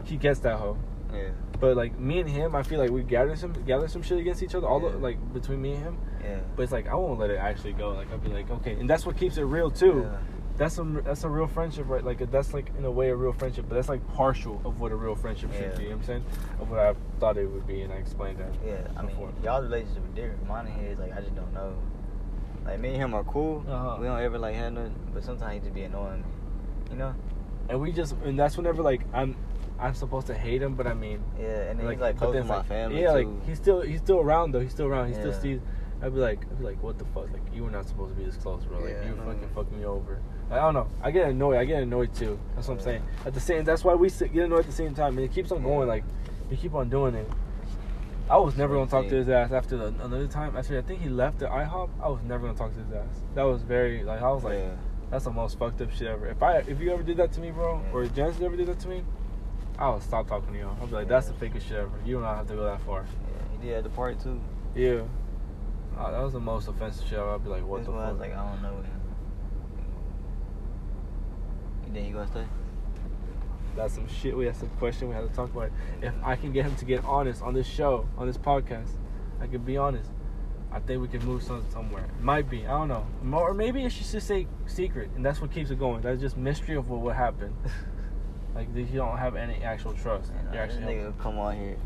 He 0.05 0.15
gets 0.15 0.39
that 0.39 0.57
hoe. 0.57 0.77
Yeah. 1.13 1.31
But 1.59 1.75
like 1.75 1.99
me 1.99 2.21
and 2.21 2.29
him, 2.29 2.55
I 2.55 2.63
feel 2.63 2.79
like 2.79 2.91
we 2.91 3.03
gather 3.03 3.35
some 3.35 3.51
gather 3.65 3.89
some 3.89 4.03
shit 4.03 4.19
against 4.19 4.41
each 4.41 4.55
other. 4.55 4.67
All 4.67 4.79
the, 4.79 4.97
like 4.97 5.17
between 5.33 5.61
me 5.61 5.73
and 5.73 5.83
him. 5.83 5.97
Yeah. 6.23 6.39
But 6.55 6.63
it's 6.63 6.71
like 6.71 6.87
I 6.87 6.95
won't 6.95 7.19
let 7.19 7.29
it 7.29 7.39
actually 7.39 7.73
go. 7.73 7.89
Like 7.89 8.09
I'll 8.09 8.19
be 8.19 8.29
like, 8.29 8.49
okay, 8.49 8.71
and 8.79 8.89
that's 8.89 9.05
what 9.05 9.17
keeps 9.17 9.35
it 9.35 9.41
real 9.43 9.69
too. 9.69 10.07
Yeah. 10.09 10.17
That's 10.55 10.73
some 10.73 11.01
that's 11.03 11.25
a 11.25 11.29
real 11.29 11.47
friendship, 11.47 11.89
right? 11.89 12.05
Like 12.05 12.31
that's 12.31 12.53
like 12.53 12.71
in 12.77 12.85
a 12.85 12.91
way 12.91 13.09
a 13.09 13.15
real 13.17 13.33
friendship, 13.33 13.65
but 13.67 13.75
that's 13.75 13.89
like 13.89 14.07
partial 14.13 14.61
of 14.63 14.79
what 14.79 14.93
a 14.93 14.95
real 14.95 15.15
friendship 15.15 15.51
should 15.51 15.75
be. 15.75 15.83
You 15.83 15.89
know 15.89 15.95
what 15.97 16.01
I'm 16.03 16.07
saying? 16.07 16.25
Of 16.61 16.69
what 16.69 16.79
I 16.79 16.95
thought 17.19 17.35
it 17.37 17.47
would 17.51 17.67
be, 17.67 17.81
and 17.81 17.91
I 17.91 17.97
explained 17.97 18.37
that. 18.37 18.53
Yeah, 18.65 18.77
I 18.95 19.01
mean, 19.01 19.09
before. 19.11 19.33
y'all's 19.43 19.65
relationship 19.65 20.03
is 20.07 20.15
different. 20.15 20.47
Mine 20.47 20.67
and 20.67 20.87
his, 20.87 20.99
like, 20.99 21.11
I 21.11 21.19
just 21.19 21.35
don't 21.35 21.51
know. 21.53 21.75
Like, 22.65 22.79
me 22.79 22.89
and 22.89 22.97
him 22.97 23.13
are 23.13 23.23
cool. 23.23 23.63
Uh-huh. 23.67 23.97
We 23.99 24.07
don't 24.07 24.19
ever, 24.21 24.37
like, 24.37 24.55
have 24.55 24.73
nothing, 24.73 24.95
but 25.13 25.23
sometimes 25.23 25.53
he 25.53 25.59
just 25.59 25.73
be 25.73 25.83
annoying 25.83 26.21
me. 26.21 26.27
You 26.91 26.97
know? 26.97 27.15
And 27.69 27.79
we 27.79 27.91
just 27.93 28.13
and 28.25 28.37
that's 28.37 28.57
whenever 28.57 28.83
like 28.83 29.01
I'm 29.13 29.37
I'm 29.79 29.93
supposed 29.93 30.27
to 30.27 30.33
hate 30.33 30.61
him, 30.61 30.75
but 30.75 30.85
I 30.85 30.93
mean 30.93 31.23
Yeah, 31.39 31.69
and 31.69 31.79
then 31.79 31.89
he's, 31.89 31.99
like, 31.99 32.17
close 32.17 32.35
to 32.35 32.43
my 32.43 32.57
like, 32.57 32.67
family, 32.67 33.01
Yeah, 33.01 33.13
too. 33.13 33.29
like 33.29 33.45
he's 33.47 33.57
still 33.57 33.79
he's 33.81 33.99
still 34.01 34.19
around 34.19 34.51
though. 34.51 34.59
He's 34.59 34.71
still 34.73 34.85
around. 34.87 35.07
He 35.07 35.13
still 35.13 35.31
Yeah. 35.31 35.39
sees. 35.39 35.59
I'd 36.01 36.13
be 36.13 36.19
like 36.19 36.41
I'd 36.41 36.57
be 36.59 36.65
like, 36.65 36.83
what 36.83 36.99
the 36.99 37.05
fuck? 37.05 37.31
Like 37.31 37.41
you 37.53 37.63
were 37.63 37.71
not 37.71 37.87
supposed 37.87 38.13
to 38.15 38.19
be 38.19 38.25
this 38.25 38.35
close, 38.35 38.65
bro. 38.65 38.79
Like 38.79 38.89
Yeah, 38.89 39.05
you 39.07 39.15
fucking 39.15 39.49
fucking 39.55 39.79
me 39.79 39.85
over. 39.85 40.19
Like, 40.49 40.59
I 40.59 40.63
don't 40.65 40.73
know. 40.73 40.87
I 41.01 41.09
get 41.11 41.29
annoyed. 41.29 41.55
I 41.57 41.63
get 41.63 41.81
annoyed 41.81 42.13
too. 42.13 42.37
That's 42.55 42.67
what 42.67 42.73
I'm 42.73 42.79
Yeah. 42.79 42.83
saying. 42.85 43.03
At 43.25 43.33
the 43.33 43.39
same, 43.39 43.63
that's 43.63 43.85
why 43.85 43.95
we 43.95 44.09
get 44.09 44.35
annoyed 44.35 44.59
at 44.59 44.65
the 44.65 44.71
same 44.73 44.93
time, 44.93 45.17
and 45.17 45.25
it 45.25 45.31
keeps 45.31 45.51
on 45.53 45.63
going. 45.63 45.87
Like 45.87 46.03
you 46.51 46.57
keep 46.57 46.75
on 46.75 46.89
doing 46.89 47.15
it. 47.15 47.27
I 48.33 48.37
was 48.37 48.57
never 48.57 48.73
gonna 48.73 48.89
talk 48.89 49.07
to 49.09 49.15
his 49.15 49.29
ass 49.29 49.51
after 49.51 49.77
the, 49.77 49.87
another 50.03 50.25
time. 50.25 50.57
Actually, 50.57 50.79
I 50.79 50.81
think 50.81 51.01
he 51.01 51.07
left 51.07 51.37
the 51.37 51.45
IHOP. 51.45 51.89
I 52.01 52.09
was 52.09 52.23
never 52.23 52.47
gonna 52.47 52.57
talk 52.57 52.73
to 52.73 52.79
his 52.79 52.91
ass. 52.91 53.21
That 53.35 53.43
was 53.43 53.61
very 53.61 54.03
like 54.03 54.23
I 54.23 54.31
was 54.31 54.43
like, 54.43 54.57
yeah. 54.57 54.71
that's 55.11 55.25
the 55.25 55.29
most 55.29 55.59
fucked 55.59 55.79
up 55.81 55.91
shit 55.91 56.07
ever. 56.07 56.25
If 56.25 56.41
I 56.41 56.57
if 56.57 56.79
you 56.81 56.91
ever 56.91 57.03
did 57.03 57.17
that 57.17 57.31
to 57.33 57.39
me, 57.39 57.51
bro, 57.51 57.79
Yeah. 57.79 57.91
or 57.93 58.07
Janice 58.07 58.41
ever 58.41 58.55
did 58.55 58.65
that 58.69 58.79
to 58.79 58.87
me, 58.87 59.03
I 59.77 59.87
would 59.89 60.01
stop 60.01 60.27
talking 60.27 60.51
to 60.51 60.57
you. 60.57 60.67
I'd 60.81 60.89
be 60.89 60.95
like, 60.95 61.07
that's 61.07 61.27
the 61.27 61.33
fakest 61.33 61.67
shit 61.67 61.77
ever. 61.77 61.91
You 62.03 62.15
don't 62.15 62.23
have 62.23 62.47
to 62.47 62.55
go 62.55 62.63
that 62.63 62.81
far. 62.81 63.05
yeah. 63.05 63.57
He 63.61 63.67
did 63.67 63.77
at 63.77 63.83
the 63.83 63.91
party, 63.91 64.17
too. 64.19 64.41
Yeah. 64.73 65.03
Uh, 65.95 66.09
that 66.09 66.23
was 66.23 66.33
the 66.33 66.39
most 66.39 66.67
offensive 66.67 67.07
shit. 67.07 67.19
I'd 67.19 67.43
be 67.43 67.51
like, 67.51 67.63
what 67.63 67.83
That's 67.83 67.89
the 67.89 67.93
I 67.93 68.01
fuck? 68.01 68.11
was 68.13 68.19
like, 68.19 68.33
I 68.35 68.49
don't 68.49 68.61
know 68.63 68.81
him. 71.93 72.03
You 72.03 72.13
gonna 72.13 72.27
stay? 72.27 72.45
That's 73.75 73.93
some 73.93 74.07
shit. 74.07 74.35
We 74.37 74.45
had 74.45 74.55
some 74.55 74.69
question 74.79 75.09
we 75.09 75.15
had 75.15 75.27
to 75.27 75.33
talk 75.35 75.51
about. 75.51 75.71
If 76.01 76.13
I 76.23 76.35
can 76.35 76.51
get 76.51 76.65
him 76.65 76.75
to 76.75 76.85
get 76.85 77.03
honest 77.05 77.41
on 77.41 77.53
this 77.53 77.67
show, 77.67 78.07
on 78.17 78.27
this 78.27 78.37
podcast, 78.37 78.89
I 79.41 79.47
can 79.47 79.61
be 79.61 79.77
honest. 79.77 80.09
I 80.71 80.79
think 80.79 81.01
we 81.01 81.07
can 81.07 81.23
move 81.25 81.43
some 81.43 81.63
somewhere. 81.71 82.05
Might 82.19 82.49
be. 82.49 82.65
I 82.65 82.71
don't 82.71 82.87
know. 82.87 83.05
Or 83.37 83.53
maybe 83.53 83.83
it 83.83 83.91
should 83.91 84.07
just 84.07 84.27
say 84.27 84.47
secret, 84.65 85.09
and 85.15 85.23
that's 85.25 85.39
what 85.39 85.51
keeps 85.51 85.69
it 85.69 85.77
going. 85.77 86.01
That's 86.01 86.19
just 86.19 86.35
mystery 86.35 86.75
of 86.75 86.89
what 86.89 87.01
would 87.01 87.15
happen. 87.15 87.55
Like 88.55 88.67
you 88.75 88.85
don't 88.85 89.17
have 89.17 89.35
any 89.35 89.55
actual 89.63 89.93
trust. 89.93 90.31
Man, 90.31 90.45
this 90.45 90.55
actually. 90.55 90.93
nigga 90.93 91.17
come 91.17 91.39
on 91.39 91.55
here. 91.55 91.77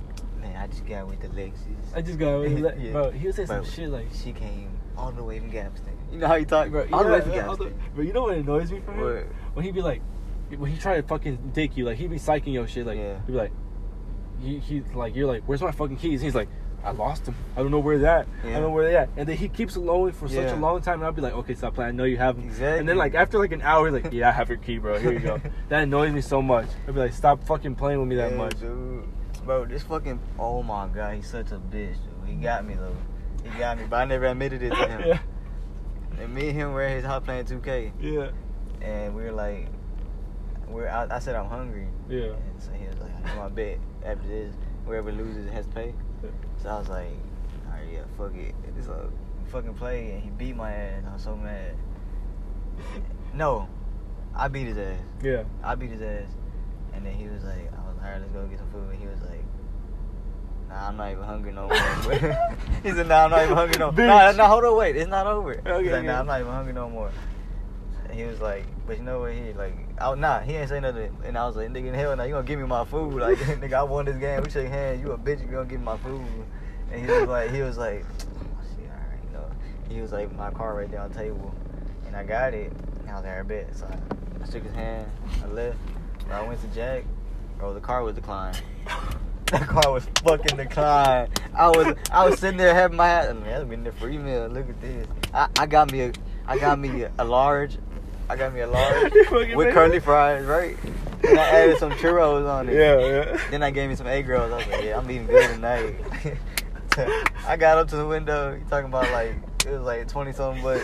Man, 0.42 0.56
I 0.58 0.68
just 0.68 0.86
got 0.86 1.08
with 1.08 1.24
Alexis. 1.24 1.64
I 1.96 2.02
just 2.02 2.20
got, 2.20 2.40
with 2.40 2.60
Yeah. 2.78 2.92
bro. 2.92 3.12
He 3.12 3.26
would 3.28 3.36
say 3.36 3.46
some 3.46 3.62
Bro, 3.62 3.70
shit 3.70 3.90
like, 3.90 4.08
She 4.14 4.34
came 4.34 4.70
all 4.98 5.12
the 5.12 5.24
way 5.24 5.40
from 5.40 5.50
Galveston. 5.50 5.98
You 6.12 6.20
know 6.20 6.28
how 6.28 6.36
you 6.36 6.46
talk, 6.46 6.70
bro. 6.70 6.86
All 6.92 7.04
the 7.04 7.12
way 7.12 7.22
from 7.22 7.32
yeah, 7.32 7.48
the- 7.48 7.72
Bro, 7.96 8.04
you 8.04 8.14
know 8.14 8.24
what 8.24 8.36
annoys 8.36 8.72
me 8.72 8.82
from 8.82 9.00
him? 9.00 9.34
When 9.54 9.66
he 9.66 9.72
be 9.72 9.82
like, 9.82 10.02
he 10.50 10.78
try 10.78 11.00
to 11.00 11.04
fucking 11.08 11.52
dick 11.54 11.76
you, 11.78 11.86
like 11.86 11.98
he 11.98 12.08
be 12.08 12.18
psyching 12.18 12.54
your 12.54 12.68
shit, 12.68 12.86
like 12.86 12.98
Yeah. 12.98 13.20
he 13.26 13.32
be 13.32 13.38
like, 13.38 13.52
he 14.40 14.60
he 14.60 14.82
like 14.94 15.16
you're 15.16 15.28
like, 15.28 15.44
where's 15.46 15.62
my 15.62 15.72
fucking 15.72 15.98
keys? 15.98 16.22
He's 16.22 16.36
like, 16.36 16.48
I 16.84 16.92
lost 16.92 17.26
them. 17.26 17.36
I 17.56 17.62
don't 17.62 17.72
know 17.72 17.80
where 17.80 17.98
they're 17.98 18.20
at. 18.20 18.28
I 18.44 18.52
don't 18.52 18.62
know 18.62 18.70
where 18.70 18.86
they 18.88 18.96
at. 18.96 19.10
And 19.18 19.28
then 19.28 19.36
he 19.36 19.50
keeps 19.50 19.76
alone 19.76 20.12
for 20.14 20.28
such 20.28 20.38
Yeah. 20.38 20.56
a 20.56 20.60
long 20.60 20.82
time, 20.82 20.96
and 20.96 21.06
I'll 21.06 21.12
be 21.12 21.22
like, 21.22 21.34
okay, 21.34 21.56
stop 21.56 21.74
playing. 21.76 21.90
I 21.90 21.92
know 21.92 22.04
you 22.06 22.18
have 22.18 22.36
them. 22.38 22.50
And 22.64 22.88
then 22.88 22.98
like 22.98 23.16
after 23.16 23.40
like 23.40 23.52
an 23.52 23.62
hour, 23.62 23.90
he's 23.92 24.04
like, 24.04 24.14
yeah, 24.14 24.30
I 24.30 24.32
have 24.32 24.48
your 24.48 24.60
key, 24.60 24.78
bro. 24.78 25.00
Here 25.00 25.12
you 25.12 25.20
go. 25.20 25.42
that 25.70 25.84
annoys 25.84 26.14
me 26.14 26.22
so 26.22 26.42
much. 26.42 26.68
I'd 26.88 26.94
be 26.94 27.00
like, 27.00 27.14
stop 27.14 27.44
fucking 27.46 27.76
playing 27.76 28.00
with 28.00 28.08
me 28.08 28.16
that 28.16 28.32
Yeah, 28.32 28.38
much. 28.38 28.60
dude. 28.60 29.04
Bro, 29.44 29.66
this 29.66 29.84
fucking 29.84 30.20
oh 30.38 30.62
my 30.62 30.88
god, 30.88 31.16
he's 31.16 31.30
such 31.30 31.52
a 31.52 31.56
bitch, 31.58 31.96
dude. 31.96 32.28
He 32.28 32.36
got 32.36 32.66
me 32.66 32.76
though. 32.76 32.96
He 33.50 33.58
got 33.60 33.78
me, 33.78 33.86
but 33.90 33.96
I 33.98 34.06
never 34.06 34.26
admitted 34.26 34.62
it 34.62 34.70
to 34.70 34.76
him. 34.88 35.02
yeah, 35.08 35.20
And 36.20 36.34
me 36.34 36.50
and 36.50 36.58
him 36.60 36.74
were 36.74 36.82
at 36.84 36.92
his 36.98 37.06
house 37.06 37.24
playing 37.24 37.46
2K, 37.46 37.92
yeah, 38.02 38.30
and 38.86 39.16
we 39.16 39.24
were 39.24 39.32
like, 39.32 39.68
we're 40.70 40.88
I, 40.88 41.08
I 41.10 41.20
said 41.20 41.36
I'm 41.36 41.50
hungry, 41.50 41.88
yeah. 42.10 42.34
and 42.34 42.62
so 42.62 42.72
he 42.72 42.88
was 42.88 42.98
like, 43.00 43.12
I 43.26 43.36
know 43.36 43.44
I 43.44 43.50
bet 43.50 43.80
after 44.04 44.28
this, 44.28 44.54
whoever 44.86 45.12
loses 45.12 45.50
has 45.52 45.66
to 45.66 45.72
pay. 45.72 45.94
So 46.62 46.70
I 46.70 46.80
was 46.80 46.90
like, 46.90 47.12
alright, 47.68 47.88
yeah, 47.92 48.04
fuck 48.18 48.36
it. 48.36 48.56
It's 48.78 48.88
a 48.88 49.10
fucking 49.48 49.76
play, 49.76 50.12
and 50.12 50.24
he 50.24 50.30
beat 50.30 50.56
my 50.56 50.72
ass. 50.72 51.04
I 51.08 51.14
was 51.14 51.24
so 51.24 51.36
mad. 51.36 51.76
No, 53.34 53.68
I 54.36 54.48
beat 54.48 54.68
his 54.68 54.78
ass. 54.78 55.00
Yeah. 55.22 55.44
I 55.64 55.76
beat 55.76 55.92
his 55.92 56.02
ass. 56.02 56.28
And 56.94 57.06
then 57.06 57.14
he 57.14 57.28
was 57.28 57.44
like, 57.44 57.72
I 57.74 57.88
was 57.88 57.98
like, 57.98 58.06
alright, 58.06 58.22
let's 58.22 58.34
go 58.34 58.46
get 58.48 58.60
some 58.60 58.72
food. 58.72 58.90
And 58.90 59.00
he 59.00 59.08
was 59.08 59.22
like, 59.22 59.44
nah, 60.70 60.88
I'm 60.88 60.98
not 60.98 61.12
even 61.12 61.24
hungry 61.24 61.52
no 61.54 61.68
more. 61.68 61.76
he 62.84 62.92
said, 62.92 63.08
nah, 63.08 63.26
I'm 63.26 63.32
not 63.32 63.44
even 63.44 63.56
hungry 63.56 63.78
no 63.78 63.92
more. 63.92 64.06
Nah, 64.06 64.32
nah, 64.32 64.48
hold 64.48 64.64
on, 64.64 64.78
wait, 64.78 64.96
it's 64.96 65.10
not 65.10 65.28
over. 65.28 65.60
Okay, 65.60 65.84
He's 65.84 65.92
like, 65.92 66.06
nah, 66.06 66.20
I'm 66.20 66.26
not 66.26 66.42
even 66.42 66.52
hungry 66.52 66.74
no 66.74 66.90
more. 66.90 67.12
And 68.10 68.18
he 68.18 68.26
was 68.26 68.42
like, 68.42 68.66
but 68.88 68.98
you 68.98 69.04
know 69.04 69.20
what, 69.20 69.34
he 69.34 69.52
like, 69.54 69.76
I, 70.00 70.16
nah, 70.16 70.40
he 70.40 70.56
ain't 70.56 70.70
say 70.70 70.80
nothing. 70.80 71.16
And 71.26 71.38
I 71.38 71.46
was 71.46 71.58
like, 71.58 71.68
nigga, 71.68 71.88
in 71.88 71.94
hell, 71.94 72.16
now 72.16 72.24
you 72.24 72.32
gonna 72.32 72.48
give 72.48 72.60
me 72.60 72.66
my 72.66 72.86
food. 72.86 73.16
Like, 73.16 73.38
nigga, 73.38 73.74
I 73.74 73.84
won 73.84 74.06
this 74.06 74.16
game. 74.16 74.42
We 74.42 74.50
shake 74.50 74.70
hands. 74.70 75.02
You 75.02 75.12
a 75.12 75.18
bitch, 75.18 75.42
you 75.42 75.48
gonna 75.48 75.66
give 75.66 75.80
me 75.80 75.86
my 75.86 75.98
food. 75.98 76.26
And 76.92 77.06
he 77.06 77.12
was 77.12 77.28
like, 77.28 77.52
he 77.52 77.62
was 77.62 77.78
like, 77.78 78.06
oh, 78.20 78.64
shit, 78.76 78.90
alright, 78.90 79.20
you 79.26 79.34
know. 79.34 79.50
He 79.90 80.02
was 80.02 80.14
like, 80.14 80.34
my 80.38 80.50
car 80.52 80.74
right 80.74 80.90
there 80.90 81.02
on 81.02 81.12
the 81.12 81.18
table. 81.18 81.54
And 82.06 82.16
I 82.16 82.24
got 82.24 82.54
it. 82.54 82.72
And 83.02 83.10
I 83.10 83.16
was 83.16 83.26
like, 83.26 83.48
bet. 83.48 83.76
So 83.76 83.86
I, 83.86 84.44
I 84.44 84.50
shook 84.50 84.64
his 84.64 84.74
hand. 84.74 85.12
I 85.44 85.48
left. 85.48 85.78
I 86.32 86.42
went 86.48 86.62
to 86.62 86.68
Jack. 86.68 87.04
Bro, 87.58 87.74
the 87.74 87.82
car 87.82 88.04
was 88.04 88.16
declined. 88.16 88.62
That 89.48 89.66
car 89.66 89.94
was 89.94 90.06
fucking 90.26 90.58
declined. 90.58 91.40
I 91.56 91.70
was 91.70 91.96
I 92.12 92.28
was 92.28 92.38
sitting 92.38 92.58
there 92.58 92.74
having 92.74 92.98
my 92.98 93.08
hat. 93.08 93.34
Man, 93.34 93.46
that's 93.46 93.64
been 93.64 93.82
the 93.82 93.94
free 93.94 94.18
meal. 94.18 94.50
Look 94.50 94.70
at 94.70 94.82
this. 94.82 95.08
I, 95.34 95.48
I 95.58 95.66
got 95.66 95.90
me 95.90 96.02
a 96.02 96.12
I 96.46 96.60
got 96.60 96.78
me 96.78 97.06
a 97.18 97.24
large. 97.24 97.78
I 98.30 98.36
got 98.36 98.54
me 98.54 98.62
a 98.62 98.68
large 98.68 99.14
with 99.32 99.74
curly 99.74 100.00
fries, 100.00 100.46
right? 100.46 100.78
And 101.24 101.40
I 101.40 101.48
added 101.50 101.78
some 101.78 101.92
churros 101.94 102.48
on 102.48 102.70
it. 102.70 102.76
Yeah, 102.76 103.00
yeah. 103.00 103.50
Then 103.50 103.64
I 103.64 103.72
gave 103.72 103.90
me 103.90 103.96
some 103.96 104.08
egg 104.08 104.28
rolls. 104.28 104.52
I 104.52 104.58
was 104.58 104.68
like, 104.68 104.84
yeah, 104.84 104.98
I'm 104.98 105.10
eating 105.10 105.28
good 105.28 105.50
tonight. 105.52 105.96
I 107.48 107.58
got 107.58 107.78
up 107.78 107.88
to 107.90 107.96
the 107.96 108.06
window. 108.06 108.56
He 108.56 108.64
talking 108.70 108.88
about 108.88 109.10
like 109.12 109.36
it 109.66 109.72
was 109.72 109.82
like 109.82 110.08
twenty 110.08 110.34
something, 110.34 110.64
but 110.64 110.82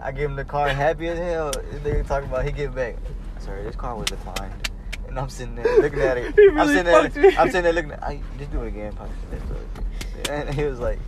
I 0.00 0.12
gave 0.12 0.28
him 0.28 0.36
the 0.36 0.44
car 0.44 0.68
happy 0.68 1.08
as 1.08 1.18
hell. 1.18 1.52
This 1.52 1.80
nigga 1.82 2.06
talking 2.06 2.28
about 2.28 2.44
he 2.44 2.52
get 2.52 2.74
back. 2.74 2.96
Sorry, 3.38 3.62
this 3.62 3.76
car 3.76 3.96
was 3.96 4.06
declined. 4.06 4.70
And 5.06 5.18
I'm 5.18 5.28
sitting 5.28 5.54
there 5.54 5.78
looking 5.80 6.00
at 6.00 6.18
it. 6.18 6.34
He 6.34 6.48
I'm 6.48 6.66
sitting 6.66 6.84
there. 6.84 7.02
me. 7.02 7.36
I'm 7.36 7.48
sitting 7.48 7.62
there 7.62 7.72
looking. 7.72 7.92
At, 7.92 8.02
I, 8.02 8.20
just 8.36 8.50
do 8.50 8.62
it 8.62 8.68
again, 8.68 8.92
Pops. 8.92 9.10
That's 9.30 9.42
all. 9.50 10.34
And 10.34 10.54
he 10.54 10.64
was 10.64 10.80
like, 10.80 10.98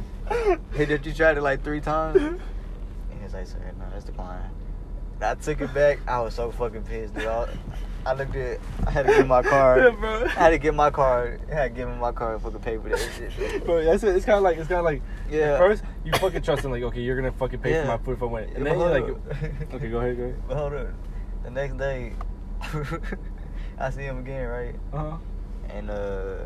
"Hey, 0.73 0.87
did 0.87 1.05
you 1.05 1.13
try 1.13 1.33
it 1.33 1.43
like 1.43 1.63
three 1.63 1.81
times?" 1.81 2.17
And 2.17 2.41
he 3.19 3.25
was 3.25 3.35
like, 3.35 3.47
"Sir, 3.47 3.59
no, 3.79 3.85
that's 3.93 4.05
declined." 4.05 4.51
I 5.23 5.35
took 5.35 5.61
it 5.61 5.73
back. 5.75 5.99
I 6.09 6.21
was 6.21 6.35
so 6.35 6.51
fucking 6.51 6.83
pissed, 6.85 7.15
dude. 7.15 7.27
I, 7.27 7.49
I 8.07 8.15
looked 8.15 8.35
at. 8.37 8.59
I 8.87 8.91
had 8.91 9.07
to 9.07 9.13
get 9.13 9.27
my 9.27 9.41
Yeah, 9.45 9.51
card. 9.51 10.01
bro. 10.01 10.25
I 10.25 10.29
had 10.29 10.51
to 10.51 10.59
get 10.59 10.75
my 10.75 10.91
card. 10.91 11.41
I 11.51 11.55
had 11.55 11.63
to 11.65 11.71
give 11.71 11.89
him 11.89 11.99
my 11.99 12.13
card 12.13 12.41
for 12.41 12.51
the 12.51 12.59
pay 12.59 12.79
for 12.79 12.89
that 12.89 12.99
shit. 13.17 13.65
Bro, 13.67 13.85
that's 13.85 14.03
it. 14.03 14.17
It's 14.17 14.25
kind 14.25 14.39
of 14.39 14.43
like 14.43 14.57
it's 14.57 14.69
kind 14.69 14.79
of 14.79 14.85
like 14.87 15.03
Yeah. 15.31 15.59
First, 15.59 15.85
you 16.05 16.13
fucking 16.13 16.41
trust 16.43 16.65
him 16.65 16.71
like, 16.71 16.83
okay, 16.85 17.01
you're 17.01 17.17
gonna 17.17 17.33
fucking 17.33 17.59
pay 17.61 17.73
Yeah. 17.73 17.83
for 17.83 17.89
my 17.89 17.99
food 17.99 18.13
if 18.17 18.23
I 18.23 18.27
win. 18.27 18.45
And 18.55 18.65
Yeah, 18.65 18.75
then 18.75 18.79
you're 18.79 19.01
like, 19.01 19.75
okay, 19.75 19.89
go 19.91 19.99
ahead, 19.99 20.17
go 20.17 20.23
ahead. 20.25 20.43
But 20.49 20.57
hold 20.57 20.73
on. 20.75 20.95
The 21.43 21.51
next 21.51 21.77
day, 21.77 22.15
I 23.79 23.91
see 23.91 24.03
him 24.03 24.19
again, 24.19 24.47
right? 24.49 24.75
Uh 24.93 25.11
huh. 25.11 25.17
And 25.69 25.91
uh, 25.91 26.37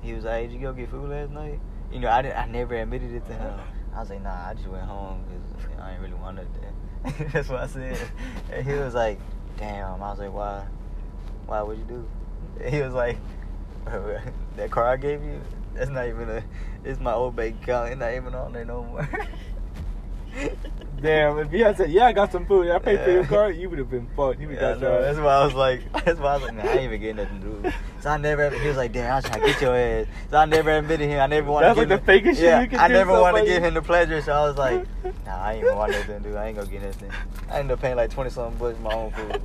he 0.00 0.12
was 0.14 0.24
like, 0.24 0.48
"Did 0.48 0.54
you 0.54 0.60
go 0.60 0.72
get 0.72 0.90
food 0.90 1.08
last 1.10 1.30
night?" 1.30 1.60
You 1.92 2.00
know, 2.00 2.08
I 2.10 2.22
didn't. 2.22 2.38
I 2.38 2.46
never 2.46 2.74
admitted 2.74 3.12
it 3.12 3.26
to 3.26 3.32
him. 3.34 3.54
I 3.94 4.00
was 4.00 4.10
like, 4.10 4.22
"Nah, 4.22 4.48
I 4.48 4.54
just 4.54 4.66
went 4.68 4.84
home 4.84 5.22
because 5.28 5.73
I 5.84 5.92
ain't 5.92 6.00
really 6.00 6.14
want 6.14 6.36
nothing." 6.36 7.28
That's 7.32 7.48
what 7.48 7.60
I 7.60 7.66
said. 7.66 7.98
And 8.50 8.66
he 8.66 8.72
was 8.74 8.94
like, 8.94 9.18
"Damn." 9.58 10.02
I 10.02 10.10
was 10.10 10.18
like, 10.18 10.32
"Why? 10.32 10.64
Why? 11.46 11.62
What'd 11.62 11.78
you 11.78 11.86
do?" 11.86 12.08
And 12.60 12.74
he 12.74 12.80
was 12.80 12.94
like, 12.94 13.18
"That 14.56 14.70
car 14.70 14.86
I 14.86 14.96
gave 14.96 15.22
you, 15.22 15.40
that's 15.74 15.90
not 15.90 16.06
even 16.06 16.28
a. 16.30 16.44
It's 16.84 17.00
my 17.00 17.12
old 17.12 17.36
bank 17.36 17.62
account. 17.62 17.90
It's 17.90 17.98
not 17.98 18.12
even 18.14 18.34
on 18.34 18.52
there 18.52 18.64
no 18.64 18.82
more." 18.82 19.08
Damn, 21.04 21.38
if 21.38 21.50
he 21.50 21.60
had 21.60 21.76
said, 21.76 21.90
yeah, 21.90 22.06
I 22.06 22.12
got 22.12 22.32
some 22.32 22.46
food, 22.46 22.70
I 22.70 22.78
paid 22.78 22.98
for 23.00 23.10
your 23.10 23.20
Yeah. 23.20 23.26
car, 23.28 23.50
you 23.50 23.68
would 23.68 23.78
have 23.78 23.90
been 23.90 24.06
fucked. 24.16 24.40
You 24.40 24.48
would 24.48 24.56
Yeah, 24.56 24.68
have 24.70 24.80
no, 24.80 24.90
got 24.92 25.00
that's 25.02 25.18
why 25.18 25.34
I 25.34 25.44
was 25.44 25.54
like, 25.54 25.92
that's 26.04 26.18
why 26.18 26.30
I 26.30 26.34
was 26.36 26.42
like, 26.44 26.54
man, 26.54 26.66
I 26.66 26.76
ain't 26.76 26.84
even 26.84 27.00
getting 27.00 27.16
nothing 27.16 27.40
to 27.40 27.46
do. 27.62 27.72
So 28.00 28.08
I 28.08 28.16
never, 28.16 28.48
he 28.50 28.68
was 28.68 28.78
like, 28.78 28.92
damn, 28.92 29.12
I 29.12 29.16
was 29.16 29.24
trying 29.26 29.42
to 29.42 29.46
get 29.52 29.60
your 29.60 29.76
ass. 29.76 30.06
So 30.30 30.38
I 30.38 30.46
never 30.46 30.70
admitted 30.70 31.06
him. 31.06 31.20
I 31.20 31.26
never 31.26 31.50
wanted 31.50 31.66
That's 31.66 31.76
to 31.76 31.80
like 31.80 31.88
give 31.88 32.04
the 32.06 32.12
him, 32.12 32.20
fakest 32.24 32.36
shit 32.36 32.44
yeah, 32.44 32.62
you 32.62 32.68
can 32.68 32.80
I 32.80 32.88
never 32.88 33.12
wanted 33.12 33.40
to 33.40 33.46
give 33.46 33.62
him 33.62 33.74
the 33.74 33.82
pleasure. 33.82 34.22
So 34.22 34.32
I 34.32 34.46
was 34.48 34.56
like, 34.56 34.86
nah, 35.26 35.42
I 35.42 35.52
ain't 35.52 35.64
even 35.64 35.76
want 35.76 35.92
nothing 35.92 36.22
to 36.22 36.30
do. 36.30 36.36
I 36.36 36.46
ain't 36.46 36.56
gonna 36.56 36.70
get 36.70 36.82
nothing. 36.82 37.10
I 37.50 37.58
ended 37.58 37.72
up 37.72 37.82
paying 37.82 37.96
like 37.96 38.10
20 38.10 38.30
something 38.30 38.58
bucks 38.58 38.76
for 38.78 38.82
my 38.82 38.92
own 38.94 39.10
food. 39.12 39.40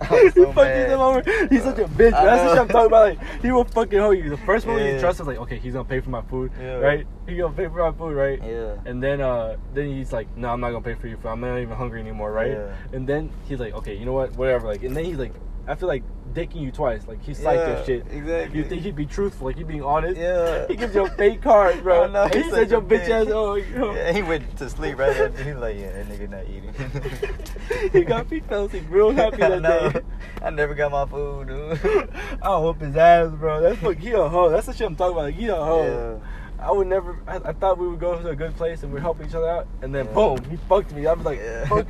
He 0.10 0.30
so 0.30 0.52
fucking 0.52 0.54
mad. 0.56 0.90
him 0.90 1.00
over. 1.00 1.22
He's 1.50 1.62
such 1.62 1.78
a 1.78 1.84
bitch. 1.84 2.12
I 2.12 2.24
That's 2.24 2.42
the 2.42 2.46
know. 2.46 2.50
shit 2.52 2.58
I'm 2.60 2.68
talking 2.68 2.86
about. 2.86 3.18
Like, 3.18 3.42
he 3.42 3.50
will 3.52 3.64
fucking 3.64 3.98
hold 3.98 4.16
you. 4.18 4.28
The 4.30 4.36
first 4.38 4.66
one 4.66 4.78
you 4.78 4.84
Yeah. 4.84 5.00
trust 5.00 5.20
is 5.20 5.26
like, 5.26 5.38
okay, 5.38 5.58
he's 5.58 5.72
gonna 5.72 5.84
pay 5.88 6.00
for 6.00 6.10
my 6.10 6.22
food, 6.22 6.50
Yeah. 6.60 6.74
right? 6.74 7.06
He 7.26 7.36
gonna 7.36 7.54
pay 7.54 7.66
for 7.68 7.90
my 7.90 7.96
food, 7.96 8.14
right? 8.14 8.40
Yeah. 8.44 8.76
And 8.84 9.02
then 9.02 9.20
uh 9.20 9.56
then 9.74 9.88
he's 9.88 10.12
like, 10.12 10.28
no, 10.36 10.48
I'm 10.50 10.60
not 10.60 10.70
gonna 10.70 10.84
pay 10.84 10.94
for 10.94 11.06
your 11.08 11.18
food. 11.18 11.28
I'm 11.28 11.40
not 11.40 11.58
even 11.58 11.76
hungry 11.76 12.00
anymore, 12.00 12.30
right? 12.32 12.50
Yeah. 12.52 12.74
And 12.92 13.06
then 13.06 13.30
he's 13.48 13.58
like, 13.60 13.74
okay, 13.74 13.94
you 13.96 14.04
know 14.04 14.12
what, 14.12 14.36
whatever. 14.36 14.66
Like, 14.66 14.82
and 14.84 14.96
then 14.96 15.04
he's 15.04 15.18
like, 15.18 15.32
I 15.68 15.74
feel 15.74 15.88
like 15.88 16.02
dicking 16.32 16.60
you 16.60 16.70
twice. 16.70 17.06
Like 17.08 17.22
he's 17.22 17.38
psyched 17.38 17.56
Yeah, 17.56 17.66
that 17.74 17.86
shit. 17.86 18.06
exactly. 18.10 18.58
You 18.58 18.64
think 18.64 18.82
he'd 18.82 18.94
be 18.94 19.06
truthful, 19.06 19.46
like 19.48 19.56
he'd 19.56 19.66
being 19.66 19.82
honest? 19.82 20.18
Yeah. 20.20 20.66
He 20.68 20.76
gives 20.76 20.94
you 20.94 21.06
a 21.06 21.10
fake 21.10 21.42
card, 21.42 21.82
bro. 21.82 22.04
I 22.04 22.06
know, 22.08 22.22
And 22.24 22.34
he 22.34 22.50
said 22.50 22.70
your 22.70 22.82
bitch 22.82 23.08
ass. 23.08 23.26
Oh, 23.28 23.54
yo. 23.54 23.94
Yeah, 23.94 24.12
he 24.12 24.22
went 24.22 24.56
to 24.58 24.68
sleep 24.70 24.98
right 24.98 25.16
after. 25.16 25.42
He 25.42 25.52
was 25.52 25.60
like, 25.62 25.76
yeah, 25.76 25.92
that 25.92 26.06
nigga 26.08 26.30
not 26.30 26.44
eating. 26.44 27.90
he 27.92 28.04
got 28.04 28.30
me 28.30 28.40
fell 28.40 28.66
asleep 28.66 28.84
real 28.90 29.10
happy 29.12 29.42
I 29.42 29.48
that 29.48 29.62
know. 29.62 29.90
day. 29.90 30.00
I 30.42 30.50
never 30.50 30.74
got 30.74 30.92
my 30.92 31.06
food, 31.06 31.48
dude. 31.48 32.10
I'll 32.42 32.62
whoop 32.64 32.80
his 32.80 32.96
ass, 32.96 33.32
bro. 33.32 33.60
That's 33.60 33.80
what 33.82 33.98
he 33.98 34.12
a 34.12 34.28
hoe. 34.28 34.50
That's 34.50 34.66
the 34.66 34.72
shit 34.74 34.86
I'm 34.86 34.94
talking 34.96 35.12
about. 35.14 35.24
Like, 35.26 35.34
he 35.34 35.48
a 35.48 35.56
hoe. 35.56 36.20
I 36.58 36.70
would 36.72 36.86
never. 36.86 37.18
I, 37.26 37.36
I 37.36 37.52
thought 37.52 37.76
we 37.78 37.86
would 37.88 38.00
go 38.00 38.20
to 38.20 38.28
a 38.28 38.36
good 38.36 38.56
place 38.56 38.82
and 38.82 38.92
we'd 38.92 39.00
help 39.02 39.22
each 39.24 39.34
other 39.34 39.48
out, 39.48 39.66
and 39.82 39.94
then 39.94 40.06
Yeah. 40.06 40.12
boom, 40.12 40.38
he 40.50 40.56
fucked 40.68 40.92
me. 40.92 41.06
I 41.06 41.12
was 41.12 41.24
like, 41.24 41.38
Yeah. 41.38 41.66
fuck, 41.66 41.86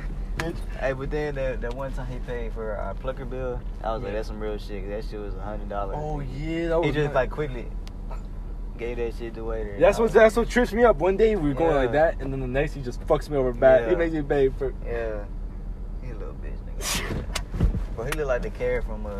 bitch. 0.53 0.79
Hey, 0.79 0.93
but 0.93 1.09
then 1.11 1.35
that, 1.35 1.61
that 1.61 1.73
one 1.73 1.91
time 1.93 2.07
he 2.07 2.19
paid 2.19 2.53
for 2.53 2.75
our 2.75 2.93
plucker 2.95 3.25
bill, 3.25 3.59
I 3.83 3.93
was 3.93 4.03
like, 4.03 4.13
that's 4.13 4.27
some 4.27 4.39
real 4.39 4.57
shit. 4.57 4.87
that 4.89 5.05
shit 5.05 5.19
was 5.19 5.35
a 5.35 5.41
hundred 5.41 5.69
dollars. 5.69 5.95
Oh 5.99 6.19
yeah, 6.19 6.69
that 6.69 6.79
was. 6.79 6.87
He 6.87 6.91
just 6.93 7.13
like 7.13 7.29
quickly 7.29 7.65
gave 8.77 8.97
that 8.97 9.15
shit 9.17 9.33
to 9.35 9.43
waiter. 9.43 9.75
That's 9.79 9.97
what 9.99 10.11
that's 10.13 10.35
what 10.35 10.49
trips 10.49 10.71
me 10.73 10.83
up. 10.83 10.97
One 10.97 11.17
day 11.17 11.35
we 11.35 11.49
were 11.49 11.55
going 11.55 11.75
like 11.75 11.91
that, 11.93 12.21
and 12.21 12.31
then 12.31 12.39
the 12.39 12.47
next 12.47 12.73
he 12.73 12.81
just 12.81 13.01
fucks 13.07 13.29
me 13.29 13.37
over 13.37 13.51
bad. 13.53 13.85
He 13.85 13.91
Yeah. 13.91 13.97
makes 13.97 14.13
me 14.13 14.21
pay 14.21 14.49
for. 14.49 14.73
Yeah, 14.85 15.23
he 16.03 16.11
a 16.11 16.15
little 16.15 16.35
bitch 16.35 16.57
nigga. 16.79 17.25
Bro, 17.95 18.05
he 18.05 18.11
look 18.11 18.27
like 18.27 18.41
the 18.43 18.51
carrot 18.51 18.85
from 18.85 19.05
uh 19.07 19.17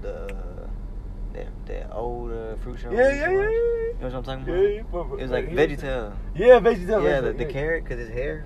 the 0.00 0.34
that 1.34 1.46
that 1.66 1.92
old 1.94 2.32
uh, 2.32 2.56
fruit 2.62 2.78
show. 2.80 2.90
Yeah, 2.90 3.08
yeah, 3.12 3.30
yeah, 3.30 3.30
yeah. 3.30 3.38
You 3.40 3.94
know 4.00 4.08
what 4.08 4.14
I'm 4.14 4.22
talking 4.24 4.46
Yeah, 4.46 4.54
about? 4.54 4.74
yeah, 4.74 4.82
but- 4.90 5.18
It 5.18 5.22
was 5.22 5.30
like 5.30 5.48
he- 5.48 5.54
VeggieTale. 5.56 6.12
Yeah, 6.34 6.60
VeggieTale. 6.60 7.04
Yeah, 7.04 7.20
the, 7.20 7.32
the 7.34 7.44
carrot, 7.44 7.84
cause 7.84 7.98
his 7.98 8.08
hair. 8.08 8.44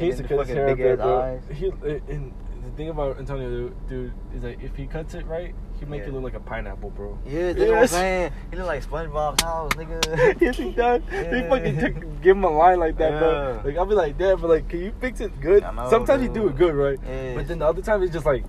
He's 0.00 0.18
and 0.20 0.28
the 0.28 0.28
then 0.36 0.38
cut 0.38 0.46
his 0.46 0.48
fucking 0.48 0.56
hair 0.56 0.68
up 0.68 0.76
big 0.76 0.84
there, 0.84 0.92
ass 0.94 0.98
bro. 0.98 1.20
eyes. 1.20 1.42
He 1.56 2.12
and 2.12 2.34
the 2.64 2.70
thing 2.76 2.88
about 2.90 3.18
Antonio, 3.18 3.48
dude, 3.48 3.88
dude, 3.88 4.12
is 4.34 4.42
that 4.42 4.60
if 4.62 4.76
he 4.76 4.86
cuts 4.86 5.14
it 5.14 5.26
right, 5.26 5.54
he 5.78 5.86
make 5.86 6.02
Yeah. 6.02 6.08
it 6.08 6.14
look 6.14 6.22
like 6.24 6.34
a 6.34 6.40
pineapple, 6.40 6.90
bro. 6.90 7.18
Yeah, 7.26 7.52
that's 7.54 7.70
what 7.70 7.78
I'm 7.78 7.86
saying. 7.86 8.32
He 8.50 8.56
look 8.58 8.66
like 8.66 8.84
SpongeBob's 8.84 9.42
house, 9.42 9.72
nigga. 9.72 10.40
yes, 10.40 10.56
he 10.58 10.72
does. 10.72 11.00
They 11.10 11.46
fucking 11.48 11.78
took, 11.78 12.22
give 12.22 12.36
him 12.36 12.44
a 12.44 12.50
line 12.50 12.78
like 12.78 12.98
that, 12.98 13.18
bro. 13.18 13.62
Like 13.64 13.76
I'll 13.78 13.86
be 13.86 13.94
like, 13.94 14.18
Dad, 14.18 14.40
but 14.40 14.50
like, 14.50 14.68
can 14.68 14.80
you 14.80 14.92
fix 15.00 15.20
it 15.20 15.40
good? 15.40 15.62
Know, 15.62 15.88
Sometimes 15.88 16.22
you 16.22 16.28
do 16.32 16.48
it 16.48 16.56
good, 16.56 16.74
right? 16.74 16.98
Yeah. 17.06 17.34
But 17.34 17.48
then 17.48 17.58
the 17.60 17.66
other 17.66 17.80
time 17.82 18.02
it's 18.02 18.12
just 18.12 18.26
like, 18.26 18.44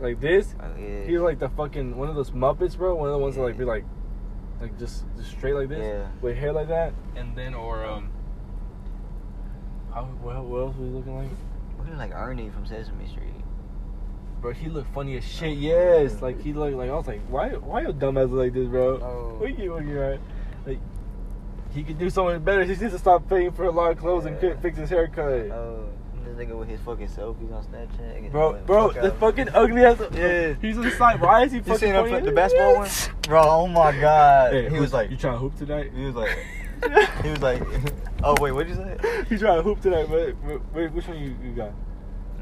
like 0.00 0.20
this. 0.20 0.54
Uh, 0.60 0.68
yeah. 0.78 1.04
He's 1.04 1.20
like 1.20 1.38
the 1.38 1.48
fucking 1.48 1.96
one 1.96 2.08
of 2.10 2.14
those 2.16 2.32
Muppets, 2.32 2.76
bro. 2.76 2.94
One 2.94 3.08
of 3.08 3.12
the 3.14 3.18
ones 3.18 3.36
that 3.36 3.42
like 3.42 3.56
be 3.56 3.64
like, 3.64 3.84
like 4.60 4.78
just 4.78 5.04
just 5.16 5.30
straight 5.30 5.54
like 5.54 5.70
this, 5.70 5.78
Yeah. 5.78 6.08
with 6.20 6.36
hair 6.36 6.52
like 6.52 6.68
that, 6.68 6.92
and 7.16 7.34
then 7.34 7.54
or 7.54 7.84
um, 7.86 8.10
how 9.94 10.04
what, 10.22 10.36
what 10.44 10.58
else 10.60 10.76
was 10.76 10.88
he 10.88 10.94
looking 10.94 11.16
like? 11.16 11.28
He 11.84 11.90
look 11.90 11.98
like 11.98 12.14
Ernie 12.14 12.50
from 12.50 12.66
Sesame 12.66 13.06
Street. 13.06 13.28
Bro, 14.40 14.52
he 14.52 14.68
looked 14.68 14.92
funny 14.94 15.16
as 15.16 15.24
shit. 15.24 15.56
Yes, 15.56 16.20
like 16.20 16.40
he 16.42 16.52
looked 16.52 16.76
like 16.76 16.90
I 16.90 16.94
was 16.94 17.06
like, 17.06 17.20
why 17.28 17.50
why 17.50 17.82
your 17.82 17.92
dumbass 17.92 18.30
like 18.30 18.52
this, 18.52 18.68
bro? 18.68 18.98
Oh. 19.00 19.36
What 19.40 19.58
you 19.58 19.78
you 19.80 19.98
right? 20.00 20.20
Like 20.66 20.78
he 21.72 21.82
could 21.82 21.98
do 21.98 22.08
so 22.10 22.24
much 22.24 22.44
better. 22.44 22.62
He 22.62 22.68
needs 22.68 22.80
to 22.92 22.98
stop 22.98 23.28
paying 23.28 23.52
for 23.52 23.64
a 23.64 23.70
lot 23.70 23.90
of 23.92 23.98
clothes 23.98 24.26
and 24.26 24.36
Yeah. 24.42 24.54
fi- 24.54 24.60
fix 24.62 24.78
his 24.78 24.90
haircut. 24.90 25.50
Oh, 25.50 25.88
this 26.24 26.34
nigga 26.36 26.56
with 26.56 26.68
his 26.68 26.80
fucking 26.80 27.08
selfies 27.08 27.52
on 27.52 27.64
Snapchat. 27.64 28.30
Bro, 28.30 28.60
bro, 28.66 28.92
the 28.92 29.12
out. 29.12 29.18
fucking 29.18 29.48
ugly 29.54 29.84
ass. 29.84 29.98
Yeah. 30.14 30.54
he's 30.60 30.76
on 30.78 30.84
the 30.84 30.90
side. 30.92 31.20
Why 31.20 31.44
is 31.44 31.52
he 31.52 31.58
You 31.58 31.64
fucking? 31.64 31.78
seen 31.78 31.88
him 31.94 31.96
funny? 32.06 32.10
play 32.10 32.20
the 32.20 32.32
basketball 32.32 32.76
one? 32.76 32.88
Bro, 33.22 33.42
oh 33.42 33.66
my 33.66 33.92
god. 34.00 34.52
Hey, 34.52 34.68
he 34.70 34.78
was 34.78 34.92
like, 34.92 35.10
"You 35.10 35.16
trying 35.16 35.34
to 35.34 35.38
hoop 35.38 35.56
tonight?" 35.56 35.90
he 35.94 36.04
was 36.04 36.14
like, 36.14 36.36
he 37.22 37.30
was 37.30 37.42
like, 37.42 37.62
oh 38.24 38.34
wait, 38.40 38.52
what'd 38.52 38.68
you 38.68 38.74
say? 38.76 39.24
"He 39.28 39.36
trying 39.38 39.56
to 39.58 39.62
hoop 39.62 39.80
tonight." 39.80 40.06
But 40.10 40.34
wait, 40.74 40.92
which 40.92 41.06
one 41.08 41.18
you, 41.18 41.36
you 41.42 41.52
got? 41.52 41.70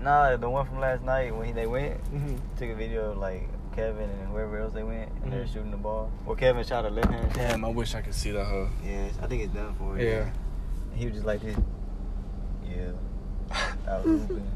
Nah, 0.03 0.37
the 0.37 0.51
one 0.51 0.67
from 0.67 0.81
last 0.81 1.03
night 1.03 1.35
when 1.37 1.47
he, 1.47 1.53
they 1.53 1.67
went, 1.67 2.03
Mm-hmm. 2.13 2.37
took 2.59 2.71
a 2.71 2.75
video 2.75 3.13
of 3.13 3.19
like 3.19 3.49
Kevin 3.77 4.09
and 4.11 4.29
whoever 4.29 4.59
else 4.59 4.73
they 4.75 4.83
went, 4.83 5.11
and 5.23 5.33
they 5.33 5.39
were 5.39 5.45
Mhm. 5.45 5.53
shooting 5.53 5.71
the 5.71 5.77
ball. 5.77 6.11
Well, 6.27 6.37
Kevin 6.37 6.65
shot 6.65 6.85
a 6.85 6.91
left 6.91 7.11
hand. 7.11 7.33
Damn, 7.35 7.65
I 7.65 7.69
wish 7.69 7.95
I 7.95 8.01
could 8.03 8.15
see 8.15 8.33
that. 8.33 8.45
Huh? 8.47 8.67
Yes, 8.85 9.15
I 9.23 9.27
think 9.27 9.43
it's 9.45 9.55
done 9.55 9.75
for. 9.79 9.97
it. 9.99 10.05
Yeah. 10.05 10.31
He 10.95 11.07
was 11.07 11.15
just 11.15 11.27
like 11.27 11.41
this. 11.41 11.57
Yeah. 12.69 12.91
I 13.89 13.97
was 13.99 14.05
hooping. 14.23 14.51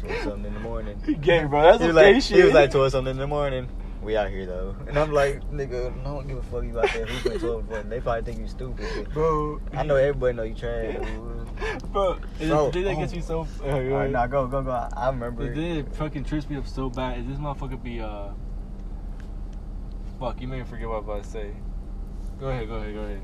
Twelve 0.00 0.22
something 0.22 0.44
in 0.46 0.54
the 0.54 0.60
morning. 0.60 1.00
He 1.04 1.14
gay, 1.14 1.44
bro. 1.44 1.62
That's 1.62 1.80
he 1.80 1.86
was 1.88 1.96
gay 1.96 2.12
like, 2.14 2.22
shit. 2.22 2.36
he 2.38 2.42
was 2.44 2.52
like 2.54 2.70
twelve 2.70 2.92
something 2.92 3.10
in 3.10 3.18
the 3.18 3.26
morning. 3.26 3.68
We 4.02 4.16
out 4.16 4.30
here 4.30 4.46
though, 4.46 4.76
and 4.86 4.96
I'm 4.96 5.12
like, 5.12 5.42
nigga, 5.50 5.92
I 6.00 6.04
don't 6.04 6.28
give 6.28 6.38
a 6.38 6.42
fuck 6.42 6.62
you 6.62 6.78
out 6.78 6.88
there 6.92 7.04
hooping 7.04 7.32
at 7.32 7.40
twelve. 7.40 7.68
But 7.68 7.90
they 7.90 8.00
probably 8.00 8.22
think 8.22 8.38
you 8.38 8.46
stupid. 8.46 9.12
bro. 9.12 9.60
I 9.72 9.82
know 9.82 9.96
everybody 9.96 10.36
know 10.36 10.44
you 10.44 10.54
trash. 10.54 10.96
Bro, 11.92 12.20
it, 12.38 12.48
Bro, 12.48 12.70
did 12.70 12.86
that 12.86 12.94
oh. 12.96 13.00
me 13.00 13.20
so. 13.20 13.48
Uh, 13.64 13.68
All 13.68 13.80
right, 13.80 14.10
now 14.10 14.26
go, 14.28 14.46
go, 14.46 14.62
go. 14.62 14.70
I, 14.70 14.88
I 14.94 15.06
remember. 15.08 15.50
It 15.50 15.54
did 15.54 15.92
fucking 15.96 16.22
trips 16.24 16.48
me 16.48 16.56
up 16.56 16.68
so 16.68 16.88
bad. 16.88 17.18
Is 17.18 17.26
this 17.26 17.38
motherfucker 17.38 17.82
be 17.82 18.00
uh? 18.00 18.28
Fuck, 20.20 20.40
you 20.40 20.46
made 20.46 20.58
me 20.58 20.64
forget 20.64 20.88
what 20.88 20.96
I 20.96 20.98
was 20.98 21.04
about 21.04 21.22
to 21.24 21.30
say. 21.30 21.52
Go 22.38 22.48
ahead, 22.48 22.68
go 22.68 22.76
ahead, 22.76 22.94
go 22.94 23.00
ahead. 23.00 23.20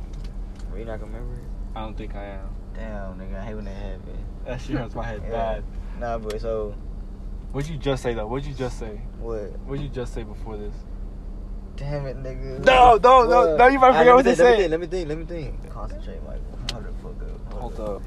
Were 0.73 0.79
you 0.79 0.85
not 0.85 0.99
gonna 0.99 1.13
remember? 1.13 1.35
it? 1.35 1.45
I 1.77 1.81
don't 1.83 1.97
think 1.97 2.17
I 2.17 2.25
am. 2.25 2.49
Damn, 2.75 3.19
nigga, 3.19 3.41
I 3.41 3.45
hate 3.45 3.55
when 3.55 3.65
that 3.67 3.77
happen. 3.77 4.25
That 4.45 4.61
shit 4.61 4.77
hurts 4.77 4.95
my 4.95 5.05
head 5.05 5.23
Yeah. 5.25 5.31
bad. 5.31 5.65
Nah, 6.01 6.19
but 6.19 6.41
so 6.41 6.75
What'd 7.55 7.71
you 7.71 7.77
just 7.77 8.03
say 8.03 8.15
though? 8.15 8.27
What'd 8.27 8.49
you 8.49 8.53
just 8.53 8.81
say? 8.81 9.01
what? 9.21 9.57
What'd 9.61 9.81
you 9.81 9.89
just 9.89 10.13
say 10.13 10.25
before 10.25 10.57
this? 10.57 10.75
Damn 11.77 12.05
it, 12.07 12.17
nigga. 12.21 12.65
No, 12.65 12.99
no, 13.01 13.23
no, 13.29 13.57
no, 13.57 13.67
you 13.69 13.79
might 13.79 13.97
forget 13.97 14.13
what 14.13 14.25
think, 14.25 14.39
say. 14.39 14.67
Let 14.67 14.81
me 14.81 14.89
think, 14.89 15.09
let 15.09 15.19
me 15.19 15.25
think, 15.25 15.49
let 15.49 15.55
me 15.55 15.63
think. 15.63 15.73
Concentrate, 15.73 16.21
Michael. 16.25 16.43
Hold 16.73 16.85
the 16.85 16.93
fuck 16.95 17.23
up. 17.23 17.53
Hold 17.55 17.81
up. 17.81 18.03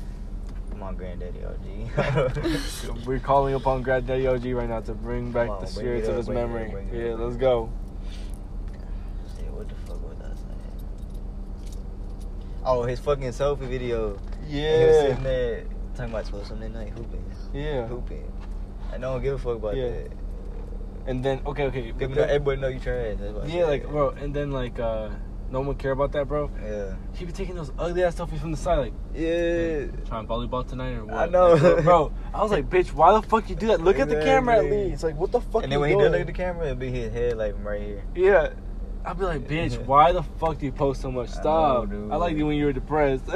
Come 0.69 0.83
on, 0.83 0.97
granddaddy 0.97 1.45
OG. 1.45 3.05
We're 3.07 3.19
calling 3.19 3.53
upon 3.53 3.83
Granddaddy 3.83 4.27
OG 4.27 4.45
right 4.47 4.67
now 4.67 4.81
to 4.81 4.93
bring 4.93 5.31
back 5.31 5.49
on, 5.49 5.61
the 5.61 5.67
spirits 5.67 6.09
it 6.09 6.11
of 6.11 6.17
his 6.17 6.27
up, 6.27 6.35
memory. 6.35 6.69
bring 6.69 6.93
yeah, 6.93 7.13
up, 7.13 7.21
let's 7.21 7.37
go. 7.37 7.71
Shit, 9.37 9.49
what 9.49 9.69
the 9.69 9.75
fuck 9.75 10.03
was 10.03 10.17
I 10.19 10.35
saying? 10.35 11.79
Oh, 12.65 12.83
his 12.83 12.99
fucking 12.99 13.29
selfie 13.29 13.59
video. 13.59 14.19
And 14.41 14.49
He 14.49 14.59
was 14.59 14.99
sitting 14.99 15.23
there 15.23 15.63
talking 15.95 16.13
about 16.13 16.25
12 16.25 16.47
something 16.47 16.73
night 16.73 16.89
hooping. 16.89 17.23
Yeah. 17.53 17.87
Hooping. 17.87 18.29
I 18.93 18.97
don't 18.97 19.21
give 19.21 19.35
a 19.35 19.37
fuck 19.37 19.57
about 19.57 19.75
Yeah. 19.75 19.89
that. 19.89 20.11
And 21.07 21.23
then 21.23 21.41
okay, 21.45 21.63
okay. 21.67 21.81
People 21.93 22.09
know, 22.15 22.23
everybody 22.23 22.59
know 22.61 22.67
you 22.67 22.79
trash. 22.79 23.17
Yeah, 23.47 23.65
like 23.65 23.87
bro, 23.87 24.09
and 24.09 24.33
then 24.33 24.51
like 24.51 24.77
uh 24.79 25.09
no 25.49 25.61
one 25.61 25.75
care 25.77 25.91
about 25.91 26.11
that, 26.11 26.27
bro. 26.27 26.51
Yeah. 26.61 26.95
He 27.15 27.23
be 27.23 27.31
taking 27.31 27.55
those 27.55 27.71
ugly 27.79 28.03
ass 28.03 28.15
selfies 28.15 28.41
from 28.41 28.51
the 28.51 28.57
side, 28.57 28.79
like 28.79 28.93
Yeah. 29.13 29.85
trying 30.05 30.27
volleyball 30.27 30.67
tonight 30.67 30.95
or 30.95 31.05
what? 31.05 31.15
I 31.15 31.25
know. 31.27 31.53
Like, 31.53 31.61
bro, 31.61 31.81
bro, 31.83 32.13
I 32.33 32.41
was 32.43 32.51
like, 32.51 32.69
bitch, 32.69 32.91
why 32.91 33.13
the 33.13 33.21
fuck 33.21 33.49
you 33.49 33.55
do 33.55 33.67
that? 33.67 33.79
Look 33.81 33.99
at 33.99 34.09
the 34.09 34.15
camera 34.21 34.55
at 34.57 34.65
Exactly. 34.65 34.89
least. 34.89 35.03
Like, 35.03 35.15
what 35.15 35.31
the 35.31 35.39
fuck? 35.39 35.63
And 35.63 35.71
then 35.71 35.79
when 35.79 35.89
he 35.91 35.95
did 35.95 36.11
look 36.11 36.19
at 36.21 36.27
the 36.27 36.33
camera, 36.33 36.65
it'd 36.65 36.79
be 36.79 36.91
his 36.91 37.13
head 37.13 37.37
like 37.37 37.55
right 37.63 37.81
here. 37.81 38.03
Yeah. 38.15 38.49
I'd 39.05 39.17
be 39.17 39.23
like, 39.23 39.47
bitch, 39.47 39.77
why 39.85 40.11
the 40.11 40.23
fuck 40.23 40.57
do 40.59 40.65
you 40.65 40.73
post 40.73 40.99
so 41.01 41.09
much? 41.09 41.29
I 41.29 41.35
know, 41.35 41.39
Stop. 41.39 41.83
I, 41.83 41.85
dude. 41.91 42.09
like 42.09 42.35
you 42.35 42.45
when 42.47 42.57
you 42.57 42.65
were 42.65 42.73
depressed. 42.73 43.23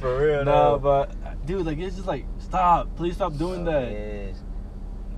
For 0.00 0.18
real, 0.26 0.44
No, 0.46 0.76
no. 0.76 0.78
but 0.78 1.44
dude, 1.44 1.66
like 1.66 1.76
it's 1.76 1.96
just 1.96 2.08
like 2.08 2.24
stop, 2.38 2.96
please 2.96 3.16
stop 3.16 3.36
doing 3.36 3.68
Oh, 3.68 3.72
that. 3.72 3.90
Yes. 3.92 4.42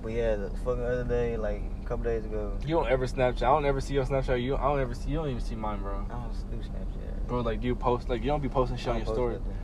But 0.05 0.13
yeah, 0.13 0.35
the 0.35 0.51
fucking 0.63 0.83
other 0.85 1.03
day, 1.03 1.35
like 1.35 1.63
a 1.83 1.87
couple 1.87 2.03
days 2.03 2.23
ago, 2.25 2.55
You 2.61 2.75
don't 2.75 2.87
ever 2.87 3.07
Snapchat. 3.07 3.41
I 3.41 3.47
don't 3.47 3.65
ever 3.65 3.81
see 3.81 3.95
your 3.95 4.05
Snapchat. 4.05 4.39
You, 4.39 4.55
I 4.55 4.61
don't 4.61 4.79
ever 4.79 4.93
see. 4.93 5.09
You 5.09 5.15
don't 5.15 5.29
even 5.29 5.41
see 5.41 5.55
mine, 5.55 5.81
bro. 5.81 6.05
I 6.07 6.13
don't 6.13 6.51
do 6.51 6.57
Snapchat. 6.57 7.27
Bro, 7.27 7.41
like, 7.41 7.59
do 7.59 7.65
you 7.65 7.73
post? 7.73 8.07
Like, 8.07 8.21
you 8.21 8.27
don't 8.27 8.39
be 8.43 8.47
posting 8.47 8.77
shit 8.77 8.89
on 8.89 8.97
your 8.97 9.07
story. 9.07 9.33
nothing. 9.33 9.57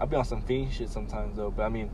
I 0.00 0.04
be 0.06 0.16
on 0.16 0.24
some 0.24 0.42
fiend 0.42 0.72
shit 0.72 0.90
sometimes 0.90 1.36
though, 1.36 1.52
but 1.52 1.62
I 1.62 1.68
mean, 1.68 1.88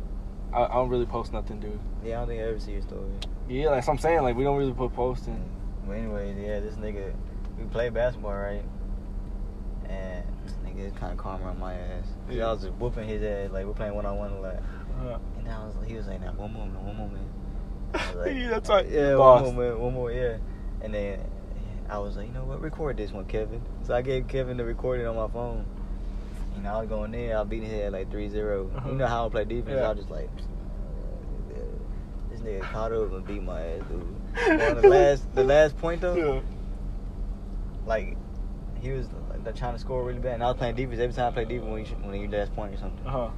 I, 0.54 0.64
I 0.64 0.68
don't 0.72 0.88
really 0.88 1.04
post 1.04 1.34
nothing, 1.34 1.60
dude. 1.60 1.78
Yeah, 2.02 2.14
I 2.14 2.18
don't 2.20 2.28
think 2.28 2.40
I 2.40 2.44
ever 2.44 2.58
see 2.58 2.72
your 2.72 2.80
story. 2.80 3.10
Yeah, 3.46 3.68
like 3.68 3.84
so 3.84 3.92
I'm 3.92 3.98
saying, 3.98 4.22
like 4.22 4.36
we 4.36 4.44
don't 4.44 4.56
really 4.56 4.72
put 4.72 4.94
posting. 4.94 5.44
But 5.86 5.92
anyways, 5.98 6.38
yeah, 6.38 6.60
this 6.60 6.76
nigga, 6.76 7.12
we 7.58 7.64
play 7.66 7.90
basketball, 7.90 8.32
right? 8.32 8.64
And 9.84 10.24
this 10.46 10.54
nigga 10.64 10.86
is 10.86 10.92
kind 10.94 11.12
of 11.12 11.18
calm 11.18 11.42
around 11.42 11.58
my 11.58 11.74
ass. 11.74 12.06
Yeah. 12.30 12.46
I 12.48 12.52
was 12.52 12.62
just 12.62 12.72
whooping 12.76 13.06
his 13.06 13.22
ass, 13.22 13.50
like 13.52 13.66
we're 13.66 13.74
playing 13.74 13.94
one 13.94 14.06
on 14.06 14.16
one 14.16 14.32
a 14.32 14.40
lot. 14.40 14.56
Uh, 14.98 15.18
And 15.38 15.48
I 15.48 15.58
was, 15.66 15.74
he 15.86 15.94
was 15.94 16.06
like, 16.06 16.22
"Now 16.22 16.32
one 16.32 16.54
moment, 16.54 16.80
one 16.80 16.96
more, 16.96 17.08
man." 17.08 17.18
I 17.18 17.24
was 17.24 17.41
like, 18.16 18.34
Yeah, 18.34 18.50
that's 18.50 18.68
right. 18.68 18.88
Yeah, 18.88 19.14
Boss. 19.14 19.42
one 19.46 19.54
more, 19.54 19.76
one 19.76 19.94
more, 19.94 20.12
yeah. 20.12 20.38
And 20.80 20.94
then 20.94 21.20
I 21.88 21.98
was 21.98 22.16
like, 22.16 22.26
you 22.26 22.32
know 22.32 22.44
what, 22.44 22.60
record 22.60 22.96
this 22.96 23.12
one, 23.12 23.24
Kevin. 23.26 23.62
So 23.84 23.94
I 23.94 24.02
gave 24.02 24.28
Kevin 24.28 24.56
the 24.56 24.64
recording 24.64 25.06
on 25.06 25.16
my 25.16 25.28
phone. 25.28 25.66
You 26.56 26.62
know, 26.62 26.74
I 26.74 26.80
was 26.80 26.88
going 26.88 27.14
in, 27.14 27.32
I 27.32 27.44
beat 27.44 27.62
his 27.62 27.72
head 27.72 27.92
like 27.92 28.10
3-0. 28.10 28.76
Uh-huh. 28.76 28.88
You 28.90 28.96
know 28.96 29.06
how 29.06 29.26
I 29.26 29.28
play 29.28 29.44
defense? 29.44 29.76
Yeah. 29.76 29.86
I 29.86 29.88
was 29.90 29.98
just 29.98 30.10
like, 30.10 30.30
this 32.30 32.40
nigga 32.40 32.62
caught 32.62 32.92
up 32.92 33.12
and 33.12 33.26
beat 33.26 33.42
my 33.42 33.60
ass, 33.60 33.82
dude. 33.88 34.16
But 34.34 34.76
on 34.76 34.82
the 34.82 34.88
last, 34.88 35.34
the 35.34 35.44
last 35.44 35.76
point 35.76 36.00
though, 36.00 36.14
yeah. 36.14 36.40
like 37.86 38.16
he 38.80 38.90
was 38.90 39.06
like, 39.44 39.54
trying 39.54 39.74
to 39.74 39.78
score 39.78 40.02
really 40.02 40.18
bad, 40.18 40.34
and 40.34 40.42
I 40.42 40.48
was 40.48 40.56
playing 40.56 40.76
defense 40.76 40.98
every 41.00 41.14
time 41.14 41.28
I 41.28 41.30
play 41.32 41.44
defense 41.44 41.70
when 41.70 41.84
you 41.84 42.08
when 42.08 42.20
you 42.20 42.28
last 42.28 42.54
point 42.54 42.74
or 42.74 42.78
something. 42.78 43.06
Uh 43.06 43.10
huh. 43.10 43.30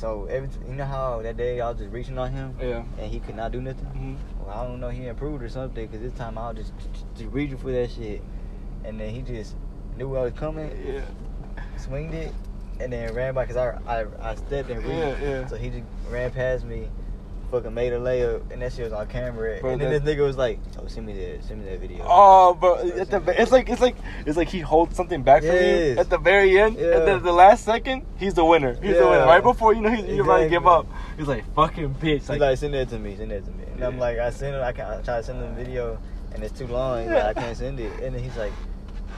So 0.00 0.24
every 0.30 0.48
you 0.66 0.74
know 0.76 0.86
how 0.86 1.20
that 1.20 1.36
day 1.36 1.60
I 1.60 1.68
was 1.68 1.78
just 1.78 1.90
reaching 1.92 2.16
on 2.16 2.32
him, 2.32 2.56
Yeah. 2.58 2.84
and 2.98 3.12
he 3.12 3.20
could 3.20 3.36
not 3.36 3.52
do 3.52 3.60
nothing. 3.60 3.84
hmm 3.84 4.14
Well, 4.42 4.56
I 4.58 4.66
don't 4.66 4.80
know 4.80 4.88
he 4.88 5.06
improved 5.06 5.42
or 5.42 5.50
something, 5.50 5.86
cause 5.88 6.00
this 6.00 6.14
time 6.14 6.38
I 6.38 6.48
was 6.52 6.56
just 6.56 6.72
just 7.18 7.30
reaching 7.30 7.58
for 7.58 7.70
that 7.70 7.90
shit, 7.90 8.22
and 8.82 8.98
then 8.98 9.10
he 9.10 9.20
just 9.20 9.56
knew 9.98 10.16
I 10.16 10.22
was 10.22 10.32
coming, 10.32 10.70
Yeah. 10.82 11.02
swinged 11.76 12.14
it, 12.14 12.32
and 12.80 12.90
then 12.90 13.12
ran 13.12 13.34
by, 13.34 13.44
cause 13.44 13.58
I 13.58 13.78
I, 13.86 14.06
I 14.30 14.34
stepped 14.36 14.70
and 14.70 14.82
reached, 14.82 14.88
Yeah, 14.88 15.16
yeah. 15.20 15.46
so 15.46 15.56
he 15.56 15.68
just 15.68 15.84
ran 16.08 16.30
past 16.30 16.64
me. 16.64 16.88
Fucking 17.50 17.74
made 17.74 17.92
a 17.92 17.98
layup, 17.98 18.50
and 18.52 18.62
that 18.62 18.72
shit 18.72 18.84
was 18.84 18.92
on 18.92 19.06
camera. 19.08 19.58
Bro, 19.60 19.72
and 19.72 19.80
then 19.80 19.90
that- 19.90 20.04
this 20.04 20.16
nigga 20.16 20.22
was 20.24 20.36
like, 20.36 20.60
"Oh, 20.78 20.86
send 20.86 21.06
me 21.06 21.14
that, 21.14 21.44
send 21.44 21.64
me 21.64 21.70
that 21.70 21.80
video." 21.80 22.04
Oh, 22.08 22.54
bro, 22.54 22.76
at 22.76 23.10
the, 23.10 23.22
it's 23.42 23.50
like 23.50 23.68
it's 23.68 23.80
like 23.80 23.96
it's 24.24 24.36
like 24.36 24.48
he 24.48 24.60
holds 24.60 24.94
something 24.96 25.22
back 25.22 25.42
from 25.42 25.56
you 25.56 25.96
at 25.98 26.08
the 26.10 26.18
very 26.18 26.58
end. 26.60 26.76
Yeah. 26.78 26.86
At 26.98 27.06
the, 27.06 27.18
the 27.18 27.32
last 27.32 27.64
second, 27.64 28.06
he's 28.18 28.34
the 28.34 28.44
winner. 28.44 28.74
He's 28.74 28.96
the 28.96 29.04
winner. 29.04 29.26
Right 29.26 29.42
before 29.42 29.74
you 29.74 29.80
know 29.80 29.90
he's, 29.90 30.04
you're 30.06 30.24
about 30.24 30.38
to 30.38 30.48
give 30.48 30.66
up, 30.66 30.86
he's 31.18 31.26
like 31.26 31.44
fucking 31.54 31.94
bitch. 31.94 32.20
He's 32.20 32.28
Like, 32.28 32.40
like, 32.40 32.58
send 32.58 32.74
that 32.74 32.88
to 32.90 32.98
me, 32.98 33.16
send 33.16 33.32
that 33.32 33.44
to 33.44 33.50
me. 33.50 33.64
And 33.74 33.82
I'm 33.84 33.98
like, 33.98 34.18
I 34.18 34.30
send 34.30 34.54
it. 34.54 34.62
I, 34.62 34.72
can, 34.72 34.86
I 34.86 35.00
try 35.02 35.16
to 35.16 35.22
send 35.22 35.38
him 35.42 35.50
a 35.50 35.54
video, 35.54 35.98
and 36.34 36.44
it's 36.44 36.56
too 36.56 36.66
long. 36.68 37.06
Like, 37.06 37.24
I 37.24 37.34
can't 37.34 37.56
send 37.56 37.80
it. 37.80 37.92
And 38.02 38.14
then 38.14 38.22
he's 38.22 38.36
like, 38.36 38.52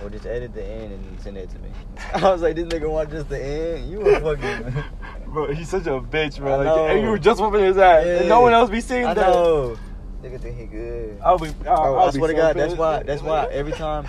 well, 0.01 0.09
just 0.09 0.25
edit 0.27 0.55
the 0.55 0.65
end 0.65 0.93
and 0.93 1.21
send 1.21 1.37
it 1.37 1.51
to 1.51 1.59
me. 1.59 1.69
I 2.15 2.33
was 2.33 2.41
like, 2.43 2.57
this 2.57 2.67
nigga 2.67 2.89
want 2.91 3.11
just 3.11 3.29
the 3.29 3.43
end? 3.45 3.91
You 3.91 4.01
a 4.01 4.21
fucking. 4.21 4.85
Bro, 5.33 5.53
he's 5.53 5.69
such 5.69 5.87
a 5.87 6.01
bitch, 6.01 6.39
bro. 6.39 6.61
I 6.61 6.65
Like, 6.71 6.91
and 6.93 7.01
you 7.03 7.09
were 7.09 7.19
just 7.19 7.41
whooping 7.41 7.61
his 7.65 7.79
ass, 7.79 8.05
and 8.05 8.29
no 8.29 8.41
one 8.41 8.53
else 8.53 8.71
be 8.71 8.81
seeing 8.81 9.07
I 9.07 9.15
that. 9.15 9.29
know. 9.31 9.77
Nigga 10.23 10.41
think 10.41 10.57
he 10.59 10.67
good. 10.67 11.19
I'll 11.25 11.39
be. 11.39 11.49
I'll, 11.49 11.55
Bro, 11.63 11.75
I'll 11.75 11.99
I 12.09 12.11
be 12.13 12.19
swear 12.19 12.31
to 12.33 12.37
so 12.37 12.43
God, 12.43 12.57
that's 12.57 12.75
why. 12.75 13.03
That's 13.03 13.23
why 13.23 13.47
every 13.47 13.73
time 13.73 14.07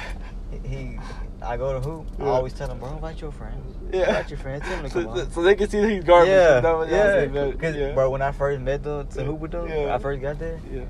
he, 0.64 1.00
I 1.42 1.58
go 1.58 1.74
to 1.74 1.80
hoop, 1.80 2.06
I 2.20 2.26
always 2.26 2.54
tell 2.54 2.70
him, 2.70 2.78
bro, 2.80 2.92
invite 2.94 3.20
your 3.20 3.32
friends. 3.32 3.76
Yeah. 3.92 4.10
Invite 4.10 4.30
your 4.30 4.38
friends. 4.40 4.64
Tell 4.64 4.76
them 4.76 4.84
to 4.86 4.90
So, 4.92 5.10
on. 5.10 5.32
so 5.32 5.42
they 5.42 5.56
can 5.56 5.70
see 5.70 5.80
that 5.82 5.90
he's 5.90 6.04
garbage. 6.04 6.30
yeah, 6.30 6.60
That 6.60 6.72
was- 6.78 6.90
that 6.90 7.32
yeah. 7.34 7.42
it, 7.46 7.60
Cause, 7.60 7.76
yeah. 7.76 7.94
bro, 7.94 8.10
when 8.12 8.22
I 8.22 8.32
first 8.32 8.62
met 8.62 8.84
them 8.84 9.08
to 9.08 9.24
hoop 9.24 9.40
with 9.40 9.52
them, 9.52 9.68
Yeah. 9.68 9.94
I 9.96 9.98
first 9.98 10.22
got 10.22 10.38
there, 10.40 10.60
Yeah. 10.72 10.82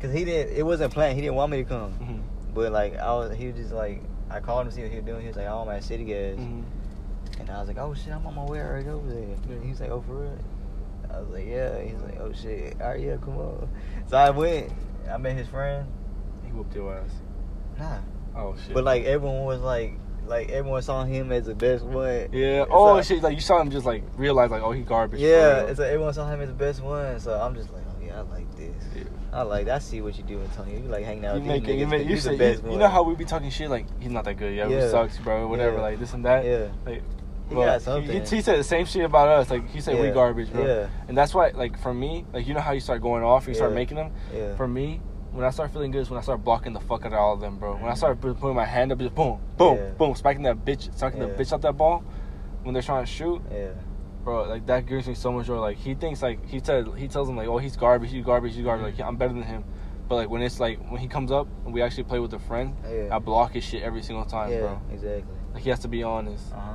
cause 0.00 0.12
he 0.12 0.24
didn't. 0.24 0.56
It 0.56 0.62
wasn't 0.64 0.92
planned. 0.92 1.16
He 1.16 1.22
didn't 1.22 1.34
want 1.36 1.50
me 1.50 1.58
to 1.58 1.64
come. 1.64 1.92
Mhm. 2.00 2.20
But 2.54 2.70
like 2.72 2.96
I 2.98 3.12
was, 3.14 3.36
he 3.36 3.48
was 3.48 3.56
just 3.56 3.72
like, 3.72 4.00
I 4.30 4.38
called 4.40 4.62
him 4.62 4.68
to 4.68 4.74
see 4.76 4.82
what 4.82 4.90
he 4.90 4.96
was 4.98 5.06
doing. 5.06 5.22
He 5.22 5.26
was 5.28 5.36
like, 5.36 5.46
oh, 5.48 5.58
I'm 5.62 5.68
at 5.70 5.82
City 5.82 6.04
Gas, 6.04 6.36
Mhm. 6.36 6.62
And 7.48 7.56
I 7.56 7.60
was 7.60 7.68
like, 7.68 7.78
oh 7.78 7.94
shit, 7.94 8.12
I'm 8.12 8.26
on 8.26 8.34
my 8.34 8.44
way 8.44 8.60
right 8.60 8.86
over 8.86 9.08
there. 9.08 9.20
Yeah. 9.48 9.60
He 9.62 9.70
was 9.70 9.80
like, 9.80 9.90
oh 9.90 10.02
for 10.06 10.14
real? 10.22 10.38
I 11.12 11.18
was 11.20 11.28
like, 11.30 11.46
yeah. 11.46 11.80
He's 11.82 11.98
like, 12.00 12.20
oh 12.20 12.32
shit, 12.32 12.76
all 12.80 12.88
right, 12.90 13.00
yeah, 13.00 13.16
come 13.16 13.36
on. 13.38 13.68
So 14.06 14.16
I 14.16 14.30
went. 14.30 14.70
I 15.10 15.16
met 15.16 15.36
his 15.36 15.48
friend. 15.48 15.86
He 16.44 16.52
whooped 16.52 16.74
your 16.74 16.94
ass. 16.94 17.10
Nah, 17.78 17.98
Oh 18.36 18.54
shit. 18.64 18.74
but 18.74 18.84
like 18.84 19.04
everyone 19.04 19.44
was 19.44 19.60
like, 19.60 19.94
like 20.26 20.50
everyone 20.50 20.82
saw 20.82 21.04
him 21.04 21.32
as 21.32 21.46
the 21.46 21.54
best 21.54 21.84
one. 21.84 22.28
Yeah. 22.32 22.62
It's 22.62 22.70
Oh 22.70 22.94
like- 22.94 23.04
shit! 23.04 23.22
Like 23.22 23.34
you 23.34 23.40
saw 23.40 23.60
him 23.60 23.70
just 23.70 23.86
like 23.86 24.02
realize 24.16 24.50
like 24.50 24.62
oh 24.62 24.72
he 24.72 24.82
garbage. 24.82 25.20
Yeah, 25.20 25.60
it's 25.62 25.78
like 25.78 25.88
everyone 25.88 26.12
saw 26.12 26.28
him 26.28 26.40
as 26.42 26.48
the 26.48 26.54
best 26.54 26.82
one. 26.82 27.18
So 27.20 27.32
I'm 27.32 27.54
just 27.54 27.72
like, 27.72 27.82
oh 27.88 28.04
yeah, 28.04 28.18
I 28.18 28.20
like 28.22 28.54
this. 28.56 28.74
Yeah. 28.94 29.04
I 29.32 29.42
like. 29.42 29.68
I 29.68 29.78
see 29.78 30.00
what 30.02 30.16
you 30.18 30.24
do, 30.24 30.40
Antonio. 30.40 30.76
You 30.78 30.88
like 30.88 31.04
hanging 31.04 31.24
out 31.26 31.34
You 31.36 31.40
with 31.42 31.48
make 31.48 31.64
these 31.64 31.74
it. 31.74 31.78
You, 31.78 31.86
niggas. 31.86 31.90
make, 31.90 32.00
'cause 32.02 32.08
you, 32.08 32.14
you 32.16 32.20
say, 32.20 32.30
the 32.32 32.38
best 32.38 32.58
you, 32.58 32.62
one. 32.64 32.72
you 32.72 32.78
know 32.78 32.88
how 32.88 33.02
we 33.02 33.14
be 33.14 33.24
talking 33.24 33.48
shit 33.50 33.70
like 33.70 33.86
he's 34.00 34.10
not 34.10 34.24
that 34.24 34.34
good. 34.36 34.54
Yeah, 34.54 34.68
Yeah. 34.68 34.84
he 34.84 34.90
sucks, 34.90 35.16
bro. 35.18 35.46
Whatever. 35.48 35.76
Yeah. 35.76 35.82
Like 35.82 35.98
this 36.00 36.12
and 36.14 36.24
that. 36.26 36.44
Yeah. 36.44 36.68
Like, 36.84 37.02
He 37.48 37.54
but 37.54 37.64
got 37.64 37.82
something. 37.82 38.10
He, 38.10 38.36
he 38.36 38.42
said 38.42 38.58
the 38.58 38.64
same 38.64 38.84
shit 38.84 39.04
about 39.04 39.28
us. 39.28 39.50
Like 39.50 39.68
he 39.70 39.80
said 39.80 40.00
we 40.00 40.10
garbage, 40.10 40.52
bro. 40.52 40.66
Yeah. 40.66 40.88
And 41.08 41.16
that's 41.16 41.34
why, 41.34 41.50
like 41.50 41.78
for 41.80 41.94
me, 41.94 42.24
like 42.32 42.46
you 42.46 42.54
know 42.54 42.60
how 42.60 42.72
you 42.72 42.80
start 42.80 43.00
going 43.00 43.22
off, 43.22 43.48
you 43.48 43.54
start 43.54 43.72
making 43.72 43.96
them. 43.96 44.12
Yeah. 44.34 44.54
For 44.56 44.68
me, 44.68 45.00
when 45.32 45.44
I 45.44 45.50
start 45.50 45.72
feeling 45.72 45.90
good 45.90 46.00
is 46.02 46.10
when 46.10 46.18
I 46.18 46.22
start 46.22 46.42
blocking 46.44 46.72
the 46.72 46.80
fuck 46.80 47.04
out 47.04 47.12
of 47.12 47.18
all 47.18 47.34
of 47.34 47.40
them, 47.40 47.58
bro. 47.58 47.76
When 47.76 47.90
I 47.90 47.94
start 47.94 48.20
putting 48.20 48.54
my 48.54 48.64
hand 48.64 48.92
up, 48.92 48.98
just 48.98 49.14
boom, 49.14 49.40
boom, 49.56 49.76
Yeah. 49.76 49.90
boom, 49.90 50.14
spiking 50.14 50.42
that 50.42 50.64
bitch, 50.64 50.96
sucking 50.96 51.20
the 51.20 51.26
bitch 51.28 51.52
out 51.52 51.62
that 51.62 51.76
ball. 51.76 52.04
When 52.62 52.74
they're 52.74 52.82
trying 52.82 53.04
to 53.04 53.10
shoot, 53.10 53.40
yeah. 53.50 53.68
bro, 54.24 54.42
like 54.48 54.66
that 54.66 54.84
gives 54.86 55.06
me 55.08 55.14
so 55.14 55.32
much 55.32 55.46
joy. 55.46 55.58
Like 55.58 55.78
he 55.78 55.94
thinks 55.94 56.22
like 56.22 56.44
he 56.46 56.60
said 56.62 56.86
he 56.96 57.08
tells 57.08 57.28
him 57.28 57.36
like, 57.36 57.48
oh 57.48 57.58
he's 57.58 57.76
garbage, 57.76 58.10
he's 58.10 58.24
garbage, 58.24 58.54
he's 58.54 58.64
garbage. 58.64 58.84
Like 58.84 58.98
yeah, 58.98 59.06
I'm 59.06 59.16
better 59.16 59.32
than 59.32 59.42
him. 59.44 59.64
But 60.08 60.16
like 60.16 60.30
when 60.30 60.42
it's 60.42 60.58
like 60.60 60.78
when 60.90 61.00
he 61.00 61.06
comes 61.08 61.30
up 61.30 61.46
and 61.64 61.72
we 61.72 61.82
actually 61.82 62.04
play 62.04 62.18
with 62.18 62.32
a 62.34 62.38
friend, 62.38 62.74
Yeah. 62.90 63.14
I 63.14 63.18
block 63.18 63.52
his 63.52 63.64
shit 63.64 63.82
every 63.82 64.02
single 64.02 64.24
time, 64.24 64.50
yeah. 64.50 64.60
bro. 64.60 64.82
Exactly. 64.92 65.24
Like 65.54 65.62
he 65.62 65.70
has 65.70 65.78
to 65.80 65.88
be 65.88 66.02
honest. 66.02 66.52
Uh 66.52 66.56
huh. 66.56 66.74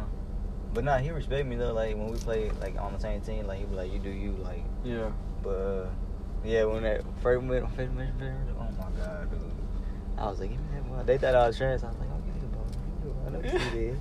But 0.73 0.83
nah, 0.83 0.97
he 0.97 1.11
respect 1.11 1.47
me 1.47 1.55
though. 1.55 1.73
Like 1.73 1.95
when 1.95 2.07
we 2.07 2.17
play 2.17 2.49
like 2.61 2.79
on 2.79 2.93
the 2.93 2.99
same 2.99 3.21
team, 3.21 3.45
like 3.45 3.59
he 3.59 3.65
be 3.65 3.75
like, 3.75 3.93
"You 3.93 3.99
do 3.99 4.09
you." 4.09 4.31
Like, 4.43 4.63
Yeah. 4.83 5.11
but 5.43 5.49
uh, 5.49 5.85
yeah, 6.43 6.63
when 6.65 6.83
that 6.83 7.03
first 7.21 7.43
minute, 7.43 7.69
first 7.75 7.91
minute, 7.93 8.13
oh 8.59 8.63
my 8.63 9.03
god, 9.05 9.29
dude. 9.29 9.39
I 10.17 10.27
was 10.29 10.39
like, 10.39 10.49
"Give 10.49 10.59
me 10.59 10.65
that 10.75 10.89
ball." 10.89 11.03
They 11.03 11.17
thought 11.17 11.35
I 11.35 11.47
was 11.47 11.57
trash. 11.57 11.81
I 11.83 11.87
was 11.87 11.97
like, 11.97 12.09
"Oh, 12.11 12.21
give 12.25 12.33
me 12.35 12.41
the 12.41 12.47
ball. 12.47 12.65
Give 12.71 13.05
me 13.05 13.09
the 13.09 13.09
ball. 13.09 13.33
Let 13.33 13.43
me 13.43 13.49
see 13.59 13.87
this. 13.87 13.99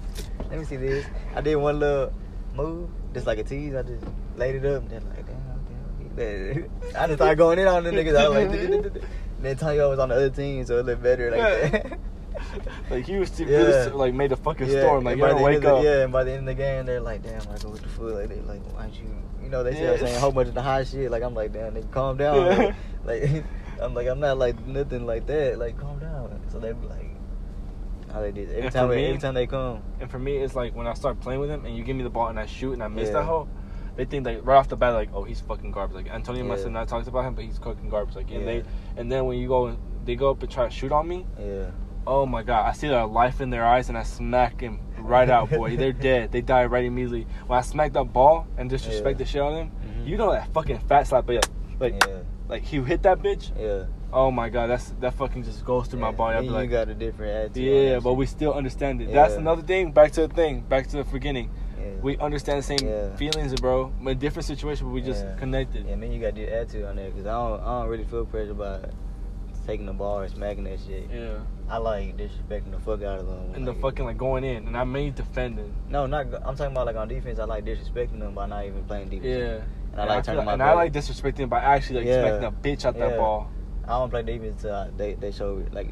Let 0.51 0.59
me 0.59 0.65
see 0.65 0.77
this." 0.77 1.07
I 1.35 1.41
did 1.43 1.57
one 1.57 1.79
little 1.79 2.13
move, 2.55 2.89
just 3.13 3.27
like 3.27 3.39
a 3.39 3.45
tease. 3.45 3.75
I 3.75 3.83
just 3.83 4.05
laid 4.37 4.55
it 4.55 4.65
up, 4.65 4.83
and 4.83 4.91
they're 4.91 5.01
like, 5.01 5.27
"Damn, 5.27 6.17
damn." 6.17 6.71
I 6.97 7.07
just 7.07 7.19
started 7.19 7.37
going 7.37 7.59
in 7.59 7.67
on 7.69 7.85
the 7.85 7.91
niggas. 7.91 8.17
I 8.17 8.29
was 8.29 8.51
like, 8.93 9.03
then 9.41 9.57
Tanya 9.57 9.89
was 9.89 9.99
on 9.99 10.09
the 10.09 10.15
other 10.15 10.31
team, 10.31 10.65
so 10.65 10.79
it 10.79 10.87
looked 10.87 11.03
better 11.03 11.31
like 11.31 11.73
that. 11.73 11.92
Like 12.93 13.07
he 13.07 13.17
was 13.17 13.31
too, 13.31 13.45
Yeah. 13.45 13.91
like 13.95 14.15
made 14.15 14.33
a 14.33 14.37
fucking 14.37 14.69
storm. 14.69 15.05
Like 15.05 15.17
you 15.17 15.23
by 15.23 15.31
don't 15.31 15.43
wake 15.43 15.57
of 15.57 15.63
the- 15.63 15.75
up. 15.77 15.85
Yeah, 15.85 16.03
and 16.05 16.13
by 16.13 16.25
the 16.25 16.33
end 16.33 16.41
of 16.49 16.57
the 16.57 16.63
game, 16.63 16.87
they're 16.87 17.01
like, 17.01 17.23
"Damn, 17.23 17.41
like 17.49 17.63
go 17.63 17.71
with 17.71 17.83
the 17.83 17.89
foot." 17.89 18.15
Like 18.15 18.29
they 18.29 18.41
like, 18.43 18.61
"Why 18.75 18.83
don't 18.83 18.95
you?" 18.95 19.07
You 19.43 19.49
know, 19.49 19.63
they 19.63 19.73
Yeah. 19.73 19.97
saying 19.97 20.15
a 20.15 20.19
whole 20.21 20.31
bunch 20.33 20.49
of 20.49 20.55
the 20.55 20.63
high 20.63 20.85
shit. 20.85 21.11
Like 21.11 21.23
I'm 21.23 21.35
like, 21.35 21.53
"Damn, 21.53 21.75
they 21.75 21.83
calm 21.91 22.17
down." 22.19 22.37
Yeah. 22.47 22.75
Like 23.05 23.45
I'm 23.81 23.95
like, 23.95 24.07
I'm 24.07 24.21
not 24.21 24.39
like 24.39 24.65
nothing 24.67 25.07
like 25.07 25.27
that. 25.27 25.59
Like 25.59 25.77
calm 25.79 25.99
down. 25.99 26.41
So 26.49 26.59
they 26.61 26.73
be 26.73 26.87
like, 26.87 27.11
how 28.13 28.21
they 28.21 28.31
did 28.31 28.51
every 28.51 28.63
And 28.65 28.73
time. 28.73 28.91
me- 28.91 29.07
every 29.07 29.19
time 29.19 29.35
they 29.35 29.47
come. 29.47 29.83
And 30.01 30.11
for 30.11 30.19
me, 30.19 30.37
it's 30.37 30.55
like 30.55 30.75
when 30.77 30.87
I 30.87 30.95
start 30.95 31.19
playing 31.21 31.41
with 31.41 31.51
him 31.51 31.65
and 31.65 31.77
you 31.77 31.83
give 31.83 31.97
me 31.97 32.03
the 32.05 32.11
ball 32.11 32.29
and 32.29 32.39
I 32.39 32.47
shoot 32.47 32.75
and 32.75 32.83
I 32.83 32.89
miss 32.89 33.09
Yeah. 33.09 33.15
that 33.15 33.25
hole, 33.25 33.49
they 33.97 34.05
think 34.05 34.25
like 34.27 34.41
right 34.45 34.57
off 34.57 34.69
the 34.69 34.77
bat 34.77 34.93
like, 34.95 35.09
oh, 35.15 35.25
he's 35.25 35.41
fucking 35.41 35.73
garbage. 35.73 35.97
Like 35.97 36.11
Antonio 36.15 36.45
must 36.45 36.61
Yeah. 36.61 36.65
have 36.67 36.73
not 36.73 36.89
talked 36.89 37.09
about 37.09 37.25
him, 37.25 37.35
but 37.35 37.45
he's 37.45 37.59
cooking 37.59 37.89
garbage. 37.89 38.15
Like 38.15 38.31
and 38.31 38.41
Yeah. 38.41 38.47
they 38.47 38.63
and 38.99 39.11
then 39.11 39.25
when 39.25 39.39
you 39.39 39.49
go 39.49 39.77
they 40.05 40.15
go 40.15 40.31
up 40.31 40.43
and 40.43 40.51
try 40.51 40.65
to 40.65 40.71
shoot 40.71 40.93
on 40.93 41.09
me, 41.09 41.27
Yeah. 41.41 41.65
Oh 42.07 42.27
my 42.27 42.43
god, 42.43 42.67
I 42.67 42.73
see 42.73 42.89
the 42.89 43.07
life 43.07 43.41
in 43.41 43.51
their 43.51 43.65
eyes 43.65 43.89
and 43.89 43.97
I 43.99 44.03
smack 44.03 44.61
him 44.61 44.81
right 44.99 45.29
out, 45.29 45.51
boy. 45.51 45.77
They're 45.81 45.93
dead. 45.93 46.33
They 46.33 46.41
die 46.41 46.65
right 46.67 46.85
immediately. 46.85 47.27
When 47.47 47.59
I 47.59 47.63
smack 47.63 47.93
that 47.95 48.13
ball 48.13 48.47
and 48.57 48.69
disrespect 48.71 49.19
Yeah. 49.19 49.25
the 49.25 49.31
shit 49.31 49.43
out 49.43 49.53
of 49.53 49.59
them, 49.59 49.71
Mhm. 49.87 50.07
you 50.07 50.17
know 50.17 50.33
that 50.33 50.49
fucking 50.53 50.79
fat 50.81 51.07
slap, 51.07 51.27
but 51.27 51.49
like 51.81 51.95
yeah. 52.07 52.17
like 52.49 52.63
he 52.63 52.81
hit 52.81 53.03
that 53.03 53.19
bitch. 53.21 53.51
Yeah. 53.59 53.85
Oh 54.13 54.31
my 54.31 54.49
god, 54.51 54.67
that's 54.69 54.91
that 55.01 55.15
fucking 55.15 55.43
just 55.45 55.65
goes 55.65 55.89
through 55.89 56.01
my 56.01 56.11
body. 56.13 56.37
I'd 56.37 56.43
be 56.43 56.51
like, 56.51 56.65
you 56.69 56.71
got 56.77 56.89
a 56.89 56.95
different 56.95 57.33
attitude. 57.33 57.65
yeah, 57.65 57.93
that 57.95 58.03
but 58.03 58.15
we 58.15 58.27
still 58.27 58.53
understand 58.53 59.01
it. 59.01 59.13
That's 59.13 59.35
another 59.35 59.63
thing. 59.63 59.91
Back 59.93 60.13
to 60.13 60.27
the 60.27 60.35
thing. 60.35 60.61
Back 60.61 60.87
to 60.89 60.99
the 60.99 61.05
beginning. 61.05 61.51
Yeah. 61.79 61.87
We 62.03 62.17
understand 62.19 62.59
the 62.59 62.63
same 62.63 62.79
Yeah. 62.87 63.17
feelings, 63.17 63.55
bro. 63.55 63.91
In 64.07 64.19
different 64.19 64.45
situation, 64.47 64.87
but 64.87 64.93
we 64.93 65.01
just 65.03 65.25
Yeah. 65.25 65.35
connected. 65.37 65.87
Yeah, 65.89 65.97
man, 65.97 66.13
you 66.13 66.21
got 66.21 66.35
the 66.35 66.47
attitude 66.53 66.85
on 66.85 66.95
there 66.97 67.11
because 67.11 67.27
I 67.27 67.33
don't, 67.33 67.61
I 67.61 67.81
don't 67.81 67.89
really 67.89 68.05
feel 68.05 68.25
pressure 68.27 68.53
about 68.53 68.91
taking 69.67 69.87
the 69.87 69.93
ball 69.93 70.21
and 70.21 70.31
smacking 70.31 70.65
that 70.65 70.79
shit. 70.87 71.09
Yeah. 71.13 71.39
I 71.73 71.79
like 71.79 72.19
disrespecting 72.19 72.71
the 72.71 72.79
fuck 72.79 73.03
out 73.03 73.21
of 73.21 73.27
them. 73.27 73.55
And 73.55 73.67
the 73.67 73.73
like- 73.73 73.81
fucking 73.81 74.05
like 74.05 74.19
going 74.19 74.45
in, 74.45 74.67
and 74.67 74.77
I 74.77 74.85
mean 74.85 75.15
defending. 75.15 75.75
No, 75.89 76.05
not. 76.07 76.27
I'm 76.45 76.55
talking 76.55 76.67
about 76.73 76.85
like 76.85 76.97
on 76.97 77.09
defense. 77.09 77.39
I 77.39 77.45
like 77.45 77.65
disrespecting 77.65 78.19
them 78.21 78.35
by 78.35 78.47
not 78.47 78.67
even 78.67 78.85
playing 78.85 79.09
defense. 79.09 79.27
Yeah. 79.27 79.65
And 79.93 80.01
I 80.01 80.05
like 80.05 80.25
feel 80.27 80.35
turning 80.35 80.45
my 80.45 80.53
And 80.53 80.59
back. 80.59 80.69
I 80.69 80.75
like 80.75 80.93
disrespecting 80.93 81.49
by 81.49 81.61
actually 81.61 82.01
like 82.01 82.07
Yeah. 82.09 82.23
smacking 82.39 82.45
a 82.45 82.53
bitch 82.53 82.85
out 82.85 82.99
that 82.99 83.17
ball. 83.17 83.51
I 83.85 83.89
don't 83.99 84.11
play 84.11 84.23
defense 84.23 84.57
until 84.63 84.75
I, 84.75 84.91
they 84.97 85.15
they 85.15 85.33
show 85.33 85.63
like 85.73 85.89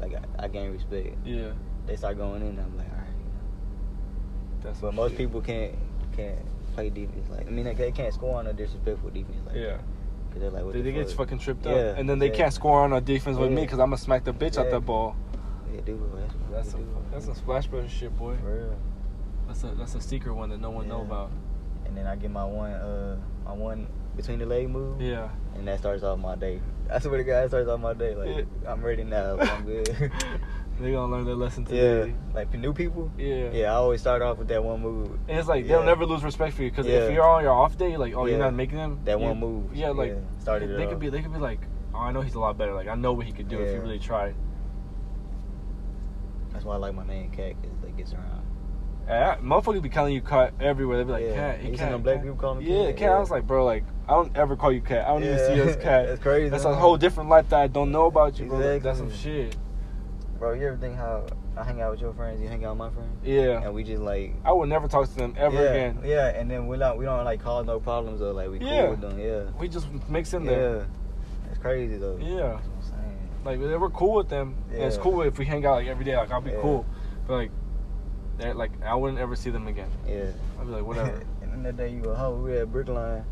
like 0.00 0.14
I, 0.14 0.44
I 0.46 0.48
gain 0.48 0.72
respect. 0.72 1.16
Yeah. 1.24 1.52
They 1.86 1.94
start 1.94 2.16
going 2.16 2.42
in. 2.42 2.58
I'm 2.58 2.76
like, 2.76 2.88
all 2.90 2.96
right. 2.96 3.04
That's 4.62 4.80
But 4.80 4.94
most 4.94 5.10
shit. 5.10 5.18
people 5.18 5.40
can't 5.40 5.74
can't 6.16 6.38
play 6.74 6.90
defense. 6.90 7.28
Like 7.30 7.46
I 7.46 7.50
mean, 7.50 7.64
they, 7.66 7.74
they 7.74 7.92
can't 7.92 8.12
score 8.12 8.36
on 8.36 8.48
a 8.48 8.52
disrespectful 8.52 9.10
defense. 9.10 9.38
Like 9.46 9.56
Yeah. 9.56 9.76
They're 10.40 10.50
like, 10.50 10.64
They, 10.72 10.80
the 10.82 10.90
they 10.90 10.92
get 10.92 11.10
fucking 11.10 11.38
tripped 11.38 11.64
Yeah, 11.66 11.72
up, 11.72 11.98
and 11.98 12.08
then 12.08 12.18
they 12.18 12.28
yeah. 12.28 12.36
can't 12.36 12.52
score 12.52 12.80
on 12.82 12.92
a 12.92 13.00
defense 13.00 13.36
with 13.36 13.50
me 13.50 13.62
because 13.62 13.78
I'm 13.78 13.86
gonna 13.90 13.98
smack 13.98 14.24
the 14.24 14.32
bitch 14.32 14.56
out 14.58 14.70
that 14.70 14.80
ball. 14.80 15.16
Yeah, 15.72 15.80
dude, 15.80 16.00
that's 16.16 16.34
That's 16.50 16.70
some 16.70 16.82
do. 16.84 16.96
that's 17.12 17.24
some 17.26 17.34
Splash 17.34 17.66
Brothers 17.66 17.90
shit, 17.90 18.16
boy. 18.16 18.36
For 18.42 18.54
real. 18.54 18.76
That's 19.46 19.64
a 19.64 19.68
that's 19.68 19.94
a 19.94 20.00
secret 20.00 20.34
one 20.34 20.50
that 20.50 20.60
no 20.60 20.70
one 20.70 20.88
know 20.88 21.00
about. 21.02 21.30
And 21.86 21.96
then 21.96 22.06
I 22.06 22.16
get 22.16 22.30
my 22.30 22.44
one, 22.44 22.72
uh, 22.72 23.16
my 23.44 23.52
one 23.52 23.86
between 24.16 24.38
the 24.38 24.46
leg 24.46 24.68
move. 24.70 25.00
Yeah. 25.00 25.28
And 25.54 25.66
that 25.68 25.78
starts 25.80 26.02
off 26.02 26.18
my 26.18 26.34
day. 26.36 26.60
I 26.90 26.98
swear 26.98 27.18
to 27.18 27.24
God, 27.24 27.42
that 27.42 27.50
starts 27.50 27.68
off 27.68 27.80
my 27.80 27.92
day. 27.94 28.14
Like 28.14 28.46
I'm 28.66 28.82
ready 28.82 29.04
now. 29.04 29.38
I'm 29.38 29.64
good. 29.64 29.88
they 30.80 30.92
gonna 30.92 31.12
learn 31.12 31.24
their 31.24 31.34
lesson 31.34 31.66
yeah. 31.70 31.80
today. 31.80 32.14
Like 32.34 32.50
for 32.50 32.56
new 32.56 32.72
people. 32.72 33.10
Yeah. 33.16 33.50
Yeah, 33.52 33.72
I 33.72 33.74
always 33.74 34.00
start 34.00 34.22
off 34.22 34.38
with 34.38 34.48
that 34.48 34.62
one 34.62 34.80
move. 34.80 35.18
And 35.28 35.38
it's 35.38 35.48
like 35.48 35.64
Yeah. 35.64 35.76
they'll 35.76 35.84
never 35.84 36.04
lose 36.04 36.24
respect 36.24 36.54
for 36.56 36.62
you 36.62 36.70
because 36.70 36.86
Yeah. 36.86 37.06
if 37.06 37.12
you're 37.12 37.24
on 37.24 37.42
your 37.42 37.52
off 37.52 37.76
day, 37.76 37.96
like 37.96 38.14
oh 38.14 38.26
you're 38.26 38.38
not 38.38 38.54
making 38.54 38.78
them 38.78 39.00
That 39.04 39.20
one 39.20 39.38
move. 39.38 39.74
Yeah, 39.74 39.90
like 39.90 40.10
Yeah, 40.10 40.40
started 40.40 40.70
it 40.70 40.76
they 40.76 40.86
could 40.86 40.98
be 40.98 41.08
they 41.10 41.22
could 41.22 41.32
be 41.32 41.38
like 41.38 41.60
oh 41.94 41.98
I 41.98 42.12
know 42.12 42.22
he's 42.22 42.34
a 42.34 42.40
lot 42.40 42.58
better. 42.58 42.74
Like 42.74 42.88
I 42.88 42.94
know 42.94 43.12
what 43.12 43.26
he 43.26 43.32
could 43.32 43.48
do 43.48 43.60
if 43.60 43.70
he 43.70 43.78
really 43.78 43.98
tried. 43.98 44.34
That's 46.52 46.64
why 46.64 46.74
I 46.74 46.78
like 46.78 46.94
my 46.94 47.06
name 47.06 47.30
Cat 47.30 47.54
because 47.60 47.82
it 47.82 47.96
gets 47.96 48.12
around. 48.12 48.42
I, 49.08 49.36
motherfuckers 49.42 49.82
be 49.82 49.90
calling 49.90 50.14
you 50.14 50.22
cat 50.22 50.54
everywhere. 50.60 50.98
They 50.98 51.04
be 51.04 51.12
like 51.12 51.24
Yeah. 51.24 51.34
cat. 51.34 51.58
Hey, 51.60 51.76
cat, 51.76 52.02
black 52.02 52.22
people 52.22 52.36
call 52.36 52.54
me 52.54 52.64
Yeah, 52.64 52.86
Cat? 52.86 52.96
cat. 52.96 53.10
I 53.10 53.20
was 53.20 53.30
like, 53.30 53.46
bro, 53.46 53.64
like 53.64 53.84
I 54.08 54.12
don't 54.12 54.36
ever 54.36 54.56
call 54.56 54.72
you 54.72 54.80
cat. 54.80 55.06
I 55.06 55.12
don't 55.12 55.24
even 55.24 55.38
see 55.38 55.54
you 55.54 55.64
as 55.64 55.76
cat. 55.88 56.06
That's 56.06 56.22
crazy. 56.22 56.48
That's 56.48 56.64
a 56.64 56.74
whole 56.74 56.96
different 56.96 57.28
life 57.28 57.48
that 57.50 57.60
I 57.60 57.66
don't 57.66 57.92
know 57.92 58.06
about 58.06 58.38
you, 58.38 58.46
bro. 58.46 58.58
Like, 58.58 58.82
That's 58.82 58.98
some 58.98 59.12
shit. 59.12 59.56
Bro, 60.38 60.54
you 60.54 60.66
ever 60.66 60.76
think 60.76 60.96
how 60.96 61.26
I 61.56 61.62
hang 61.64 61.80
out 61.80 61.92
with 61.92 62.00
your 62.00 62.12
friends? 62.12 62.40
You 62.40 62.48
hang 62.48 62.64
out 62.64 62.70
with 62.76 62.78
my 62.78 62.90
friends, 62.90 63.16
Yeah. 63.24 63.62
and 63.62 63.72
we 63.72 63.84
just 63.84 64.02
like 64.02 64.34
I 64.44 64.52
would 64.52 64.68
never 64.68 64.88
talk 64.88 65.08
to 65.08 65.14
them 65.14 65.34
ever 65.38 65.54
yeah, 65.54 65.70
again. 65.70 65.98
Yeah, 66.04 66.26
and 66.28 66.50
then 66.50 66.66
we 66.66 66.76
don't 66.76 66.98
we 66.98 67.04
don't 67.04 67.24
like 67.24 67.40
cause 67.42 67.64
no 67.66 67.78
problems 67.80 68.20
or 68.20 68.32
like 68.32 68.50
we 68.50 68.58
cool 68.58 68.68
Yeah. 68.68 68.90
with 68.90 69.00
them. 69.00 69.18
Yeah. 69.18 69.44
We 69.58 69.68
just 69.68 69.86
mix 70.08 70.34
in 70.34 70.44
there. 70.44 70.60
yeah. 70.60 70.72
there. 70.78 70.86
It's 71.50 71.58
crazy 71.58 71.96
though. 71.98 72.18
Yeah. 72.20 72.36
That's 72.36 72.66
what 72.66 72.76
I'm 72.76 72.82
saying. 72.82 73.18
Like 73.44 73.60
they 73.60 73.76
we're 73.76 73.90
cool 73.90 74.14
with 74.14 74.28
them. 74.28 74.56
And 74.72 74.82
it's 74.82 74.98
cool 74.98 75.22
if 75.22 75.38
we 75.38 75.44
hang 75.44 75.64
out 75.64 75.74
like 75.76 75.86
every 75.86 76.04
day. 76.04 76.16
Like 76.16 76.30
I'll 76.30 76.40
be 76.40 76.50
Yeah. 76.50 76.60
cool. 76.60 76.84
But 77.26 77.34
like, 77.34 77.50
they're 78.38 78.54
like 78.54 78.72
I 78.82 78.94
wouldn't 78.96 79.20
ever 79.20 79.36
see 79.36 79.50
them 79.50 79.68
again. 79.68 79.88
Yeah. 80.06 80.24
I'd 80.60 80.66
be 80.66 80.72
like 80.72 80.84
whatever. 80.86 81.22
and 81.42 81.52
then 81.52 81.62
that 81.62 81.76
day 81.76 81.90
you 81.90 82.02
were 82.02 82.14
hoe, 82.14 82.34
we 82.34 82.50
were 82.50 82.58
at 82.58 82.68
Brickline 82.72 83.24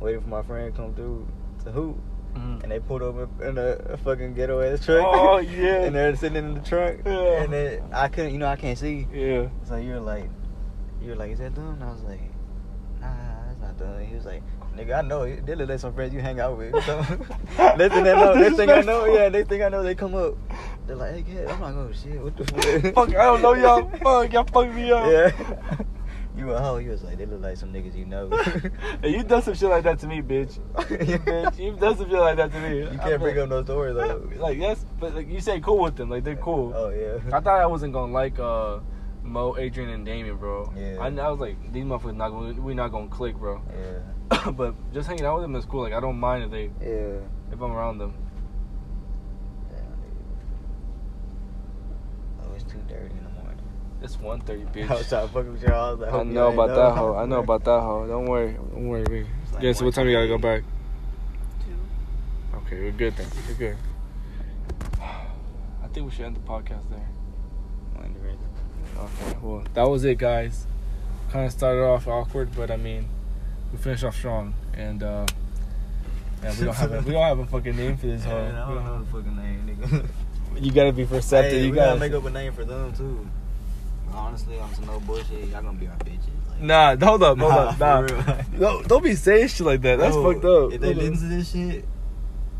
waiting 0.00 0.20
for 0.20 0.28
my 0.28 0.42
friend 0.42 0.74
to 0.74 0.82
come 0.82 0.92
through 0.94 1.26
to 1.64 1.70
hoop. 1.70 1.96
Mhm. 2.34 2.62
And 2.62 2.72
they 2.72 2.80
pulled 2.80 3.02
over 3.02 3.28
in 3.46 3.58
a, 3.58 3.92
a 3.92 3.96
fucking 3.96 4.34
ghetto 4.34 4.60
ass 4.60 4.84
truck. 4.84 5.04
Oh, 5.06 5.38
yeah. 5.38 5.82
and 5.84 5.94
they're 5.94 6.14
sitting 6.16 6.36
in 6.44 6.54
the 6.54 6.60
trunk. 6.60 7.00
Yeah. 7.04 7.42
And 7.42 7.52
then 7.52 7.82
I 7.92 8.08
couldn't, 8.08 8.32
you 8.32 8.38
know, 8.38 8.46
I 8.48 8.56
can't 8.56 8.78
see. 8.78 9.06
Yeah. 9.12 9.48
So 9.64 9.76
you're 9.76 10.00
like, 10.00 10.28
you're 11.02 11.16
like, 11.16 11.32
is 11.32 11.38
that 11.38 11.54
them? 11.54 11.74
And 11.74 11.84
I 11.84 11.90
was 11.92 12.02
like, 12.02 12.20
nah, 13.00 13.08
that's 13.46 13.60
not 13.60 13.78
them. 13.78 14.04
He 14.06 14.14
was 14.14 14.24
like, 14.26 14.42
nigga, 14.76 14.98
I 14.98 15.02
know. 15.02 15.24
They 15.24 15.54
look 15.54 15.68
like 15.68 15.78
some 15.80 15.94
friends 15.94 16.14
you 16.14 16.20
hang 16.20 16.40
out 16.40 16.56
with. 16.56 16.72
So, 16.84 17.00
next 17.58 17.94
thing 17.94 18.06
I 18.06 18.12
know, 18.14 18.34
next 18.34 18.56
thing 18.56 18.70
I 18.70 18.80
know, 18.82 19.06
yeah, 19.06 19.28
next 19.28 19.48
thing 19.48 19.62
I 19.62 19.68
know, 19.68 19.82
they 19.82 19.94
come 19.94 20.14
up. 20.14 20.34
They're 20.86 20.96
like, 20.96 21.14
hey, 21.14 21.22
kid, 21.22 21.48
I'm 21.48 21.60
like, 21.60 21.74
oh 21.74 21.90
shit, 21.92 22.20
what 22.22 22.36
the 22.36 22.44
fuck? 22.44 22.94
Fuck, 22.94 23.08
I 23.10 23.24
don't 23.24 23.42
know 23.42 23.54
y'all. 23.54 23.90
Fuck, 23.98 24.32
y'all 24.32 24.44
fucked 24.44 24.74
me 24.74 24.90
up. 24.90 25.06
Yeah. 25.06 25.76
You 26.38 26.52
a 26.52 26.60
hoe. 26.60 26.76
You 26.78 26.90
was 26.90 27.02
like, 27.02 27.18
they 27.18 27.26
look 27.26 27.42
like 27.42 27.56
some 27.56 27.72
niggas 27.72 27.96
you 27.96 28.06
know. 28.06 28.30
Hey, 29.02 29.10
you 29.10 29.22
done 29.24 29.42
some 29.42 29.54
shit 29.54 29.68
like 29.68 29.82
that 29.84 29.98
to 30.00 30.06
me, 30.06 30.22
bitch. 30.22 30.56
You 30.88 31.18
bitch, 31.18 31.58
you 31.58 31.76
done 31.76 31.96
some 31.96 32.08
shit 32.08 32.18
like 32.18 32.36
that 32.36 32.52
to 32.52 32.60
me. 32.60 32.78
You 32.78 32.98
can't 32.98 33.20
bring 33.20 33.38
up 33.38 33.48
no 33.48 33.64
story 33.64 33.92
though. 33.92 34.30
Like 34.36 34.58
yes, 34.58 34.84
but 35.00 35.14
like 35.14 35.28
you 35.28 35.40
say 35.40 35.60
cool 35.60 35.82
with 35.82 35.96
them, 35.96 36.10
like 36.10 36.24
they're 36.24 36.36
cool. 36.36 36.72
Oh 36.74 36.90
yeah. 36.90 37.18
I 37.36 37.40
thought 37.40 37.60
I 37.60 37.66
wasn't 37.66 37.92
gonna 37.92 38.12
like 38.12 38.38
uh 38.38 38.78
Mo, 39.22 39.56
Adrian, 39.58 39.90
and 39.90 40.06
Damien, 40.06 40.36
bro. 40.36 40.72
Yeah. 40.74 40.96
I, 41.00 41.08
I 41.08 41.28
was 41.30 41.38
like, 41.38 41.72
these 41.72 41.84
motherfuckers 41.84 42.16
not 42.16 42.30
gonna, 42.30 42.52
we 42.60 42.72
not 42.72 42.88
gonna 42.88 43.08
click, 43.08 43.36
bro. 43.36 43.60
Yeah. 43.70 44.50
but 44.56 44.74
just 44.92 45.06
hanging 45.08 45.24
out 45.26 45.34
with 45.34 45.42
them 45.42 45.54
is 45.54 45.66
cool. 45.66 45.82
Like 45.82 45.92
I 45.92 46.00
don't 46.00 46.18
mind 46.18 46.44
if 46.44 46.50
they 46.50 46.70
Yeah. 46.80 47.18
if 47.52 47.60
I'm 47.60 47.72
around 47.72 47.98
them. 47.98 48.14
Damn, 49.70 49.80
dude. 49.80 50.12
Oh, 52.42 52.54
it's 52.54 52.64
too 52.64 52.78
dirty 52.88 53.04
in 53.04 53.08
the 53.08 53.14
morning. 53.14 53.27
It's 54.00 54.16
1.30, 54.16 54.72
bitch. 54.72 54.90
I 54.90 54.94
was 54.94 55.08
trying 55.08 55.26
to 55.26 55.34
fuck 55.34 55.46
with 55.46 55.62
y'all. 55.62 56.02
I, 56.02 56.06
like, 56.06 56.12
I 56.12 56.22
know 56.22 56.52
about 56.52 56.68
that 56.68 56.74
know. 56.74 56.94
hoe. 56.94 57.16
I 57.16 57.26
know 57.26 57.40
about 57.40 57.64
that 57.64 57.80
hoe. 57.80 58.06
Don't 58.06 58.26
worry. 58.26 58.52
Don't 58.52 58.88
worry, 58.88 59.04
me. 59.10 59.26
Like 59.52 59.62
Yeah, 59.62 59.72
so 59.72 59.84
what 59.84 59.94
time 59.94 60.06
you 60.06 60.14
gotta 60.14 60.28
go 60.28 60.38
back? 60.38 60.62
Two. 61.64 62.58
Okay, 62.58 62.80
we're 62.80 62.92
good 62.92 63.16
then. 63.16 63.26
We're 63.48 63.54
good. 63.54 63.76
I 65.00 65.88
think 65.92 66.06
we 66.06 66.12
should 66.12 66.26
end 66.26 66.36
the 66.36 66.40
podcast 66.40 66.88
there. 66.90 67.08
Okay, 68.98 69.36
well, 69.40 69.62
that 69.74 69.88
was 69.88 70.04
it, 70.04 70.18
guys. 70.18 70.66
Kind 71.30 71.46
of 71.46 71.52
started 71.52 71.82
off 71.82 72.08
awkward, 72.08 72.54
but 72.56 72.70
I 72.70 72.76
mean, 72.76 73.08
we 73.70 73.78
finished 73.78 74.02
off 74.02 74.16
strong, 74.16 74.54
and 74.74 75.02
uh, 75.02 75.26
and 76.42 76.58
we 76.58 76.64
don't 76.64 76.74
have 76.74 76.92
a, 76.92 77.00
we 77.02 77.12
don't 77.12 77.22
have 77.22 77.38
a 77.38 77.46
fucking 77.46 77.76
name 77.76 77.96
for 77.96 78.06
this 78.06 78.24
hoe. 78.24 78.36
Yeah, 78.36 78.64
I 78.64 78.66
don't 78.66 78.74
don't 78.74 78.84
know 78.84 79.04
the 79.04 79.10
fucking 79.10 79.36
name, 79.36 79.76
nigga. 79.76 80.08
You 80.60 80.72
gotta 80.72 80.92
be 80.92 81.04
perceptive. 81.04 81.52
Hey, 81.52 81.66
you 81.66 81.72
gotta, 81.72 81.90
gotta 81.90 82.00
make 82.00 82.12
up 82.12 82.24
a 82.24 82.30
name 82.30 82.52
for 82.52 82.64
them 82.64 82.92
too. 82.92 83.28
Honestly, 84.14 84.58
on 84.58 84.74
some 84.74 84.86
no 84.86 85.00
bullshit, 85.00 85.48
y'all 85.48 85.62
gonna 85.62 85.78
be 85.78 85.86
our 85.86 85.96
bitches. 85.96 86.28
Like, 86.50 86.60
Nah, 86.60 86.96
hold 86.96 87.22
up, 87.22 87.38
hold 87.38 87.52
up, 87.52 87.78
nah. 87.78 88.06
for 88.06 88.14
real. 88.14 88.38
No, 88.58 88.82
don't 88.82 89.02
be 89.04 89.14
saying 89.14 89.48
shit 89.48 89.66
like 89.66 89.80
that. 89.82 89.98
That's 89.98 90.14
No, 90.16 90.32
fucked 90.32 90.44
up. 90.44 90.72
If 90.72 90.80
they 90.80 90.92
Hold 90.92 90.96
listen 90.98 91.30
to 91.30 91.36
this 91.36 91.52
shit, 91.52 91.84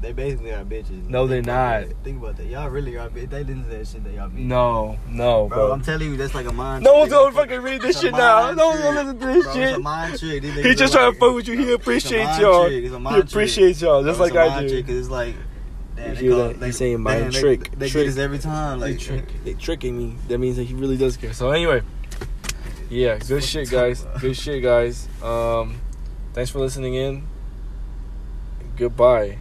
they 0.01 0.13
basically 0.13 0.53
are 0.53 0.63
bitches. 0.65 1.09
No, 1.09 1.27
Think 1.27 1.31
they 1.47 1.51
about 1.51 1.81
not. 1.83 1.89
that. 1.89 2.05
Think 2.05 2.19
about 2.23 2.37
that. 2.37 2.47
Y'all 2.47 2.69
really 2.69 2.97
are. 2.97 3.07
If 3.17 3.31
they 3.31 3.43
listen 3.43 3.65
to 3.65 3.71
that 3.77 3.87
shit, 3.89 4.05
they 4.05 4.17
are 4.19 4.29
bitches. 4.29 4.45
No, 4.45 4.97
no, 5.09 5.49
Bro, 5.49 5.59
bro. 5.59 5.73
I'm 5.73 5.83
telling 5.83 6.09
you, 6.11 6.17
that's 6.17 6.35
like 6.37 6.47
a 6.47 6.53
mind 6.53 6.85
no 6.85 6.91
trick. 6.93 7.01
one's 7.01 7.13
gonna 7.13 7.33
fucking 7.33 7.61
read 7.63 7.81
this 7.83 7.91
It's 7.97 7.99
a 7.99 8.03
shit 8.03 8.13
now. 8.13 8.43
mind 8.43 8.57
No 8.57 8.69
one's 8.69 8.81
gonna 8.83 9.01
listen 9.03 9.19
to 9.19 9.27
this 9.27 9.45
Bro, 9.45 9.55
shit. 9.55 9.63
It's 9.71 9.77
a 9.77 9.81
mind 9.81 10.19
trick. 10.21 10.43
These 10.43 10.55
He 10.65 10.75
just 10.77 10.93
trying 10.93 11.07
like- 11.07 11.15
to 11.15 11.21
fuck 11.21 11.35
with 11.35 11.49
you. 11.49 11.55
He 11.55 11.63
It's 11.65 11.71
a 11.71 11.75
appreciates 11.75 12.25
mind 12.31 12.43
y'all. 12.43 12.67
trick. 12.67 12.85
It's 12.85 12.95
a 12.95 12.99
He 12.99 13.05
trick. 13.15 13.25
appreciates 13.25 13.83
y'all, 13.83 14.05
just 14.05 14.19
Bro, 14.19 14.27
like 14.27 14.35
it's 14.35 14.39
a 14.39 14.41
I 14.41 14.49
mind 14.55 14.69
do. 14.69 14.75
trick, 14.75 14.87
'cause 14.87 14.97
it's 14.97 15.09
like, 15.11 15.35
damn, 15.99 16.09
You 16.11 16.15
they 16.15 16.21
hear 16.23 16.31
call- 16.33 16.49
that? 16.49 16.61
they- 16.61 16.67
He's 16.67 16.77
saying 16.79 17.01
mind 17.03 17.21
damn, 17.25 17.31
they- 17.33 17.41
trick, 17.41 17.71
They, 17.79 17.89
trick. 17.91 18.05
get 18.07 18.13
us 18.13 18.19
every 18.19 18.39
time. 18.39 18.81
They 18.81 18.97
trick, 18.97 19.25
they 19.45 19.55
tricking 19.55 19.99
me. 19.99 20.15
That 20.29 20.39
means 20.39 20.57
that 20.57 20.65
he 20.65 20.75
really 20.75 20.97
does 20.97 21.17
care. 21.17 21.33
So 21.35 21.51
anyway, 21.51 21.83
yeah, 22.89 23.19
good 23.19 23.45
shit, 23.45 23.71
guys. 23.71 24.07
Good 24.21 24.37
shit, 24.37 24.63
guys. 24.63 25.07
Um, 25.23 25.77
thanks 26.33 26.51
for 26.51 26.59
listening 26.61 26.95
in. 26.95 27.25
Goodbye. 28.77 29.37